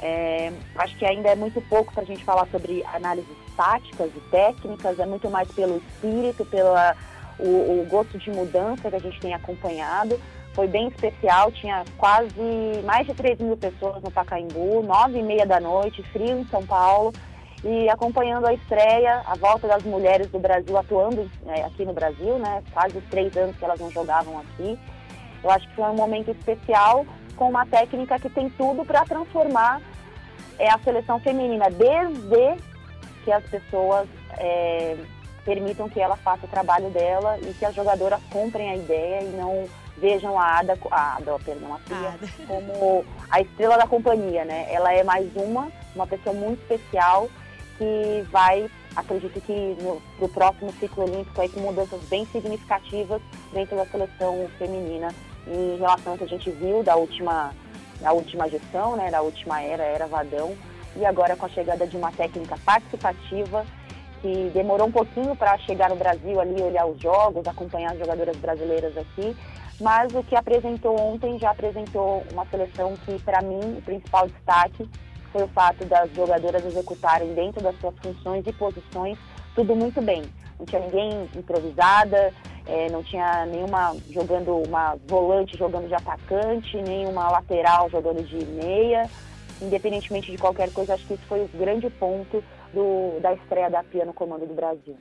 É, 0.00 0.52
acho 0.76 0.96
que 0.96 1.06
ainda 1.06 1.30
é 1.30 1.34
muito 1.34 1.60
pouco 1.62 1.92
para 1.92 2.02
a 2.02 2.06
gente 2.06 2.24
falar 2.24 2.46
sobre 2.48 2.84
análises 2.92 3.36
táticas 3.56 4.10
e 4.14 4.20
técnicas, 4.30 4.98
é 4.98 5.06
muito 5.06 5.30
mais 5.30 5.50
pelo 5.52 5.78
espírito, 5.78 6.44
pelo 6.44 6.74
o, 7.38 7.80
o 7.80 7.86
gosto 7.88 8.18
de 8.18 8.30
mudança 8.30 8.90
que 8.90 8.96
a 8.96 9.00
gente 9.00 9.20
tem 9.20 9.34
acompanhado. 9.34 10.20
foi 10.54 10.66
bem 10.66 10.88
especial, 10.88 11.52
tinha 11.52 11.84
quase 11.98 12.32
mais 12.84 13.06
de 13.06 13.14
3 13.14 13.38
mil 13.40 13.56
pessoas 13.56 14.02
no 14.02 14.10
Pacaembu, 14.10 14.82
nove 14.82 15.18
e 15.18 15.22
meia 15.22 15.46
da 15.46 15.60
noite, 15.60 16.02
frio 16.04 16.38
em 16.38 16.46
São 16.46 16.64
Paulo, 16.64 17.12
e 17.64 17.88
acompanhando 17.88 18.46
a 18.46 18.54
estreia, 18.54 19.22
a 19.26 19.34
volta 19.36 19.66
das 19.66 19.82
mulheres 19.82 20.30
do 20.30 20.38
Brasil 20.38 20.76
atuando 20.76 21.30
né, 21.42 21.64
aqui 21.64 21.84
no 21.84 21.92
Brasil, 21.92 22.38
né? 22.38 22.62
Quase 22.72 23.00
três 23.10 23.36
anos 23.36 23.56
que 23.56 23.64
elas 23.64 23.80
não 23.80 23.90
jogavam 23.90 24.38
aqui. 24.38 24.78
Eu 25.42 25.50
acho 25.50 25.68
que 25.68 25.74
foi 25.74 25.84
um 25.86 25.94
momento 25.94 26.30
especial 26.30 27.04
com 27.36 27.48
uma 27.48 27.66
técnica 27.66 28.18
que 28.18 28.28
tem 28.28 28.48
tudo 28.50 28.84
para 28.84 29.04
transformar 29.04 29.80
é, 30.58 30.70
a 30.70 30.78
seleção 30.78 31.20
feminina, 31.20 31.70
desde 31.70 32.56
que 33.24 33.30
as 33.30 33.44
pessoas 33.44 34.08
é, 34.38 34.96
permitam 35.44 35.88
que 35.88 36.00
ela 36.00 36.16
faça 36.16 36.46
o 36.46 36.48
trabalho 36.48 36.90
dela 36.90 37.38
e 37.38 37.52
que 37.54 37.64
as 37.64 37.74
jogadoras 37.74 38.20
comprem 38.30 38.70
a 38.70 38.76
ideia 38.76 39.22
e 39.22 39.36
não 39.36 39.68
vejam 39.96 40.38
a 40.38 40.58
Ada, 40.58 40.78
a 40.90 41.16
Ada, 41.16 41.38
perdão, 41.44 41.74
a 41.74 41.78
Pia, 41.78 42.08
Ada. 42.08 42.28
como 42.46 43.04
a 43.30 43.40
estrela 43.40 43.76
da 43.76 43.86
companhia, 43.86 44.44
né? 44.44 44.66
Ela 44.70 44.92
é 44.92 45.02
mais 45.02 45.28
uma, 45.36 45.70
uma 45.94 46.06
pessoa 46.06 46.34
muito 46.34 46.60
especial 46.62 47.28
que 47.78 48.26
vai, 48.30 48.70
acredito 48.94 49.40
que 49.40 49.76
no 49.80 50.00
pro 50.18 50.28
próximo 50.28 50.72
ciclo 50.80 51.04
olímpico 51.04 51.40
aí 51.40 51.48
com 51.48 51.60
mudanças 51.60 52.00
bem 52.04 52.26
significativas 52.26 53.20
dentro 53.52 53.76
da 53.76 53.86
seleção 53.86 54.48
feminina 54.58 55.14
em 55.46 55.76
relação 55.78 56.12
ao 56.12 56.18
que 56.18 56.24
a 56.24 56.28
gente 56.28 56.50
viu 56.50 56.82
da 56.82 56.96
última, 56.96 57.52
da 58.00 58.12
última 58.12 58.48
gestão, 58.48 58.96
né? 58.96 59.10
Da 59.10 59.22
última 59.22 59.62
era, 59.62 59.82
era 59.82 60.06
Vadão, 60.06 60.56
e 60.96 61.04
agora 61.04 61.36
com 61.36 61.46
a 61.46 61.48
chegada 61.48 61.86
de 61.86 61.96
uma 61.96 62.10
técnica 62.12 62.58
participativa 62.64 63.64
que 64.20 64.50
demorou 64.54 64.88
um 64.88 64.92
pouquinho 64.92 65.36
para 65.36 65.58
chegar 65.58 65.90
no 65.90 65.96
Brasil 65.96 66.40
ali, 66.40 66.60
olhar 66.62 66.86
os 66.86 67.00
jogos, 67.00 67.46
acompanhar 67.46 67.92
as 67.92 67.98
jogadoras 67.98 68.36
brasileiras 68.36 68.96
aqui, 68.96 69.36
mas 69.80 70.14
o 70.14 70.22
que 70.22 70.34
apresentou 70.34 70.98
ontem 70.98 71.38
já 71.38 71.50
apresentou 71.50 72.24
uma 72.32 72.46
seleção 72.46 72.96
que, 73.04 73.20
para 73.22 73.42
mim, 73.42 73.76
o 73.78 73.82
principal 73.82 74.26
destaque 74.26 74.88
foi 75.32 75.42
o 75.42 75.48
fato 75.48 75.84
das 75.84 76.10
jogadoras 76.14 76.64
executarem 76.64 77.34
dentro 77.34 77.62
das 77.62 77.78
suas 77.78 77.94
funções 77.98 78.42
e 78.46 78.52
posições 78.54 79.18
tudo 79.56 79.74
muito 79.74 80.00
bem. 80.02 80.22
Não 80.58 80.66
tinha 80.66 80.82
ninguém 80.82 81.28
improvisada, 81.34 82.32
é, 82.66 82.90
não 82.90 83.02
tinha 83.02 83.46
nenhuma 83.46 83.96
jogando 84.10 84.56
uma 84.56 84.96
volante 85.06 85.56
jogando 85.56 85.86
de 85.86 85.94
atacante, 85.94 86.76
nem 86.82 87.06
uma 87.06 87.30
lateral 87.30 87.88
jogando 87.88 88.22
de 88.24 88.44
meia. 88.44 89.08
Independentemente 89.60 90.30
de 90.30 90.36
qualquer 90.36 90.70
coisa, 90.72 90.94
acho 90.94 91.06
que 91.06 91.14
isso 91.14 91.22
foi 91.26 91.44
o 91.44 91.48
grande 91.48 91.88
ponto 91.88 92.42
do, 92.74 93.18
da 93.20 93.32
estreia 93.32 93.70
da 93.70 93.82
Pia 93.82 94.04
no 94.04 94.12
comando 94.12 94.46
do 94.46 94.52
Brasil. 94.52 94.96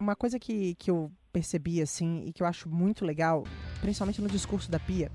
Uma 0.00 0.16
coisa 0.16 0.38
que, 0.38 0.74
que 0.76 0.90
eu 0.90 1.10
percebi, 1.32 1.82
assim, 1.82 2.24
e 2.26 2.32
que 2.32 2.42
eu 2.42 2.46
acho 2.46 2.68
muito 2.68 3.04
legal, 3.04 3.44
principalmente 3.80 4.22
no 4.22 4.28
discurso 4.28 4.70
da 4.70 4.78
Pia, 4.78 5.10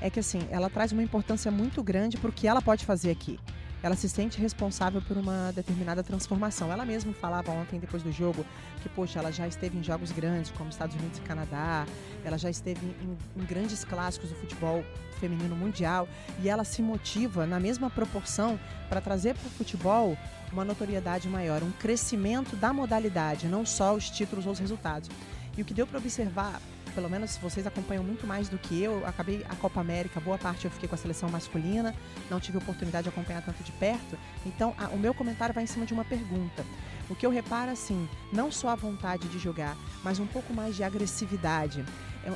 é 0.00 0.10
que, 0.10 0.18
assim, 0.18 0.40
ela 0.50 0.68
traz 0.68 0.90
uma 0.90 1.02
importância 1.02 1.50
muito 1.50 1.82
grande 1.82 2.16
para 2.16 2.30
o 2.30 2.32
que 2.32 2.48
ela 2.48 2.60
pode 2.60 2.84
fazer 2.84 3.10
aqui 3.10 3.38
ela 3.82 3.94
se 3.94 4.08
sente 4.08 4.40
responsável 4.40 5.00
por 5.00 5.16
uma 5.16 5.52
determinada 5.52 6.02
transformação. 6.02 6.72
Ela 6.72 6.84
mesma 6.84 7.12
falava 7.12 7.52
ontem, 7.52 7.78
depois 7.78 8.02
do 8.02 8.10
jogo, 8.10 8.44
que, 8.82 8.88
poxa, 8.88 9.18
ela 9.18 9.30
já 9.30 9.46
esteve 9.46 9.78
em 9.78 9.82
jogos 9.82 10.10
grandes, 10.10 10.50
como 10.50 10.68
Estados 10.70 10.96
Unidos 10.96 11.18
e 11.18 11.22
Canadá, 11.22 11.86
ela 12.24 12.36
já 12.36 12.50
esteve 12.50 12.84
em, 12.84 13.40
em 13.40 13.44
grandes 13.44 13.84
clássicos 13.84 14.30
do 14.30 14.36
futebol 14.36 14.84
feminino 15.20 15.56
mundial, 15.56 16.08
e 16.42 16.48
ela 16.48 16.64
se 16.64 16.80
motiva 16.80 17.46
na 17.46 17.58
mesma 17.58 17.90
proporção 17.90 18.58
para 18.88 19.00
trazer 19.00 19.34
para 19.34 19.48
o 19.48 19.50
futebol 19.50 20.16
uma 20.52 20.64
notoriedade 20.64 21.28
maior, 21.28 21.62
um 21.62 21.70
crescimento 21.72 22.56
da 22.56 22.72
modalidade, 22.72 23.46
não 23.48 23.66
só 23.66 23.94
os 23.94 24.08
títulos 24.08 24.46
ou 24.46 24.52
os 24.52 24.58
resultados. 24.58 25.10
E 25.56 25.62
o 25.62 25.64
que 25.64 25.74
deu 25.74 25.86
para 25.86 25.98
observar 25.98 26.60
pelo 26.98 27.08
menos 27.08 27.36
vocês 27.36 27.64
acompanham 27.64 28.02
muito 28.02 28.26
mais 28.26 28.48
do 28.48 28.58
que 28.58 28.82
eu. 28.82 29.06
Acabei 29.06 29.46
a 29.48 29.54
Copa 29.54 29.80
América, 29.80 30.18
boa 30.18 30.36
parte 30.36 30.64
eu 30.64 30.70
fiquei 30.70 30.88
com 30.88 30.96
a 30.96 30.98
seleção 30.98 31.28
masculina, 31.28 31.94
não 32.28 32.40
tive 32.40 32.58
oportunidade 32.58 33.04
de 33.04 33.08
acompanhar 33.08 33.40
tanto 33.40 33.62
de 33.62 33.70
perto. 33.70 34.18
Então, 34.44 34.74
a, 34.76 34.88
o 34.88 34.98
meu 34.98 35.14
comentário 35.14 35.54
vai 35.54 35.62
em 35.62 35.66
cima 35.68 35.86
de 35.86 35.94
uma 35.94 36.04
pergunta. 36.04 36.64
O 37.08 37.14
que 37.14 37.24
eu 37.24 37.30
reparo, 37.30 37.70
assim, 37.70 38.08
não 38.32 38.50
só 38.50 38.70
a 38.70 38.74
vontade 38.74 39.28
de 39.28 39.38
jogar, 39.38 39.76
mas 40.02 40.18
um 40.18 40.26
pouco 40.26 40.52
mais 40.52 40.74
de 40.74 40.82
agressividade. 40.82 41.84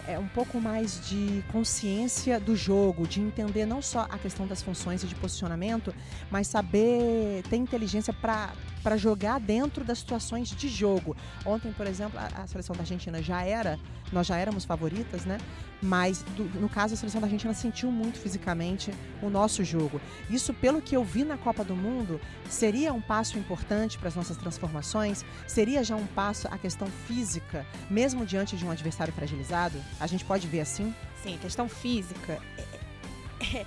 É, 0.07 0.14
é 0.14 0.18
um 0.18 0.28
pouco 0.28 0.61
mais 0.61 1.07
de 1.09 1.44
consciência 1.52 2.40
do 2.40 2.57
jogo, 2.57 3.07
de 3.07 3.20
entender 3.20 3.66
não 3.66 3.83
só 3.83 4.07
a 4.11 4.18
questão 4.18 4.46
das 4.46 4.62
funções 4.62 5.02
e 5.02 5.07
de 5.07 5.14
posicionamento, 5.14 5.94
mas 6.31 6.46
saber 6.46 7.42
ter 7.48 7.57
inteligência 7.57 8.12
para 8.12 8.96
jogar 8.96 9.38
dentro 9.38 9.85
das 9.85 9.98
situações 9.98 10.48
de 10.48 10.68
jogo. 10.68 11.16
Ontem, 11.44 11.72
por 11.72 11.87
exemplo, 11.87 12.18
a, 12.18 12.42
a 12.42 12.46
seleção 12.46 12.74
da 12.74 12.83
Argentina 12.83 13.22
já 13.22 13.42
era, 13.42 13.78
nós 14.12 14.26
já 14.26 14.37
éramos 14.37 14.64
favoritas, 14.64 15.24
né? 15.24 15.38
Mas 15.83 16.23
do, 16.37 16.45
no 16.61 16.68
caso 16.68 16.95
a 16.95 16.97
seleção 16.97 17.21
da 17.21 17.27
Argentina 17.27 17.53
sentiu 17.53 17.90
muito 17.90 18.18
fisicamente 18.18 18.92
o 19.21 19.29
nosso 19.29 19.64
jogo. 19.64 20.01
Isso, 20.31 20.55
pelo 20.55 20.81
que 20.81 20.97
eu 20.97 21.03
vi 21.03 21.25
na 21.25 21.37
Copa 21.37 21.64
do 21.64 21.75
Mundo, 21.75 22.21
seria 22.49 22.92
um 22.92 23.01
passo 23.01 23.38
importante 23.38 23.99
para 23.99 24.09
as 24.09 24.14
nossas 24.14 24.37
transformações? 24.37 25.25
Seria 25.47 25.83
já 25.83 25.97
um 25.97 26.07
passo 26.07 26.47
a 26.49 26.57
questão 26.57 26.87
física, 26.87 27.66
mesmo 27.90 28.25
diante 28.25 28.57
de 28.57 28.64
um 28.64 28.71
adversário 28.71 29.12
fragilizado? 29.12 29.79
A 29.99 30.07
gente 30.07 30.25
pode 30.25 30.47
ver 30.47 30.61
assim? 30.61 30.95
Sim, 31.23 31.35
a 31.35 31.38
questão 31.38 31.68
física 31.68 32.38
é, 32.57 33.59
é 33.59 33.66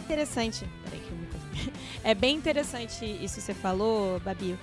interessante. 0.00 0.68
Peraí 0.84 1.00
que 1.00 1.10
eu 1.10 1.70
É 2.04 2.14
bem 2.14 2.36
interessante 2.36 3.04
isso 3.04 3.36
que 3.36 3.42
você 3.42 3.54
falou, 3.54 4.18
Babi, 4.20 4.58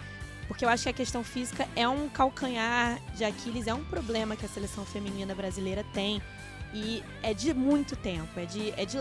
porque 0.48 0.64
eu 0.64 0.70
acho 0.70 0.84
que 0.84 0.90
a 0.90 0.94
questão 0.94 1.24
física 1.24 1.68
é 1.76 1.88
um 1.88 2.08
calcanhar 2.10 3.00
de 3.16 3.24
Aquiles, 3.26 3.68
é 3.68 3.74
um 3.74 3.84
problema 3.84 4.36
que 4.36 4.46
a 4.46 4.50
seleção 4.50 4.86
feminina 4.86 5.36
brasileira 5.36 5.84
tem. 5.94 6.22
E 6.74 7.04
é 7.24 7.34
de 7.34 7.54
muito 7.54 7.96
tempo, 7.96 8.40
é 8.40 8.46
de, 8.46 8.72
é 8.72 8.86
de, 8.86 8.98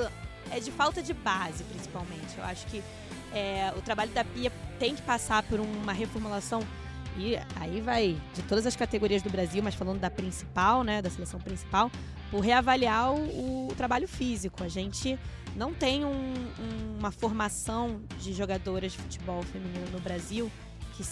é 0.51 0.61
de 0.61 0.71
falta 0.71 1.03
de 1.03 1.13
base, 1.13 1.65
principalmente. 1.65 2.37
Eu 2.39 2.45
acho 2.45 2.67
que 2.67 2.83
é, 3.33 3.73
o 3.77 3.83
trabalho 3.83 4.11
da 4.13 4.25
Pia 4.25 4.53
tem 4.79 4.95
que 4.95 5.03
passar 5.03 5.43
por 5.43 5.61
uma 5.61 5.93
reformulação 5.93 6.63
e 7.19 7.37
aí 7.59 7.81
vai 7.81 8.17
de 8.35 8.43
todas 8.43 8.67
as 8.67 8.77
categorias 8.77 9.23
do 9.23 9.31
Brasil, 9.31 9.63
mas 9.63 9.75
falando 9.75 9.99
da 9.99 10.11
principal, 10.11 10.85
né, 10.85 11.01
da 11.01 11.09
seleção 11.09 11.41
principal, 11.41 11.91
por 12.31 12.41
reavaliar 12.41 13.13
o, 13.13 13.69
o 13.69 13.75
trabalho 13.75 14.07
físico. 14.07 14.63
A 14.63 14.69
gente 14.69 15.19
não 15.57 15.73
tem 15.73 16.05
um, 16.05 16.11
um, 16.11 16.99
uma 16.99 17.11
formação 17.11 18.01
de 18.21 18.33
jogadoras 18.35 18.93
de 18.93 18.99
futebol 18.99 19.43
feminino 19.43 19.87
no 19.91 20.01
Brasil 20.01 20.51
que, 20.97 21.05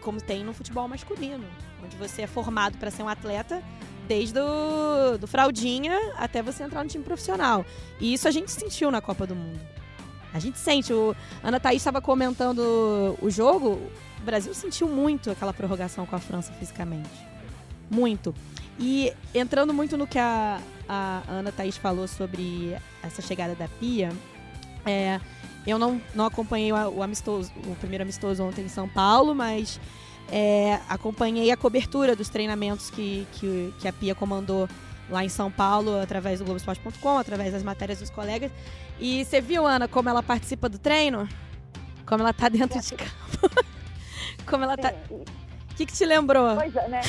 como 0.00 0.20
tem 0.20 0.44
no 0.44 0.52
futebol 0.52 0.86
masculino, 0.88 1.44
onde 1.82 1.96
você 1.96 2.22
é 2.22 2.26
formado 2.26 2.78
para 2.78 2.90
ser 2.90 3.02
um 3.02 3.08
atleta 3.08 3.62
desde 4.06 4.34
do, 4.34 5.18
do 5.18 5.26
fraldinha 5.28 5.96
até 6.16 6.42
você 6.42 6.64
entrar 6.64 6.82
no 6.82 6.90
time 6.90 7.04
profissional. 7.04 7.64
E 8.00 8.12
isso 8.12 8.26
a 8.26 8.30
gente 8.30 8.50
sentiu 8.50 8.90
na 8.90 9.00
Copa 9.00 9.26
do 9.26 9.36
Mundo. 9.36 9.60
A 10.32 10.38
gente 10.38 10.58
sente. 10.58 10.92
O 10.92 11.14
Ana 11.42 11.60
Thaís 11.60 11.80
estava 11.80 12.00
comentando 12.00 13.16
o 13.20 13.30
jogo. 13.30 13.80
O 14.20 14.24
Brasil 14.24 14.54
sentiu 14.54 14.88
muito 14.88 15.30
aquela 15.30 15.52
prorrogação 15.52 16.06
com 16.06 16.16
a 16.16 16.18
França 16.18 16.52
fisicamente. 16.54 17.08
Muito. 17.90 18.34
E 18.78 19.12
entrando 19.34 19.74
muito 19.74 19.96
no 19.96 20.06
que 20.06 20.18
a, 20.18 20.60
a 20.88 21.22
Ana 21.28 21.52
Thaís 21.52 21.76
falou 21.76 22.08
sobre 22.08 22.76
essa 23.02 23.20
chegada 23.22 23.54
da 23.54 23.68
Pia, 23.68 24.10
é, 24.86 25.20
eu 25.70 25.78
não, 25.78 26.00
não 26.14 26.26
acompanhei 26.26 26.72
o, 26.72 26.90
o, 26.90 27.02
amistoso, 27.02 27.50
o 27.66 27.74
primeiro 27.76 28.02
amistoso 28.02 28.42
ontem 28.42 28.64
em 28.64 28.68
São 28.68 28.88
Paulo, 28.88 29.34
mas 29.34 29.80
é, 30.30 30.78
acompanhei 30.88 31.50
a 31.50 31.56
cobertura 31.56 32.14
dos 32.14 32.28
treinamentos 32.28 32.90
que, 32.90 33.26
que, 33.32 33.74
que, 33.78 33.88
a 33.88 33.92
Pia 33.92 34.14
comandou 34.14 34.68
lá 35.08 35.24
em 35.24 35.28
São 35.28 35.50
Paulo, 35.50 36.00
através 36.00 36.38
do 36.38 36.44
Globoesporte.com, 36.44 37.18
através 37.18 37.52
das 37.52 37.62
matérias 37.62 37.98
dos 37.98 38.10
colegas. 38.10 38.50
E 38.98 39.24
você 39.24 39.40
viu, 39.40 39.66
Ana, 39.66 39.88
como 39.88 40.08
ela 40.08 40.22
participa 40.22 40.68
do 40.68 40.78
treino? 40.78 41.28
Como 42.06 42.22
ela 42.22 42.32
tá 42.32 42.48
dentro 42.48 42.80
de 42.80 42.94
campo? 42.94 43.70
Como 44.46 44.64
ela 44.64 44.76
tá. 44.76 44.92
O 45.10 45.74
que, 45.76 45.86
que 45.86 45.92
te 45.92 46.04
lembrou? 46.04 46.56
Pois 46.56 46.74
é, 46.74 46.88
né? 46.88 47.00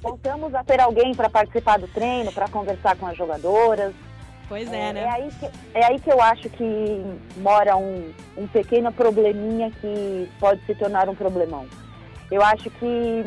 Voltamos 0.00 0.52
a 0.52 0.64
ter 0.64 0.80
alguém 0.80 1.14
para 1.14 1.30
participar 1.30 1.78
do 1.78 1.86
treino, 1.86 2.32
para 2.32 2.48
conversar 2.48 2.96
com 2.96 3.06
as 3.06 3.16
jogadoras. 3.16 3.94
Pois 4.48 4.70
é, 4.72 4.88
é, 4.88 4.92
né? 4.92 5.00
É 5.00 5.10
aí, 5.10 5.28
que, 5.30 5.50
é 5.74 5.84
aí 5.84 6.00
que 6.00 6.10
eu 6.12 6.20
acho 6.20 6.48
que 6.50 7.04
mora 7.36 7.76
um, 7.76 8.12
um 8.36 8.46
pequeno 8.46 8.92
probleminha 8.92 9.70
que 9.80 10.28
pode 10.38 10.64
se 10.66 10.74
tornar 10.74 11.08
um 11.08 11.14
problemão. 11.14 11.66
Eu 12.30 12.42
acho 12.42 12.70
que 12.70 13.24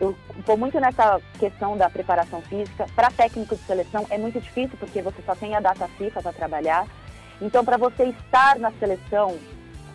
eu 0.00 0.16
estou 0.38 0.56
muito 0.56 0.80
nessa 0.80 1.20
questão 1.38 1.76
da 1.76 1.88
preparação 1.88 2.42
física. 2.42 2.86
Para 2.94 3.10
técnico 3.10 3.54
de 3.54 3.62
seleção 3.62 4.06
é 4.10 4.18
muito 4.18 4.40
difícil 4.40 4.76
porque 4.78 5.00
você 5.00 5.22
só 5.24 5.34
tem 5.34 5.54
a 5.54 5.60
data 5.60 5.86
FIFA 5.96 6.22
para 6.22 6.32
trabalhar. 6.32 6.86
Então, 7.40 7.64
para 7.64 7.76
você 7.76 8.04
estar 8.04 8.58
na 8.58 8.72
seleção, 8.72 9.38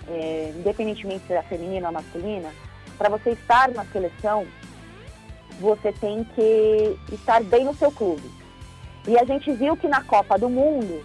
é, 0.07 0.53
independentemente 0.55 1.27
se 1.27 1.33
é 1.33 1.41
feminina 1.43 1.87
ou 1.87 1.93
masculina, 1.93 2.49
para 2.97 3.09
você 3.09 3.31
estar 3.31 3.69
na 3.71 3.85
seleção, 3.85 4.47
você 5.59 5.91
tem 5.91 6.23
que 6.23 6.97
estar 7.11 7.43
bem 7.43 7.65
no 7.65 7.75
seu 7.75 7.91
clube. 7.91 8.31
E 9.07 9.17
a 9.17 9.23
gente 9.23 9.51
viu 9.53 9.77
que 9.77 9.87
na 9.87 10.03
Copa 10.03 10.37
do 10.37 10.49
Mundo, 10.49 11.01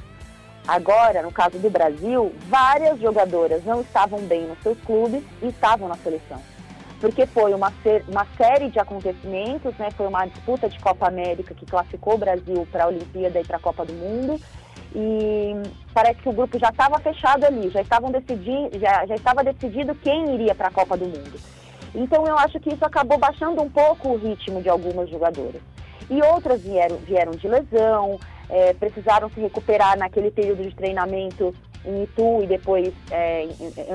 agora, 0.66 1.22
no 1.22 1.30
caso 1.30 1.57
do 1.59 1.70
Brasil, 1.70 2.32
várias 2.48 2.98
jogadoras 3.00 3.64
não 3.64 3.80
estavam 3.80 4.18
bem 4.22 4.46
nos 4.46 4.59
seus 4.61 4.78
clubes 4.80 5.22
e 5.40 5.46
estavam 5.46 5.88
na 5.88 5.96
seleção. 5.96 6.40
porque 7.00 7.26
foi 7.26 7.53
uma, 7.53 7.72
uma 8.07 8.26
série 8.36 8.70
de 8.70 8.78
acontecimentos, 8.78 9.76
né? 9.76 9.88
Foi 9.96 10.07
uma 10.07 10.24
disputa 10.26 10.68
de 10.68 10.78
Copa 10.78 11.09
América 11.09 11.53
que 11.53 11.66
classificou 11.66 12.14
o 12.14 12.18
Brasil 12.18 12.66
para 12.70 12.84
a 12.84 12.86
Olimpíada 12.88 13.40
e 13.40 13.44
para 13.44 13.57
a 13.57 13.61
Copa 13.61 13.84
do 13.84 13.92
Mundo. 13.92 14.40
E 14.94 15.55
parece 15.92 16.20
que 16.22 16.28
o 16.28 16.32
grupo 16.32 16.59
já 16.61 16.68
estava 16.68 17.00
fechado 17.00 17.44
ali, 17.44 17.70
já 17.70 17.82
estavam 17.82 18.11
decidindo, 18.12 18.78
já, 18.78 19.05
já 19.07 19.16
estava 19.16 19.42
decidido 19.42 19.96
quem 19.96 20.34
iria 20.34 20.55
para 20.55 20.68
a 20.68 20.70
Copa 20.70 20.96
do 20.96 21.07
Mundo. 21.07 21.40
Então 21.92 22.24
eu 22.24 22.38
acho 22.38 22.61
que 22.61 22.72
isso 22.72 22.84
acabou 22.84 23.18
baixando 23.18 23.61
um 23.62 23.68
pouco 23.68 24.11
o 24.11 24.16
ritmo 24.16 24.62
de 24.62 24.68
algumas 24.68 25.11
jogadoras. 25.11 25.61
E 26.11 26.22
outras 26.22 26.62
vieram, 26.62 26.96
vieram 26.98 27.32
de 27.32 27.48
lesão, 27.48 28.18
é, 28.48 28.72
precisaram 28.74 29.30
se 29.30 29.40
recuperar 29.40 29.98
naquele 29.98 30.30
período 30.30 30.62
de 30.62 30.74
treinamento 30.74 31.55
em 31.84 32.05
Itu 32.05 32.42
e 32.42 32.46
depois, 32.46 32.92
é, 33.11 33.48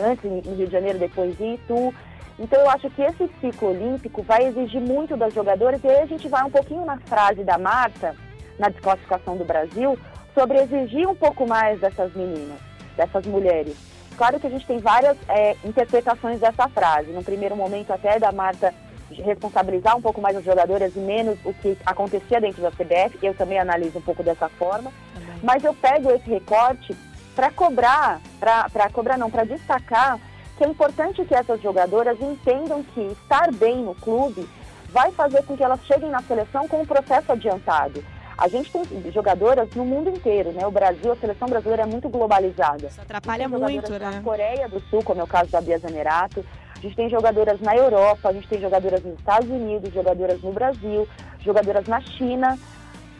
antes 0.04 0.26
em 0.26 0.40
Rio 0.40 0.66
de 0.68 0.72
Janeiro, 0.72 1.00
depois 1.00 1.40
em 1.40 1.56
Itu. 1.56 1.94
Então 2.40 2.60
eu 2.60 2.70
acho 2.70 2.90
que 2.92 3.02
esse 3.02 3.30
ciclo 3.42 3.70
olímpico 3.70 4.22
vai 4.22 4.46
exigir 4.46 4.82
muito 4.82 5.18
das 5.18 5.34
jogadoras 5.34 5.84
e 5.84 5.88
aí 5.88 6.02
a 6.02 6.06
gente 6.06 6.28
vai 6.28 6.44
um 6.44 6.52
pouquinho 6.52 6.86
na 6.86 6.98
frase 7.00 7.44
da 7.44 7.58
Marta, 7.58 8.16
na 8.60 8.70
desclassificação 8.70 9.38
do 9.38 9.46
Brasil, 9.46 9.98
sobre 10.34 10.60
exigir 10.60 11.08
um 11.08 11.16
pouco 11.16 11.48
mais 11.48 11.80
dessas 11.80 12.14
meninas, 12.14 12.60
dessas 12.96 13.26
mulheres. 13.26 13.76
Claro 14.16 14.40
que 14.40 14.48
a 14.48 14.50
gente 14.50 14.66
tem 14.66 14.80
várias 14.80 15.18
é, 15.28 15.56
interpretações 15.64 16.40
dessa 16.40 16.68
frase. 16.70 17.12
No 17.12 17.24
primeiro 17.24 17.56
momento 17.56 17.92
até 17.92 18.20
da 18.20 18.32
Marta 18.32 18.74
responsabilizar 19.12 19.96
um 19.96 20.02
pouco 20.02 20.22
mais 20.22 20.36
as 20.36 20.44
jogadoras 20.44 20.96
e 20.96 21.00
menos 21.00 21.38
o 21.46 21.54
que 21.54 21.78
acontecia 21.86 22.42
dentro 22.42 22.62
da 22.62 22.72
CBF, 22.72 23.18
eu 23.22 23.34
também 23.34 23.60
analiso 23.60 23.98
um 23.98 24.02
pouco 24.02 24.24
dessa 24.24 24.50
forma. 24.50 24.92
Também. 25.14 25.40
Mas 25.44 25.64
eu 25.64 25.74
pego 25.74 26.12
esse 26.12 26.30
recorte 26.30 26.96
para 27.36 27.52
cobrar, 27.52 28.20
para 28.40 28.90
cobrar 28.92 29.18
não, 29.18 29.30
para 29.30 29.44
destacar 29.44 30.20
que 30.58 30.64
é 30.64 30.68
importante 30.68 31.24
que 31.24 31.36
essas 31.36 31.62
jogadoras 31.62 32.20
entendam 32.20 32.84
que 32.84 33.02
estar 33.02 33.52
bem 33.54 33.84
no 33.84 33.94
clube 33.94 34.50
vai 34.90 35.12
fazer 35.12 35.44
com 35.44 35.56
que 35.56 35.64
elas 35.64 35.80
cheguem 35.86 36.10
na 36.10 36.22
seleção 36.24 36.68
com 36.68 36.82
um 36.82 36.86
processo 36.86 37.32
adiantado. 37.32 38.04
A 38.36 38.48
gente 38.48 38.72
tem 38.72 39.12
jogadoras 39.12 39.70
no 39.76 39.84
mundo 39.84 40.10
inteiro, 40.10 40.52
né? 40.52 40.66
O 40.66 40.72
Brasil, 40.72 41.12
a 41.12 41.16
seleção 41.16 41.48
brasileira 41.48 41.84
é 41.84 41.86
muito 41.86 42.08
globalizada. 42.08 42.88
Isso 42.88 43.02
atrapalha 43.02 43.48
muito, 43.50 43.92
né? 43.92 44.00
Na 44.00 44.22
Coreia 44.22 44.70
do 44.70 44.80
Sul, 44.90 45.04
como 45.04 45.22
é 45.22 45.24
o 45.24 45.28
caso 45.28 45.52
da 45.52 45.62
Bia 45.62 45.80
Zanerato. 45.80 46.46
A 46.78 46.80
gente 46.80 46.96
tem 46.96 47.10
jogadoras 47.10 47.60
na 47.60 47.76
Europa, 47.76 48.30
a 48.30 48.34
gente 48.34 48.48
tem 48.48 48.62
jogadoras 48.62 49.04
nos 49.04 49.18
Estados 49.18 49.50
Unidos, 49.50 49.92
jogadoras 49.92 50.40
no 50.42 50.52
Brasil, 50.52 51.08
jogadoras 51.40 51.88
na 51.88 52.00
China. 52.02 52.58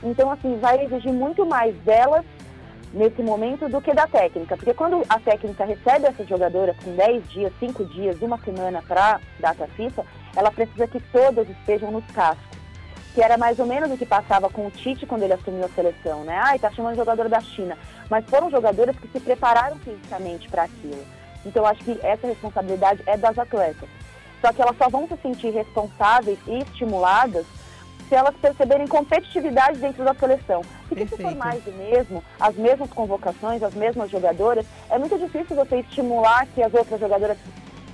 Então, 0.04 0.32
assim, 0.32 0.60
vai 0.60 0.86
exigir 0.86 1.12
muito 1.12 1.44
mais 1.44 1.76
delas 1.78 2.24
nesse 2.94 3.22
momento 3.24 3.68
do 3.68 3.82
que 3.82 3.94
da 3.94 4.06
técnica. 4.06 4.56
Porque 4.56 4.76
quando 4.76 5.04
a 5.10 5.20
técnica 5.20 5.66
recebe 5.66 6.06
essas 6.06 6.28
jogadoras 6.28 6.78
com 6.84 6.96
10 6.96 7.30
dias, 7.30 7.52
5 7.60 7.86
dias, 7.86 8.22
uma 8.22 8.38
semana 8.40 8.82
para 8.88 9.20
data 9.40 9.68
FIFA, 9.76 10.06
ela 10.36 10.52
precisa 10.52 10.88
que 10.88 11.00
todas 11.12 11.50
estejam 11.50 11.92
nos 11.92 12.06
cascos. 12.12 12.46
Que 13.16 13.24
era 13.24 13.40
mais 13.40 13.58
ou 13.58 13.66
menos 13.66 13.92
o 13.92 13.98
que 13.98 14.06
passava 14.06 14.48
com 14.52 14.68
o 14.68 14.72
Tite 14.72 15.08
quando 15.08 15.24
ele 15.24 15.34
assumiu 15.34 15.66
a 15.66 15.70
seleção, 15.70 16.24
né? 16.24 16.40
Ai, 16.44 16.60
tá 16.60 16.70
chamando 16.70 16.96
jogador 16.96 17.28
da 17.28 17.42
China. 17.42 17.76
Mas 18.08 18.24
foram 18.26 18.52
jogadoras 18.52 18.96
que 18.96 19.08
se 19.08 19.20
prepararam 19.20 19.78
fisicamente 19.80 20.48
para 20.48 20.64
aquilo. 20.64 21.17
Então, 21.48 21.64
eu 21.64 21.68
acho 21.68 21.84
que 21.84 21.98
essa 22.04 22.28
responsabilidade 22.28 23.02
é 23.06 23.16
das 23.16 23.38
atletas. 23.40 23.88
Só 24.42 24.52
que 24.52 24.62
elas 24.62 24.78
só 24.78 24.90
vão 24.90 25.08
se 25.08 25.18
sentir 25.18 25.50
responsáveis 25.52 26.38
e 26.46 26.60
estimuladas 26.60 27.46
se 28.08 28.16
elas 28.16 28.36
perceberem 28.36 28.88
competitividade 28.88 29.80
dentro 29.80 30.04
da 30.04 30.14
seleção. 30.14 30.62
Porque 30.88 31.06
Perfeito. 31.06 31.18
se 31.18 31.24
for 31.24 31.36
mais 31.36 31.64
do 31.64 31.72
mesmo, 31.74 32.24
as 32.40 32.56
mesmas 32.56 32.90
convocações, 32.90 33.64
as 33.64 33.74
mesmas 33.74 34.10
jogadoras, 34.10 34.66
é 34.90 34.98
muito 34.98 35.18
difícil 35.18 35.56
você 35.56 35.80
estimular 35.80 36.46
que 36.48 36.62
as 36.62 36.74
outras 36.74 37.00
jogadoras 37.00 37.38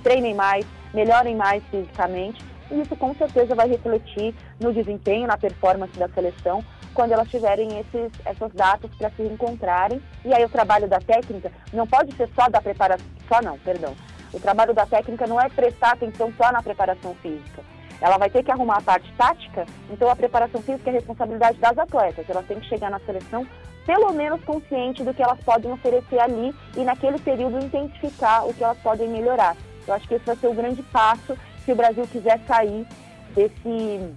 treinem 0.02 0.34
mais, 0.34 0.66
melhorem 0.92 1.34
mais 1.34 1.62
fisicamente. 1.70 2.44
E 2.74 2.80
isso 2.80 2.96
com 2.96 3.14
certeza 3.14 3.54
vai 3.54 3.68
refletir 3.68 4.34
no 4.60 4.72
desempenho, 4.72 5.26
na 5.26 5.38
performance 5.38 5.98
da 5.98 6.08
seleção, 6.08 6.64
quando 6.92 7.12
elas 7.12 7.28
tiverem 7.28 7.78
esses, 7.78 8.12
essas 8.24 8.52
datas 8.52 8.90
para 8.96 9.10
se 9.10 9.22
encontrarem. 9.22 10.02
E 10.24 10.34
aí 10.34 10.44
o 10.44 10.48
trabalho 10.48 10.88
da 10.88 10.98
técnica 10.98 11.50
não 11.72 11.86
pode 11.86 12.14
ser 12.16 12.28
só 12.34 12.48
da 12.48 12.60
preparação, 12.60 13.06
só 13.28 13.40
não, 13.40 13.58
perdão. 13.58 13.94
O 14.32 14.40
trabalho 14.40 14.74
da 14.74 14.84
técnica 14.84 15.26
não 15.26 15.40
é 15.40 15.48
prestar 15.48 15.92
atenção 15.92 16.32
só 16.36 16.50
na 16.52 16.62
preparação 16.62 17.14
física 17.16 17.62
ela 18.00 18.18
vai 18.18 18.28
ter 18.28 18.42
que 18.42 18.50
arrumar 18.50 18.78
a 18.78 18.82
parte 18.82 19.10
tática, 19.16 19.64
então 19.90 20.10
a 20.10 20.16
preparação 20.16 20.60
física 20.60 20.90
é 20.90 20.92
responsabilidade 20.92 21.58
das 21.58 21.78
atletas. 21.78 22.28
Elas 22.28 22.46
têm 22.46 22.60
que 22.60 22.68
chegar 22.68 22.90
na 22.90 23.00
seleção 23.00 23.46
pelo 23.86 24.12
menos 24.12 24.42
consciente 24.44 25.02
do 25.02 25.12
que 25.12 25.22
elas 25.22 25.38
podem 25.40 25.72
oferecer 25.72 26.18
ali 26.18 26.54
e 26.76 26.84
naquele 26.84 27.18
período 27.18 27.64
intensificar 27.64 28.46
o 28.46 28.52
que 28.52 28.64
elas 28.64 28.78
podem 28.78 29.08
melhorar. 29.08 29.56
Eu 29.86 29.94
acho 29.94 30.08
que 30.08 30.14
esse 30.14 30.24
vai 30.24 30.36
ser 30.36 30.48
o 30.48 30.54
grande 30.54 30.82
passo 30.84 31.36
se 31.64 31.72
o 31.72 31.76
Brasil 31.76 32.06
quiser 32.06 32.40
sair 32.46 32.86
desse, 33.34 34.14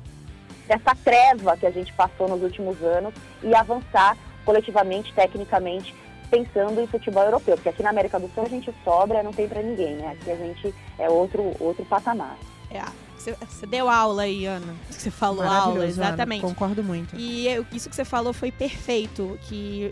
dessa 0.67 0.95
treva 1.03 1.57
que 1.57 1.65
a 1.65 1.71
gente 1.71 1.93
passou 1.93 2.27
nos 2.27 2.41
últimos 2.41 2.81
anos 2.81 3.13
e 3.41 3.53
avançar 3.55 4.17
coletivamente, 4.45 5.13
tecnicamente, 5.13 5.93
pensando 6.29 6.79
em 6.79 6.87
futebol 6.87 7.23
europeu. 7.23 7.55
Porque 7.55 7.69
aqui 7.69 7.83
na 7.83 7.89
América 7.89 8.19
do 8.19 8.29
Sul 8.33 8.43
a 8.43 8.49
gente 8.49 8.73
sobra, 8.83 9.23
não 9.23 9.33
tem 9.33 9.47
para 9.47 9.61
ninguém, 9.61 9.95
né? 9.95 10.11
Aqui 10.11 10.31
a 10.31 10.35
gente 10.35 10.73
é 10.97 11.09
outro, 11.09 11.55
outro 11.59 11.85
patamar. 11.85 12.37
É, 12.69 12.81
você, 13.17 13.65
deu 13.65 13.89
aula 13.89 14.23
aí, 14.23 14.45
Ana. 14.45 14.75
Você 14.89 15.09
falou 15.09 15.43
aula, 15.43 15.85
exatamente. 15.85 16.43
Ana, 16.43 16.53
concordo 16.53 16.83
muito. 16.83 17.15
E 17.15 17.47
eu, 17.47 17.65
isso 17.71 17.89
que 17.89 17.95
você 17.95 18.05
falou 18.05 18.33
foi 18.33 18.51
perfeito. 18.51 19.37
Que 19.43 19.91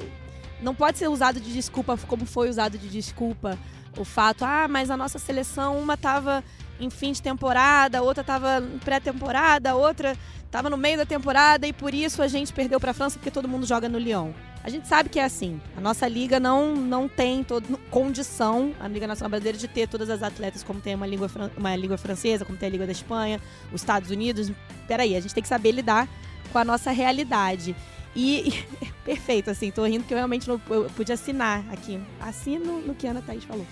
não 0.61 0.75
pode 0.75 0.97
ser 0.97 1.07
usado 1.07 1.39
de 1.39 1.51
desculpa 1.51 1.97
como 2.07 2.25
foi 2.25 2.49
usado 2.49 2.77
de 2.77 2.87
desculpa 2.87 3.57
o 3.97 4.03
fato, 4.03 4.43
ah, 4.43 4.67
mas 4.67 4.91
a 4.91 4.97
nossa 4.97 5.17
seleção, 5.17 5.79
uma 5.79 5.95
tava 5.95 6.43
em 6.79 6.89
fim 6.89 7.11
de 7.11 7.21
temporada, 7.21 8.01
outra 8.01 8.23
tava 8.23 8.59
em 8.59 8.79
pré-temporada, 8.79 9.75
outra 9.75 10.17
tava 10.51 10.69
no 10.69 10.77
meio 10.77 10.97
da 10.97 11.05
temporada 11.05 11.67
e 11.67 11.73
por 11.73 11.93
isso 11.93 12.21
a 12.21 12.27
gente 12.27 12.53
perdeu 12.53 12.79
para 12.79 12.91
a 12.91 12.93
França 12.93 13.17
porque 13.17 13.31
todo 13.31 13.47
mundo 13.47 13.65
joga 13.65 13.89
no 13.89 13.97
Lyon. 13.97 14.31
A 14.63 14.69
gente 14.69 14.87
sabe 14.87 15.09
que 15.09 15.19
é 15.19 15.23
assim. 15.23 15.61
A 15.77 15.81
nossa 15.81 16.07
liga 16.07 16.39
não, 16.39 16.75
não 16.75 17.07
tem 17.07 17.43
todo, 17.43 17.77
condição, 17.91 18.73
a 18.79 18.87
Liga 18.87 19.05
Nacional 19.05 19.29
Brasileira, 19.29 19.59
de 19.59 19.67
ter 19.67 19.87
todas 19.87 20.09
as 20.09 20.23
atletas 20.23 20.63
como 20.63 20.81
tem 20.81 20.95
uma 20.95 21.05
língua, 21.05 21.29
uma 21.55 21.75
língua 21.75 21.97
francesa, 21.97 22.45
como 22.45 22.57
tem 22.57 22.67
a 22.67 22.71
Liga 22.71 22.85
da 22.87 22.91
Espanha, 22.91 23.39
os 23.71 23.81
Estados 23.81 24.09
Unidos. 24.09 24.51
Peraí, 24.87 25.15
a 25.15 25.19
gente 25.19 25.35
tem 25.35 25.43
que 25.43 25.49
saber 25.49 25.71
lidar 25.71 26.09
com 26.51 26.57
a 26.57 26.65
nossa 26.65 26.89
realidade. 26.89 27.75
E, 28.15 28.47
e 28.81 28.85
perfeito, 29.03 29.51
assim, 29.51 29.69
tô 29.69 29.83
rindo 29.83 30.03
que 30.03 30.13
eu 30.13 30.17
realmente 30.17 30.47
não 30.47 30.59
eu 30.69 30.89
pude 30.95 31.13
assinar 31.13 31.63
aqui. 31.71 31.99
Assino 32.19 32.81
no 32.81 32.95
que 32.95 33.05
a 33.05 33.11
Ana 33.11 33.21
Thaís 33.21 33.43
falou. 33.43 33.67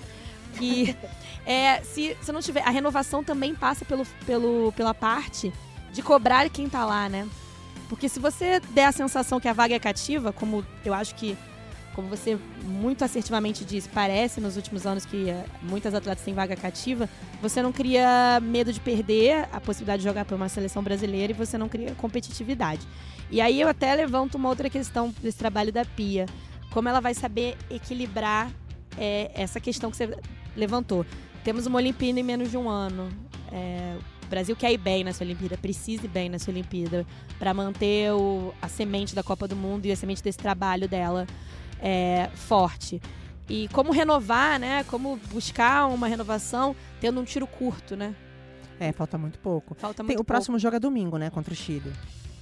Que 0.57 0.95
é, 1.45 1.81
se, 1.81 2.15
se 2.21 2.31
não 2.31 2.41
tiver. 2.41 2.61
A 2.61 2.69
renovação 2.69 3.23
também 3.23 3.53
passa 3.53 3.83
pelo, 3.85 4.05
pelo, 4.25 4.71
pela 4.73 4.93
parte 4.93 5.53
de 5.91 6.01
cobrar 6.01 6.49
quem 6.49 6.69
tá 6.69 6.85
lá, 6.85 7.07
né? 7.09 7.27
Porque 7.89 8.09
se 8.09 8.19
você 8.19 8.59
der 8.71 8.85
a 8.85 8.91
sensação 8.91 9.39
que 9.39 9.47
a 9.47 9.53
vaga 9.53 9.75
é 9.75 9.79
cativa, 9.79 10.33
como 10.33 10.65
eu 10.83 10.93
acho 10.93 11.13
que, 11.13 11.37
como 11.93 12.07
você 12.07 12.39
muito 12.63 13.03
assertivamente 13.03 13.63
disse, 13.63 13.87
parece 13.89 14.41
nos 14.41 14.55
últimos 14.55 14.87
anos 14.87 15.05
que 15.05 15.25
uh, 15.25 15.43
muitas 15.61 15.93
atletas 15.93 16.23
têm 16.23 16.33
vaga 16.33 16.55
cativa, 16.55 17.07
você 17.41 17.61
não 17.61 17.71
cria 17.71 18.39
medo 18.41 18.73
de 18.73 18.79
perder 18.79 19.47
a 19.51 19.61
possibilidade 19.61 20.01
de 20.01 20.09
jogar 20.09 20.25
por 20.25 20.33
uma 20.33 20.49
seleção 20.49 20.81
brasileira 20.81 21.33
e 21.33 21.35
você 21.35 21.55
não 21.57 21.69
cria 21.69 21.93
competitividade. 21.93 22.81
E 23.29 23.39
aí 23.39 23.61
eu 23.61 23.67
até 23.67 23.93
levanto 23.93 24.35
uma 24.35 24.49
outra 24.49 24.69
questão 24.69 25.13
desse 25.21 25.37
trabalho 25.37 25.71
da 25.71 25.85
Pia. 25.85 26.25
Como 26.71 26.89
ela 26.89 26.99
vai 26.99 27.13
saber 27.13 27.55
equilibrar 27.69 28.49
é, 28.97 29.29
essa 29.35 29.59
questão 29.59 29.91
que 29.91 29.97
você 29.97 30.17
levantou. 30.55 31.05
Temos 31.43 31.65
uma 31.65 31.77
Olimpíada 31.77 32.19
em 32.19 32.23
menos 32.23 32.49
de 32.49 32.57
um 32.57 32.69
ano. 32.69 33.09
É, 33.51 33.97
o 34.23 34.27
Brasil 34.27 34.55
quer 34.55 34.71
ir 34.71 34.77
bem 34.77 35.03
nessa 35.03 35.23
Olimpíada, 35.23 35.57
precisa 35.57 36.05
ir 36.05 36.09
bem 36.09 36.29
nessa 36.29 36.49
Olimpíada 36.49 37.05
para 37.37 37.53
manter 37.53 38.11
o, 38.13 38.53
a 38.61 38.67
semente 38.67 39.13
da 39.13 39.21
Copa 39.21 39.47
do 39.47 39.55
Mundo 39.55 39.85
e 39.85 39.91
a 39.91 39.95
semente 39.95 40.23
desse 40.23 40.37
trabalho 40.37 40.87
dela 40.87 41.27
é, 41.81 42.29
forte. 42.33 43.01
E 43.49 43.67
como 43.69 43.91
renovar, 43.91 44.57
né? 44.57 44.83
Como 44.85 45.19
buscar 45.31 45.87
uma 45.87 46.07
renovação 46.07 46.75
tendo 47.01 47.19
um 47.19 47.25
tiro 47.25 47.45
curto, 47.45 47.95
né? 47.95 48.15
É, 48.79 48.91
falta 48.91 49.17
muito 49.17 49.37
pouco. 49.39 49.75
Falta 49.75 50.01
muito 50.01 50.07
Tem, 50.07 50.15
o 50.15 50.19
pouco. 50.19 50.27
próximo 50.27 50.57
jogo 50.57 50.77
é 50.77 50.79
domingo, 50.79 51.17
né? 51.17 51.29
Contra 51.29 51.53
o 51.53 51.55
Chile. 51.55 51.91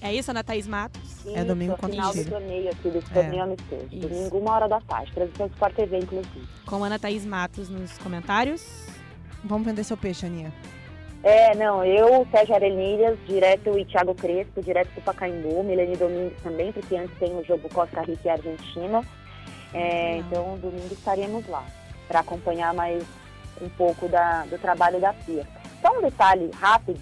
É 0.02 0.12
isso, 0.12 0.32
Ana 0.32 0.43
Thaís 0.43 0.68
Matos? 0.68 0.99
Isso, 1.04 1.30
é 1.38 1.43
domingo 1.43 1.74
contra 1.74 1.89
final 1.89 2.10
o 2.10 2.14
Chile. 2.14 2.26
do 2.26 2.32
torneio 2.32 2.70
aqui, 2.72 2.89
desse 2.89 3.12
é. 3.12 3.14
torneio 3.14 3.43
amistoso. 3.43 3.88
Domingo, 3.91 4.38
uma 4.39 4.52
hora 4.54 4.68
da 4.68 4.82
tarde. 4.82 5.12
Transmissão 5.14 5.47
do 5.47 5.54
Sport 5.54 5.76
TV, 5.76 5.99
inclusive. 5.99 6.47
Com 6.66 6.84
Ana 6.84 6.97
Thaís 6.97 7.24
Matos 7.24 7.70
nos 7.70 7.97
comentários. 7.99 8.88
Vamos 9.43 9.66
vender 9.66 9.84
seu 9.84 9.95
peixe, 9.95 10.26
Aninha. 10.26 10.52
É, 11.24 11.54
não, 11.56 11.86
eu, 11.86 12.28
Sérgio 12.32 12.56
Arenilhas, 12.56 13.18
direto 13.28 13.78
e 13.78 13.86
Thiago 13.86 14.16
Crespo, 14.16 14.60
direto 14.62 14.89
do 14.95 15.02
Pacaembu, 15.02 15.64
Milene 15.64 15.95
Domingues 15.95 16.41
também, 16.41 16.72
porque 16.72 16.95
antes 16.95 17.16
tem 17.20 17.32
o 17.38 17.43
jogo 17.43 17.70
Costa 17.70 18.02
Rica 18.02 18.22
e 18.26 18.30
Argentina. 18.30 19.06
É, 19.72 20.18
então, 20.18 20.58
domingo 20.58 20.91
estaremos 20.91 21.47
lá 21.47 21.64
para 22.08 22.22
acompanhar 22.22 22.74
mais 22.74 23.04
um 23.62 23.70
pouco 23.70 24.08
da, 24.08 24.45
do 24.45 24.58
trabalho 24.58 24.99
da 24.99 25.14
FIA. 25.14 25.47
Só 25.80 25.95
um 25.97 26.02
detalhe 26.02 26.49
rápido, 26.60 26.99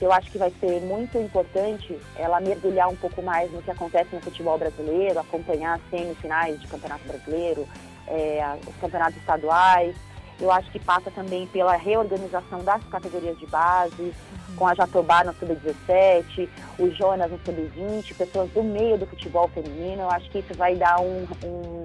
eu 0.00 0.12
acho 0.12 0.30
que 0.30 0.38
vai 0.38 0.52
ser 0.60 0.80
muito 0.80 1.18
importante 1.18 1.98
ela 2.16 2.40
mergulhar 2.40 2.88
um 2.88 2.96
pouco 2.96 3.22
mais 3.22 3.52
no 3.52 3.62
que 3.62 3.70
acontece 3.70 4.14
no 4.14 4.20
futebol 4.20 4.58
brasileiro, 4.58 5.18
acompanhar 5.18 5.74
as 5.74 5.90
semifinais 5.90 6.60
de 6.60 6.66
Campeonato 6.66 7.06
Brasileiro, 7.06 7.68
é, 8.06 8.58
os 8.66 8.76
campeonatos 8.76 9.16
estaduais, 9.18 9.94
Eu 10.40 10.50
acho 10.50 10.70
que 10.70 10.78
passa 10.78 11.10
também 11.10 11.46
pela 11.48 11.76
reorganização 11.76 12.64
das 12.64 12.82
categorias 12.84 13.38
de 13.38 13.46
base, 13.46 14.00
uhum. 14.02 14.56
com 14.56 14.66
a 14.66 14.74
Jatobá 14.74 15.22
no 15.22 15.34
Sub-17, 15.34 16.48
o 16.78 16.90
Jonas 16.92 17.30
no 17.30 17.38
Sub-20, 17.44 18.16
pessoas 18.16 18.50
do 18.50 18.62
meio 18.62 18.96
do 18.96 19.06
futebol 19.06 19.48
feminino. 19.48 20.00
Eu 20.00 20.10
acho 20.10 20.30
que 20.30 20.38
isso 20.38 20.54
vai 20.54 20.76
dar 20.76 20.98
um, 20.98 21.26
um 21.44 21.84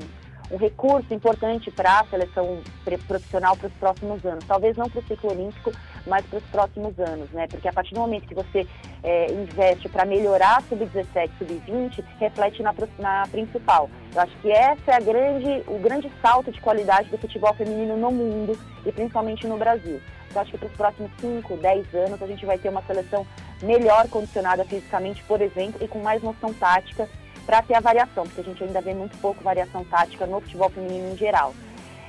um 0.51 0.57
recurso 0.57 1.13
importante 1.13 1.71
para 1.71 1.99
a 1.99 2.05
seleção 2.05 2.59
profissional 3.07 3.55
para 3.57 3.67
os 3.67 3.73
próximos 3.73 4.23
anos. 4.25 4.45
Talvez 4.45 4.77
não 4.77 4.89
para 4.89 4.99
o 4.99 5.07
ciclo 5.07 5.31
olímpico, 5.31 5.71
mas 6.05 6.25
para 6.25 6.37
os 6.37 6.45
próximos 6.45 6.99
anos, 6.99 7.29
né? 7.31 7.47
Porque 7.47 7.67
a 7.67 7.73
partir 7.73 7.93
do 7.93 7.99
momento 7.99 8.27
que 8.27 8.35
você 8.35 8.67
é, 9.03 9.31
investe 9.31 9.89
para 9.89 10.05
melhorar 10.05 10.61
sub-17, 10.69 11.31
sub-20, 11.39 12.03
reflete 12.19 12.61
na, 12.61 12.73
na 12.99 13.27
principal. 13.27 13.89
Eu 14.13 14.21
acho 14.21 14.37
que 14.37 14.51
essa 14.51 14.91
é 14.91 14.95
a 14.95 14.99
grande, 14.99 15.63
o 15.67 15.79
grande 15.79 16.11
salto 16.21 16.51
de 16.51 16.61
qualidade 16.61 17.09
do 17.09 17.17
futebol 17.17 17.53
feminino 17.55 17.97
no 17.97 18.11
mundo 18.11 18.57
e 18.85 18.91
principalmente 18.91 19.47
no 19.47 19.57
Brasil. 19.57 19.99
Eu 20.33 20.41
acho 20.41 20.51
que 20.51 20.57
para 20.57 20.67
os 20.67 20.75
próximos 20.75 21.11
5, 21.21 21.57
10 21.57 21.95
anos 21.95 22.21
a 22.21 22.27
gente 22.27 22.45
vai 22.45 22.57
ter 22.57 22.69
uma 22.69 22.83
seleção 22.83 23.25
melhor 23.63 24.07
condicionada 24.09 24.65
fisicamente, 24.65 25.23
por 25.23 25.41
exemplo, 25.41 25.83
e 25.83 25.87
com 25.87 25.99
mais 25.99 26.21
noção 26.21 26.53
tática 26.53 27.09
para 27.45 27.61
ter 27.61 27.75
a 27.75 27.79
variação, 27.79 28.23
porque 28.23 28.41
a 28.41 28.43
gente 28.43 28.63
ainda 28.63 28.81
vê 28.81 28.93
muito 28.93 29.17
pouco 29.19 29.43
variação 29.43 29.83
tática 29.85 30.25
no 30.25 30.41
futebol 30.41 30.69
feminino 30.69 31.13
em 31.13 31.17
geral. 31.17 31.53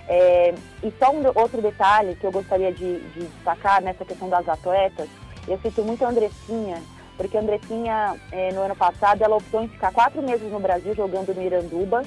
É, 0.08 0.54
e 0.82 0.92
só 0.98 1.10
um 1.10 1.22
outro 1.34 1.60
detalhe 1.60 2.14
que 2.14 2.26
eu 2.26 2.32
gostaria 2.32 2.72
de, 2.72 3.00
de, 3.10 3.26
destacar 3.26 3.82
nessa 3.82 4.04
questão 4.04 4.28
das 4.28 4.48
atletas, 4.48 5.08
eu 5.48 5.58
cito 5.58 5.82
muito 5.82 6.04
a 6.04 6.08
Andressinha, 6.08 6.82
porque 7.16 7.36
a 7.36 7.40
Andressinha, 7.40 8.14
é, 8.30 8.52
no 8.52 8.62
ano 8.62 8.76
passado, 8.76 9.22
ela 9.22 9.36
optou 9.36 9.62
em 9.62 9.68
ficar 9.68 9.92
quatro 9.92 10.22
meses 10.22 10.50
no 10.50 10.60
Brasil 10.60 10.94
jogando 10.94 11.34
no 11.34 11.42
Iranduba, 11.42 12.02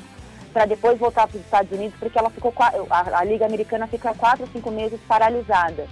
para 0.53 0.65
depois 0.65 0.97
voltar 0.97 1.27
para 1.27 1.37
os 1.37 1.43
Estados 1.43 1.71
Unidos, 1.71 1.97
porque 1.99 2.17
ela 2.17 2.29
ficou 2.29 2.53
a, 2.59 3.19
a 3.19 3.23
Liga 3.23 3.45
Americana 3.45 3.85
fica 3.85 4.13
quatro, 4.13 4.47
cinco 4.51 4.71
meses 4.71 4.99
paralisada. 5.07 5.87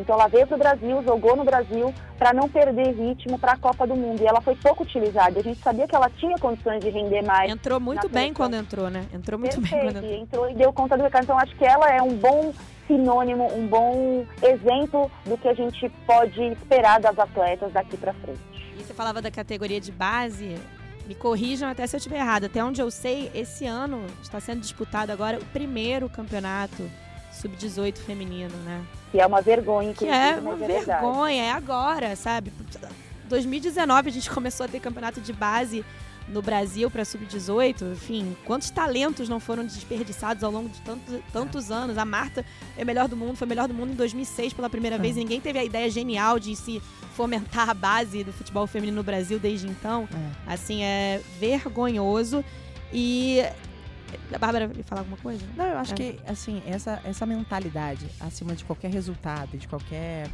Então 0.00 0.14
ela 0.14 0.28
veio 0.28 0.46
para 0.46 0.56
o 0.56 0.58
Brasil, 0.58 1.02
jogou 1.04 1.36
no 1.36 1.44
Brasil 1.44 1.94
para 2.18 2.32
não 2.32 2.48
perder 2.48 2.92
ritmo 2.92 3.38
para 3.38 3.52
a 3.52 3.56
Copa 3.56 3.86
do 3.86 3.94
Mundo. 3.94 4.22
E 4.22 4.26
ela 4.26 4.40
foi 4.40 4.56
pouco 4.56 4.82
utilizada. 4.82 5.38
A 5.38 5.42
gente 5.42 5.60
sabia 5.60 5.86
que 5.86 5.94
ela 5.94 6.10
tinha 6.10 6.36
condições 6.38 6.80
de 6.80 6.90
render 6.90 7.22
mais. 7.22 7.50
Entrou 7.50 7.78
muito 7.78 8.08
bem 8.08 8.32
quando 8.32 8.54
entrou, 8.54 8.90
né? 8.90 9.06
Entrou 9.12 9.38
muito 9.38 9.60
Perfeito. 9.60 9.84
bem 9.84 9.92
quando 9.92 10.04
entrou. 10.04 10.22
entrou 10.22 10.50
e 10.50 10.54
deu 10.54 10.72
conta 10.72 10.96
do 10.96 11.02
recado. 11.02 11.24
Então 11.24 11.38
acho 11.38 11.54
que 11.56 11.64
ela 11.64 11.90
é 11.90 12.02
um 12.02 12.14
bom 12.16 12.52
sinônimo, 12.86 13.46
um 13.54 13.66
bom 13.66 14.26
exemplo 14.42 15.10
do 15.24 15.38
que 15.38 15.48
a 15.48 15.54
gente 15.54 15.88
pode 16.06 16.42
esperar 16.42 17.00
das 17.00 17.16
atletas 17.18 17.72
daqui 17.72 17.96
para 17.96 18.12
frente. 18.14 18.40
E 18.76 18.82
você 18.82 18.92
falava 18.92 19.22
da 19.22 19.30
categoria 19.30 19.80
de 19.80 19.92
base, 19.92 20.56
me 21.06 21.14
corrijam 21.14 21.68
até 21.68 21.86
se 21.86 21.94
eu 21.94 21.98
estiver 21.98 22.18
errado. 22.18 22.44
Até 22.44 22.64
onde 22.64 22.80
eu 22.80 22.90
sei, 22.90 23.30
esse 23.34 23.66
ano 23.66 24.04
está 24.22 24.40
sendo 24.40 24.60
disputado 24.60 25.12
agora 25.12 25.38
o 25.38 25.44
primeiro 25.46 26.08
campeonato 26.08 26.90
sub-18 27.40 27.98
feminino, 27.98 28.56
né? 28.64 28.82
Que 29.10 29.20
é 29.20 29.26
uma 29.26 29.40
vergonha, 29.40 29.92
Que 29.94 30.06
é 30.06 30.38
uma 30.40 30.52
é 30.52 30.82
vergonha, 30.82 31.42
é 31.42 31.50
agora, 31.50 32.14
sabe? 32.16 32.52
2019 33.28 34.08
a 34.08 34.12
gente 34.12 34.30
começou 34.30 34.66
a 34.66 34.68
ter 34.68 34.80
campeonato 34.80 35.20
de 35.20 35.32
base 35.32 35.84
no 36.28 36.40
Brasil 36.40 36.88
para 36.90 37.04
sub-18, 37.04 37.92
enfim, 37.92 38.36
quantos 38.44 38.70
talentos 38.70 39.28
não 39.28 39.40
foram 39.40 39.64
desperdiçados 39.64 40.44
ao 40.44 40.50
longo 40.50 40.68
de 40.68 40.80
tantos, 40.82 41.20
tantos 41.32 41.70
anos? 41.70 41.98
A 41.98 42.04
Marta 42.04 42.44
é 42.76 42.84
melhor 42.84 43.08
do 43.08 43.16
mundo, 43.16 43.36
foi 43.36 43.48
melhor 43.48 43.66
do 43.66 43.74
mundo 43.74 43.92
em 43.92 43.96
2006 43.96 44.52
pela 44.52 44.70
primeira 44.70 44.96
vez, 44.96 45.16
e 45.16 45.20
ninguém 45.20 45.40
teve 45.40 45.58
a 45.58 45.64
ideia 45.64 45.90
genial 45.90 46.38
de 46.38 46.54
se 46.54 46.80
fomentar 47.14 47.68
a 47.68 47.74
base 47.74 48.22
do 48.22 48.32
futebol 48.32 48.66
feminino 48.66 48.98
no 48.98 49.02
Brasil 49.02 49.38
desde 49.38 49.66
então. 49.66 50.08
É. 50.46 50.52
Assim, 50.52 50.82
é 50.82 51.20
vergonhoso. 51.38 52.44
E 52.92 53.42
a 54.32 54.38
Bárbara 54.38 54.68
vai 54.68 54.82
falar 54.82 55.02
alguma 55.02 55.16
coisa? 55.16 55.44
Não, 55.56 55.66
eu 55.66 55.78
acho 55.78 55.92
é. 55.92 55.96
que, 55.96 56.20
assim, 56.26 56.62
essa, 56.66 57.00
essa 57.04 57.26
mentalidade 57.26 58.06
acima 58.20 58.54
de 58.54 58.64
qualquer 58.64 58.90
resultado, 58.90 59.56
de 59.56 59.66
qualquer 59.68 60.28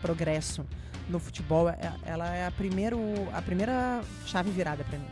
progresso 0.00 0.66
no 1.08 1.18
futebol, 1.18 1.68
é, 1.68 1.78
ela 2.04 2.34
é 2.34 2.46
a, 2.46 2.50
primeiro, 2.50 2.98
a 3.32 3.42
primeira 3.42 4.02
chave 4.26 4.50
virada 4.50 4.84
para 4.84 4.98
mim. 4.98 5.06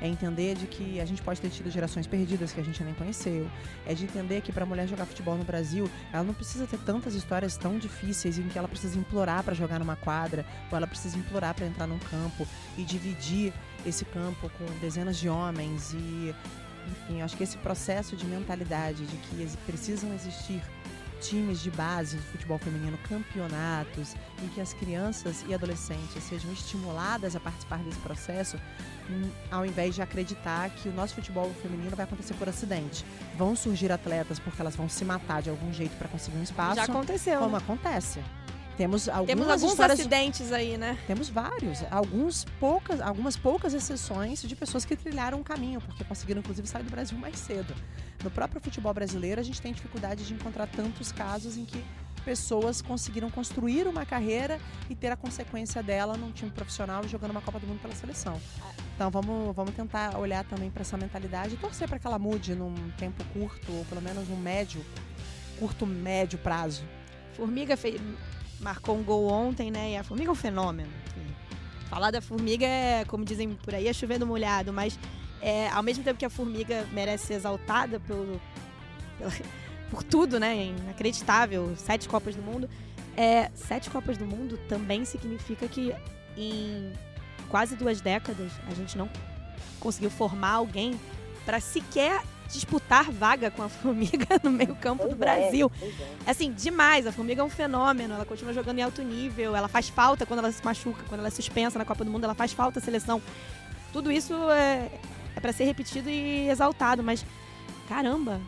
É 0.00 0.08
entender 0.08 0.54
de 0.54 0.66
que 0.66 1.00
a 1.00 1.04
gente 1.04 1.22
pode 1.22 1.40
ter 1.40 1.48
tido 1.48 1.70
gerações 1.70 2.06
perdidas 2.06 2.52
que 2.52 2.60
a 2.60 2.64
gente 2.64 2.82
nem 2.82 2.92
conheceu. 2.92 3.48
É 3.86 3.94
de 3.94 4.04
entender 4.04 4.42
que 4.42 4.52
para 4.52 4.64
a 4.64 4.66
mulher 4.66 4.86
jogar 4.86 5.06
futebol 5.06 5.36
no 5.36 5.44
Brasil, 5.44 5.88
ela 6.12 6.22
não 6.22 6.34
precisa 6.34 6.66
ter 6.66 6.78
tantas 6.80 7.14
histórias 7.14 7.56
tão 7.56 7.78
difíceis 7.78 8.38
em 8.38 8.48
que 8.48 8.58
ela 8.58 8.68
precisa 8.68 8.98
implorar 8.98 9.42
para 9.42 9.54
jogar 9.54 9.78
numa 9.78 9.96
quadra, 9.96 10.44
ou 10.70 10.76
ela 10.76 10.86
precisa 10.86 11.16
implorar 11.16 11.54
para 11.54 11.66
entrar 11.66 11.86
num 11.86 11.98
campo 12.00 12.46
e 12.76 12.82
dividir 12.82 13.52
esse 13.86 14.04
campo 14.04 14.50
com 14.58 14.64
dezenas 14.78 15.16
de 15.16 15.28
homens 15.28 15.94
e 15.94 16.34
enfim, 16.90 17.22
acho 17.22 17.36
que 17.36 17.42
esse 17.42 17.56
processo 17.58 18.16
de 18.16 18.26
mentalidade 18.26 19.06
de 19.06 19.16
que 19.16 19.56
precisam 19.66 20.12
existir 20.14 20.62
times 21.20 21.60
de 21.60 21.70
base 21.70 22.16
do 22.16 22.22
futebol 22.24 22.58
feminino, 22.58 22.98
campeonatos, 23.08 24.14
em 24.42 24.48
que 24.48 24.60
as 24.60 24.74
crianças 24.74 25.44
e 25.48 25.54
adolescentes 25.54 26.22
sejam 26.22 26.52
estimuladas 26.52 27.34
a 27.34 27.40
participar 27.40 27.78
desse 27.78 27.98
processo, 28.00 28.58
hum, 29.08 29.30
ao 29.50 29.64
invés 29.64 29.94
de 29.94 30.02
acreditar 30.02 30.68
que 30.70 30.88
o 30.88 30.92
nosso 30.92 31.14
futebol 31.14 31.50
feminino 31.62 31.96
vai 31.96 32.04
acontecer 32.04 32.34
por 32.34 32.48
acidente. 32.48 33.04
Vão 33.36 33.56
surgir 33.56 33.90
atletas 33.90 34.38
porque 34.38 34.60
elas 34.60 34.76
vão 34.76 34.88
se 34.88 35.04
matar 35.04 35.40
de 35.40 35.48
algum 35.48 35.72
jeito 35.72 35.96
para 35.96 36.08
conseguir 36.08 36.36
um 36.36 36.42
espaço. 36.42 36.76
Já 36.76 36.84
aconteceu. 36.84 37.40
Como 37.40 37.56
né? 37.56 37.62
acontece. 37.62 38.20
Temos, 38.76 39.08
Temos 39.26 39.48
alguns 39.48 39.78
acidentes 39.78 40.50
aí, 40.52 40.76
né? 40.76 40.98
Temos 41.06 41.28
vários. 41.28 41.84
Alguns 41.90 42.44
poucas, 42.58 43.00
algumas 43.00 43.36
poucas 43.36 43.72
exceções 43.72 44.42
de 44.42 44.56
pessoas 44.56 44.84
que 44.84 44.96
trilharam 44.96 45.38
um 45.38 45.42
caminho, 45.44 45.80
porque 45.80 46.02
conseguiram, 46.02 46.40
inclusive, 46.40 46.66
sair 46.66 46.82
do 46.82 46.90
Brasil 46.90 47.16
mais 47.16 47.38
cedo. 47.38 47.72
No 48.22 48.30
próprio 48.30 48.60
futebol 48.60 48.92
brasileiro, 48.92 49.40
a 49.40 49.44
gente 49.44 49.62
tem 49.62 49.72
dificuldade 49.72 50.26
de 50.26 50.34
encontrar 50.34 50.66
tantos 50.66 51.12
casos 51.12 51.56
em 51.56 51.64
que 51.64 51.84
pessoas 52.24 52.80
conseguiram 52.80 53.30
construir 53.30 53.86
uma 53.86 54.04
carreira 54.04 54.58
e 54.88 54.94
ter 54.94 55.12
a 55.12 55.16
consequência 55.16 55.82
dela 55.82 56.16
num 56.16 56.32
time 56.32 56.50
profissional 56.50 57.06
jogando 57.06 57.32
uma 57.32 57.42
Copa 57.42 57.60
do 57.60 57.66
Mundo 57.66 57.80
pela 57.80 57.94
seleção. 57.94 58.40
Então 58.94 59.10
vamos, 59.10 59.54
vamos 59.54 59.74
tentar 59.74 60.16
olhar 60.16 60.42
também 60.44 60.70
para 60.70 60.80
essa 60.80 60.96
mentalidade 60.96 61.54
e 61.54 61.56
torcer 61.58 61.86
para 61.86 61.98
que 61.98 62.06
ela 62.06 62.18
mude 62.18 62.54
num 62.54 62.74
tempo 62.92 63.22
curto, 63.32 63.70
ou 63.72 63.84
pelo 63.84 64.00
menos 64.00 64.26
num 64.28 64.36
médio, 64.36 64.84
curto, 65.58 65.86
médio 65.86 66.38
prazo. 66.38 66.82
Formiga 67.34 67.76
fez, 67.76 68.00
marcou 68.60 68.96
um 68.96 69.02
gol 69.02 69.26
ontem, 69.26 69.70
né? 69.70 69.92
E 69.92 69.96
a 69.96 70.04
Formiga 70.04 70.30
é 70.30 70.32
um 70.32 70.36
fenômeno. 70.36 70.90
Falar 71.88 72.10
da 72.10 72.20
Formiga 72.20 72.66
é, 72.66 73.04
como 73.04 73.24
dizem 73.24 73.54
por 73.62 73.74
aí, 73.74 73.86
é 73.86 73.92
chovendo 73.92 74.26
molhado, 74.26 74.72
mas 74.72 74.98
é, 75.40 75.68
ao 75.68 75.82
mesmo 75.82 76.02
tempo 76.02 76.18
que 76.18 76.24
a 76.24 76.30
Formiga 76.30 76.86
merece 76.92 77.26
ser 77.26 77.34
exaltada 77.34 78.00
pelo, 78.00 78.40
pela, 79.18 79.32
por 79.90 80.02
tudo, 80.02 80.40
né? 80.40 80.66
Inacreditável, 80.66 81.74
sete 81.76 82.08
Copas 82.08 82.34
do 82.34 82.42
Mundo. 82.42 82.68
É, 83.16 83.50
sete 83.54 83.90
Copas 83.90 84.18
do 84.18 84.26
Mundo 84.26 84.58
também 84.68 85.04
significa 85.04 85.68
que 85.68 85.94
em 86.36 86.92
quase 87.48 87.76
duas 87.76 88.00
décadas 88.00 88.50
a 88.68 88.74
gente 88.74 88.98
não 88.98 89.08
conseguiu 89.78 90.10
formar 90.10 90.52
alguém 90.52 90.98
para 91.44 91.60
sequer 91.60 92.22
disputar 92.54 93.10
vaga 93.10 93.50
com 93.50 93.62
a 93.62 93.68
Formiga 93.68 94.26
no 94.42 94.50
meio-campo 94.50 95.06
do 95.06 95.12
é, 95.12 95.14
Brasil. 95.14 95.70
É, 96.26 96.30
Assim, 96.30 96.52
demais. 96.52 97.06
A 97.06 97.12
Formiga 97.12 97.42
é 97.42 97.44
um 97.44 97.50
fenômeno. 97.50 98.14
Ela 98.14 98.24
continua 98.24 98.52
jogando 98.52 98.78
em 98.78 98.82
alto 98.82 99.02
nível. 99.02 99.54
Ela 99.54 99.68
faz 99.68 99.88
falta 99.88 100.24
quando 100.24 100.38
ela 100.40 100.52
se 100.52 100.64
machuca, 100.64 101.04
quando 101.08 101.20
ela 101.20 101.28
é 101.28 101.30
suspensa 101.30 101.78
na 101.78 101.84
Copa 101.84 102.04
do 102.04 102.10
Mundo, 102.10 102.24
ela 102.24 102.34
faz 102.34 102.52
falta 102.52 102.78
à 102.78 102.82
seleção. 102.82 103.20
Tudo 103.92 104.10
isso 104.10 104.34
é, 104.50 104.90
é 105.36 105.40
para 105.40 105.52
ser 105.52 105.64
repetido 105.64 106.08
e 106.10 106.48
exaltado, 106.48 107.02
mas 107.02 107.24
caramba, 107.88 108.40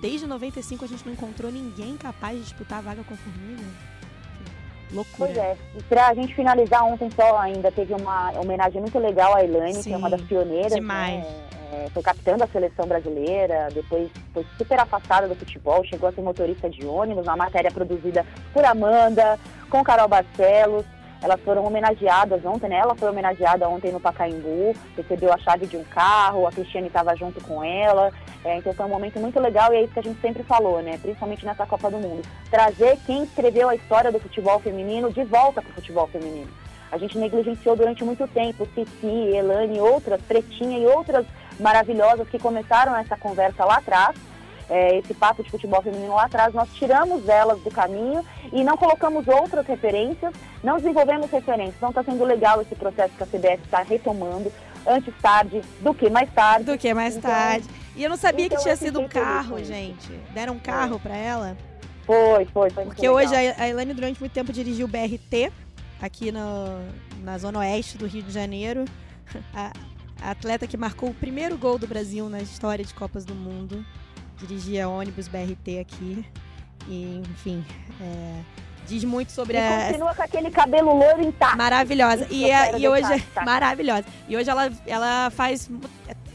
desde 0.00 0.26
95 0.26 0.84
a 0.84 0.88
gente 0.88 1.04
não 1.04 1.12
encontrou 1.12 1.50
ninguém 1.50 1.96
capaz 1.96 2.36
de 2.36 2.44
disputar 2.44 2.78
a 2.78 2.82
vaga 2.82 3.02
com 3.04 3.14
a 3.14 3.16
Formiga. 3.16 3.64
Loucura. 4.92 5.16
Pois 5.16 5.36
é. 5.36 5.56
E 5.76 5.82
pra 5.82 6.14
gente 6.14 6.34
finalizar 6.34 6.84
ontem 6.84 7.10
só 7.10 7.38
ainda, 7.38 7.72
teve 7.72 7.94
uma 7.94 8.30
homenagem 8.38 8.80
muito 8.80 8.98
legal 8.98 9.34
à 9.34 9.42
Elaine, 9.42 9.82
que 9.82 9.92
é 9.92 9.96
uma 9.96 10.10
das 10.10 10.20
pioneiras. 10.22 10.72
Demais. 10.72 11.24
Né? 11.24 11.53
É, 11.74 11.88
foi 11.90 12.02
capitã 12.02 12.36
da 12.36 12.46
seleção 12.46 12.86
brasileira, 12.86 13.68
depois 13.74 14.08
foi 14.32 14.46
super 14.56 14.78
afastada 14.78 15.26
do 15.26 15.34
futebol, 15.34 15.84
chegou 15.84 16.08
a 16.08 16.12
ser 16.12 16.22
motorista 16.22 16.70
de 16.70 16.86
ônibus, 16.86 17.26
uma 17.26 17.36
matéria 17.36 17.70
produzida 17.70 18.24
por 18.52 18.64
Amanda, 18.64 19.38
com 19.68 19.82
Carol 19.82 20.06
Barcelos. 20.06 20.84
Elas 21.20 21.40
foram 21.40 21.64
homenageadas 21.64 22.44
ontem, 22.44 22.68
né? 22.68 22.76
Ela 22.76 22.94
foi 22.94 23.08
homenageada 23.08 23.68
ontem 23.68 23.90
no 23.90 23.98
Pacaembu, 23.98 24.74
recebeu 24.96 25.32
a 25.32 25.38
chave 25.38 25.66
de 25.66 25.76
um 25.76 25.82
carro, 25.84 26.46
a 26.46 26.52
Cristiane 26.52 26.86
estava 26.86 27.16
junto 27.16 27.42
com 27.42 27.64
ela. 27.64 28.12
É, 28.44 28.58
então 28.58 28.74
foi 28.74 28.84
um 28.84 28.90
momento 28.90 29.18
muito 29.18 29.40
legal 29.40 29.72
e 29.72 29.76
é 29.76 29.82
isso 29.82 29.92
que 29.94 30.00
a 30.00 30.02
gente 30.02 30.20
sempre 30.20 30.42
falou, 30.42 30.82
né? 30.82 30.98
Principalmente 30.98 31.46
nessa 31.46 31.66
Copa 31.66 31.90
do 31.90 31.96
Mundo. 31.96 32.22
Trazer 32.50 32.98
quem 33.06 33.24
escreveu 33.24 33.70
a 33.70 33.74
história 33.74 34.12
do 34.12 34.20
futebol 34.20 34.60
feminino 34.60 35.10
de 35.10 35.24
volta 35.24 35.62
para 35.62 35.70
o 35.70 35.74
futebol 35.74 36.06
feminino. 36.08 36.52
A 36.92 36.98
gente 36.98 37.18
negligenciou 37.18 37.74
durante 37.74 38.04
muito 38.04 38.28
tempo, 38.28 38.68
Cici, 38.74 39.34
Elane, 39.34 39.80
outras, 39.80 40.20
Pretinha 40.22 40.78
e 40.78 40.86
outras 40.86 41.26
maravilhosas 41.58 42.28
que 42.28 42.38
começaram 42.38 42.96
essa 42.96 43.16
conversa 43.16 43.64
lá 43.64 43.76
atrás, 43.76 44.16
é, 44.68 44.98
esse 44.98 45.12
papo 45.14 45.42
de 45.42 45.50
futebol 45.50 45.82
feminino 45.82 46.14
lá 46.14 46.24
atrás, 46.24 46.54
nós 46.54 46.68
tiramos 46.74 47.28
elas 47.28 47.60
do 47.60 47.70
caminho 47.70 48.24
e 48.52 48.64
não 48.64 48.76
colocamos 48.76 49.26
outras 49.28 49.66
referências, 49.66 50.32
não 50.62 50.76
desenvolvemos 50.76 51.30
referências. 51.30 51.76
Então 51.76 51.90
está 51.90 52.02
sendo 52.02 52.24
legal 52.24 52.62
esse 52.62 52.74
processo 52.74 53.14
que 53.14 53.22
a 53.22 53.26
CBF 53.26 53.62
está 53.64 53.82
retomando, 53.82 54.52
antes 54.86 55.12
tarde 55.20 55.62
do 55.80 55.94
que 55.94 56.08
mais 56.08 56.32
tarde. 56.32 56.64
Do 56.64 56.78
que 56.78 56.92
mais 56.94 57.16
então, 57.16 57.30
tarde. 57.30 57.68
E 57.94 58.02
eu 58.02 58.10
não 58.10 58.16
sabia 58.16 58.46
então, 58.46 58.56
que 58.56 58.62
tinha 58.62 58.76
sido 58.76 59.00
um 59.00 59.08
carro, 59.08 59.62
gente. 59.62 60.10
Deram 60.32 60.54
um 60.54 60.58
carro 60.58 60.98
para 60.98 61.16
ela. 61.16 61.56
Foi, 62.04 62.44
foi, 62.46 62.70
foi. 62.70 62.84
Porque 62.84 63.08
hoje 63.08 63.34
a 63.34 63.68
Elaine 63.68 63.94
durante 63.94 64.20
muito 64.20 64.32
tempo 64.32 64.52
dirigiu 64.52 64.86
o 64.86 64.88
BRT 64.88 65.52
aqui 66.00 66.30
no, 66.30 66.80
na 67.22 67.38
zona 67.38 67.60
oeste 67.60 67.96
do 67.96 68.06
Rio 68.06 68.22
de 68.22 68.32
Janeiro. 68.32 68.84
A, 69.54 69.72
a 70.24 70.30
atleta 70.30 70.66
que 70.66 70.76
marcou 70.76 71.10
o 71.10 71.14
primeiro 71.14 71.56
gol 71.58 71.78
do 71.78 71.86
Brasil 71.86 72.28
na 72.30 72.40
história 72.40 72.82
de 72.82 72.94
Copas 72.94 73.26
do 73.26 73.34
Mundo. 73.34 73.84
Dirigia 74.38 74.88
ônibus 74.88 75.28
BRT 75.28 75.78
aqui. 75.80 76.24
E, 76.88 77.22
enfim, 77.30 77.64
é, 78.00 78.40
diz 78.86 79.04
muito 79.04 79.32
sobre 79.32 79.58
e 79.58 79.60
a. 79.60 79.88
Continua 79.88 80.14
com 80.14 80.22
aquele 80.22 80.50
cabelo 80.50 80.96
loiro 80.96 81.22
intacto. 81.22 81.58
Maravilhosa. 81.58 82.26
E, 82.30 82.50
a, 82.50 82.78
e 82.78 82.88
hoje. 82.88 83.20
Tá? 83.34 83.44
Maravilhosa. 83.44 84.04
E 84.26 84.36
hoje 84.36 84.48
ela, 84.48 84.72
ela 84.86 85.30
faz 85.30 85.70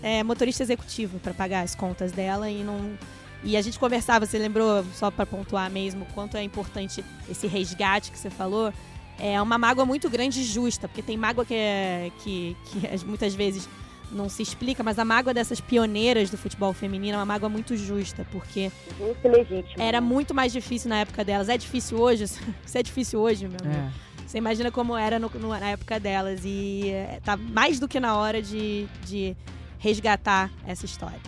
é, 0.04 0.24
motorista 0.24 0.62
executivo 0.62 1.20
para 1.20 1.34
pagar 1.34 1.62
as 1.62 1.74
contas 1.74 2.12
dela 2.12 2.50
e 2.50 2.64
não. 2.64 2.96
E 3.44 3.58
a 3.58 3.62
gente 3.62 3.80
conversava, 3.80 4.26
você 4.26 4.38
lembrou, 4.38 4.86
só 4.94 5.10
para 5.10 5.26
pontuar 5.26 5.72
mesmo, 5.72 6.06
quanto 6.14 6.38
é 6.38 6.44
importante 6.44 7.04
esse 7.30 7.48
resgate 7.48 8.12
que 8.12 8.20
você 8.20 8.30
falou. 8.30 8.72
É 9.20 9.42
uma 9.42 9.58
mágoa 9.58 9.86
muito 9.86 10.10
grande 10.10 10.40
e 10.42 10.44
justa, 10.44 10.88
porque 10.88 11.02
tem 11.02 11.18
mágoa 11.18 11.44
que, 11.46 11.54
é, 11.54 12.12
que, 12.20 12.56
que 12.66 13.06
muitas 13.06 13.36
vezes 13.36 13.68
não 14.12 14.28
se 14.30 14.42
explica, 14.42 14.82
mas 14.82 14.98
a 14.98 15.06
mágoa 15.06 15.34
dessas 15.34 15.60
pioneiras 15.60 16.30
do 16.30 16.38
futebol 16.38 16.74
feminino 16.74 17.16
é 17.16 17.20
uma 17.20 17.26
mágoa 17.26 17.50
muito 17.50 17.76
justa, 17.78 18.26
porque 18.32 18.72
Justo 18.98 19.28
legítimo. 19.28 19.84
era 19.84 20.00
muito 20.02 20.34
mais 20.34 20.52
difícil 20.52 20.90
na 20.90 21.02
época 21.02 21.24
delas. 21.24 21.50
É 21.50 21.58
difícil 21.58 22.00
hoje? 22.00 22.24
Isso 22.66 22.78
é 22.78 22.82
difícil 22.82 23.20
hoje, 23.20 23.48
meu 23.48 23.58
amigo. 23.62 23.78
É. 23.78 23.92
Você 24.26 24.38
imagina 24.38 24.72
como 24.72 24.96
era 24.96 25.20
no- 25.20 25.30
no- 25.36 25.50
na 25.50 25.70
época 25.72 26.00
delas. 26.00 26.42
E 26.46 26.90
é, 26.90 27.20
tá 27.24 27.36
mais 27.36 27.80
do 27.80 27.88
que 27.88 28.00
na 28.00 28.16
hora 28.16 28.42
de, 28.42 28.88
de 29.06 29.36
resgatar 29.80 30.50
essa 30.68 30.86
história. 30.86 31.20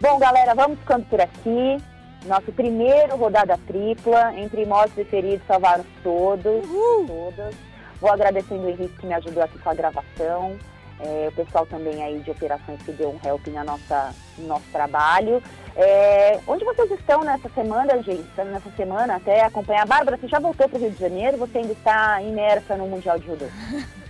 Bom, 0.00 0.18
galera, 0.18 0.54
vamos 0.54 0.78
ficando 0.78 1.04
por 1.06 1.20
aqui. 1.20 1.78
Nosso 2.24 2.52
primeiro 2.52 3.16
rodada 3.16 3.58
tripla. 3.66 4.34
Entre 4.38 4.64
mortos 4.64 4.96
e 4.98 5.04
feridos 5.04 5.46
salvaram 5.46 5.84
todos. 6.02 6.66
Todas. 7.06 7.54
Vou 8.00 8.12
agradecendo 8.12 8.62
o 8.62 8.68
Henrique 8.68 8.98
que 8.98 9.06
me 9.06 9.14
ajudou 9.14 9.42
aqui 9.42 9.58
com 9.58 9.70
a 9.70 9.74
gravação. 9.74 10.58
É, 11.00 11.28
o 11.28 11.32
pessoal 11.32 11.66
também 11.66 12.02
aí 12.02 12.20
de 12.20 12.30
operações 12.30 12.80
que 12.82 12.92
deu 12.92 13.10
um 13.10 13.28
help 13.28 13.46
na 13.48 13.64
nossa, 13.64 14.14
no 14.38 14.46
nosso 14.46 14.64
trabalho. 14.70 15.42
É, 15.76 16.38
onde 16.46 16.64
vocês 16.64 16.90
estão 16.92 17.22
nessa 17.24 17.48
semana, 17.48 18.00
gente? 18.02 18.24
Nessa 18.36 18.70
semana 18.76 19.16
até 19.16 19.42
acompanhar. 19.42 19.86
Bárbara, 19.86 20.16
você 20.16 20.28
já 20.28 20.38
voltou 20.38 20.68
para 20.68 20.78
o 20.78 20.80
Rio 20.80 20.90
de 20.92 21.00
Janeiro? 21.00 21.36
Você 21.38 21.58
ainda 21.58 21.72
está 21.72 22.22
imersa 22.22 22.76
no 22.76 22.86
Mundial 22.86 23.18
de 23.18 23.26
Judô? 23.26 23.46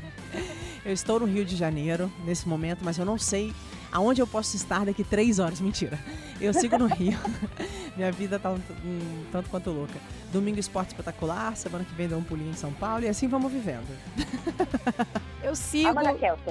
Eu 0.84 0.92
estou 0.92 1.18
no 1.18 1.24
Rio 1.24 1.46
de 1.46 1.56
Janeiro 1.56 2.12
nesse 2.26 2.46
momento, 2.46 2.80
mas 2.84 2.98
eu 2.98 3.06
não 3.06 3.16
sei 3.16 3.54
aonde 3.94 4.20
eu 4.20 4.26
posso 4.26 4.56
estar 4.56 4.84
daqui 4.84 5.04
três 5.04 5.38
horas. 5.38 5.60
Mentira. 5.60 5.96
Eu 6.40 6.52
sigo 6.52 6.76
no 6.76 6.86
Rio. 6.86 7.16
Minha 7.96 8.10
vida 8.10 8.40
tá 8.40 8.50
um, 8.50 8.56
um 8.84 9.24
tanto 9.30 9.48
quanto 9.48 9.70
louca. 9.70 9.94
Domingo 10.32 10.58
esporte 10.58 10.88
espetacular, 10.88 11.56
semana 11.56 11.84
que 11.84 11.94
vem 11.94 12.08
dou 12.08 12.18
um 12.18 12.24
pulinho 12.24 12.50
em 12.50 12.56
São 12.56 12.72
Paulo 12.72 13.04
e 13.04 13.08
assim 13.08 13.28
vamos 13.28 13.52
vivendo. 13.52 13.86
Eu 15.44 15.54
sigo. 15.54 15.90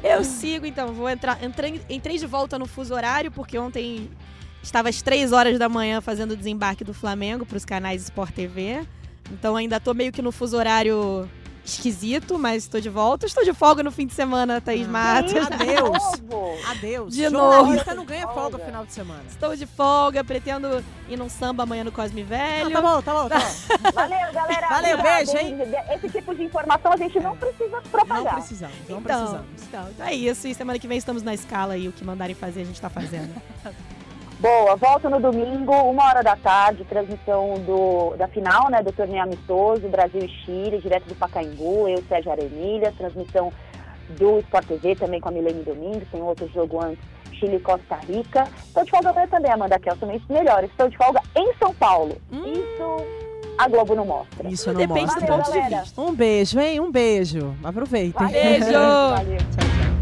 Eu 0.01 0.23
sigo, 0.23 0.65
então. 0.65 0.93
Vou 0.93 1.09
entrar. 1.09 1.43
Entrei, 1.43 1.81
entrei 1.89 2.17
de 2.17 2.25
volta 2.25 2.57
no 2.57 2.65
fuso 2.65 2.93
horário, 2.93 3.29
porque 3.29 3.57
ontem 3.57 4.09
estava 4.61 4.87
às 4.87 5.01
três 5.01 5.33
horas 5.33 5.59
da 5.59 5.67
manhã 5.67 5.99
fazendo 5.99 6.31
o 6.31 6.37
desembarque 6.37 6.85
do 6.85 6.93
Flamengo 6.93 7.45
para 7.45 7.57
os 7.57 7.65
canais 7.65 8.03
Sport 8.03 8.33
TV. 8.33 8.87
Então 9.31 9.57
ainda 9.57 9.79
tô 9.79 9.93
meio 9.93 10.13
que 10.13 10.21
no 10.21 10.31
fuso 10.31 10.55
horário 10.55 11.27
esquisito, 11.65 12.37
mas 12.37 12.63
estou 12.63 12.81
de 12.81 12.89
volta. 12.89 13.25
Estou 13.25 13.43
de 13.43 13.53
folga 13.53 13.81
no 13.83 13.91
fim 13.91 14.05
de 14.05 14.13
semana, 14.13 14.59
Thaís 14.59 14.85
Ah. 14.87 14.91
Matos. 14.91 15.33
Adeus. 15.51 16.11
de 16.17 16.21
novo. 16.29 16.57
Adeus. 16.69 17.13
De 17.15 17.23
Jornalista 17.29 17.93
não 17.93 18.05
ganha 18.05 18.27
Folga. 18.27 18.57
no 18.57 18.63
final 18.65 18.85
de 18.85 18.93
semana. 18.93 19.23
Estou 19.29 19.55
de 19.55 19.65
folga, 19.65 20.23
pretendo 20.23 20.83
ir 21.09 21.17
num 21.17 21.29
samba 21.29 21.63
amanhã 21.63 21.83
no 21.83 21.91
Cosme 21.91 22.21
Ah, 22.21 22.25
Velho. 22.25 22.71
tá 22.71 22.81
bom, 22.81 23.01
tá 23.01 23.13
bom, 23.13 23.29
tá 23.29 23.39
bom. 23.39 23.91
Valeu, 23.93 24.33
galera. 24.33 24.67
Valeu, 24.67 24.97
Obrigada, 24.97 25.17
beijo, 25.25 25.37
hein? 25.37 25.57
Esse 25.95 26.09
tipo 26.09 26.35
de 26.35 26.43
informação 26.43 26.91
a 26.93 26.97
gente 26.97 27.19
não 27.19 27.35
precisa 27.37 27.69
Não 27.69 27.81
propagar. 27.83 28.33
precisamos, 28.35 28.75
não 28.89 28.99
então, 28.99 29.01
precisamos. 29.01 29.45
então, 29.67 29.89
então 29.89 30.05
é 30.07 30.13
isso. 30.13 30.47
E 30.47 30.53
semana 30.55 30.77
que 30.79 30.87
vem 30.87 30.97
estamos 30.97 31.23
na 31.23 31.33
escala 31.33 31.77
e 31.77 31.87
o 31.87 31.91
que 31.91 32.03
mandarem 32.03 32.35
fazer 32.35 32.61
a 32.61 32.65
gente 32.65 32.75
está 32.75 32.89
fazendo. 32.89 33.33
Boa, 34.43 34.75
volto 34.75 35.09
no 35.09 35.21
domingo, 35.21 35.71
uma 35.71 36.03
hora 36.03 36.21
da 36.21 36.35
tarde, 36.35 36.83
transmissão 36.83 37.53
do, 37.65 38.13
da 38.17 38.27
final, 38.27 38.69
né, 38.69 38.83
do 38.83 38.91
torneio 38.91 39.23
amistoso, 39.23 39.87
Brasil 39.87 40.21
e 40.21 40.27
Chile, 40.27 40.81
direto 40.81 41.07
do 41.07 41.15
Pacaembu, 41.15 41.87
eu, 41.87 42.03
Sérgio 42.09 42.29
Aremília, 42.29 42.93
transmissão 42.97 43.53
do 44.19 44.39
Sport 44.39 44.67
TV 44.67 44.97
também 44.97 45.21
com 45.21 45.29
a 45.29 45.31
Milene 45.31 45.63
Domingos, 45.63 46.09
tem 46.11 46.21
outro 46.21 46.45
jogo 46.53 46.83
antes, 46.83 46.99
Chile 47.31 47.55
e 47.55 47.59
Costa 47.61 47.95
Rica. 47.95 48.45
Estou 48.65 48.83
de 48.83 48.91
folga 48.91 49.11
amanhã 49.11 49.27
também, 49.27 49.49
Amanda 49.49 49.79
Kelson, 49.79 50.11
isso 50.11 50.25
melhor, 50.27 50.61
estou 50.65 50.89
de 50.89 50.97
folga 50.97 51.21
em 51.37 51.53
São 51.53 51.73
Paulo. 51.75 52.17
Isso 52.29 53.05
a 53.57 53.69
Globo 53.69 53.95
não 53.95 54.05
mostra. 54.05 54.49
Isso 54.49 54.73
não 54.73 54.77
Depende 54.77 55.05
mostra. 55.05 55.21
do 55.21 55.27
Valeu, 55.27 55.43
ponto 55.45 55.53
de 55.53 55.75
vista. 55.79 56.01
Um 56.01 56.13
beijo, 56.13 56.59
hein? 56.59 56.81
Um 56.81 56.91
beijo. 56.91 57.55
Aproveitem. 57.63 58.11
Valeu, 58.11 58.43
Beijo. 58.43 58.65
Valeu. 59.15 59.37
Tchau, 59.37 59.47
tchau. 59.47 59.92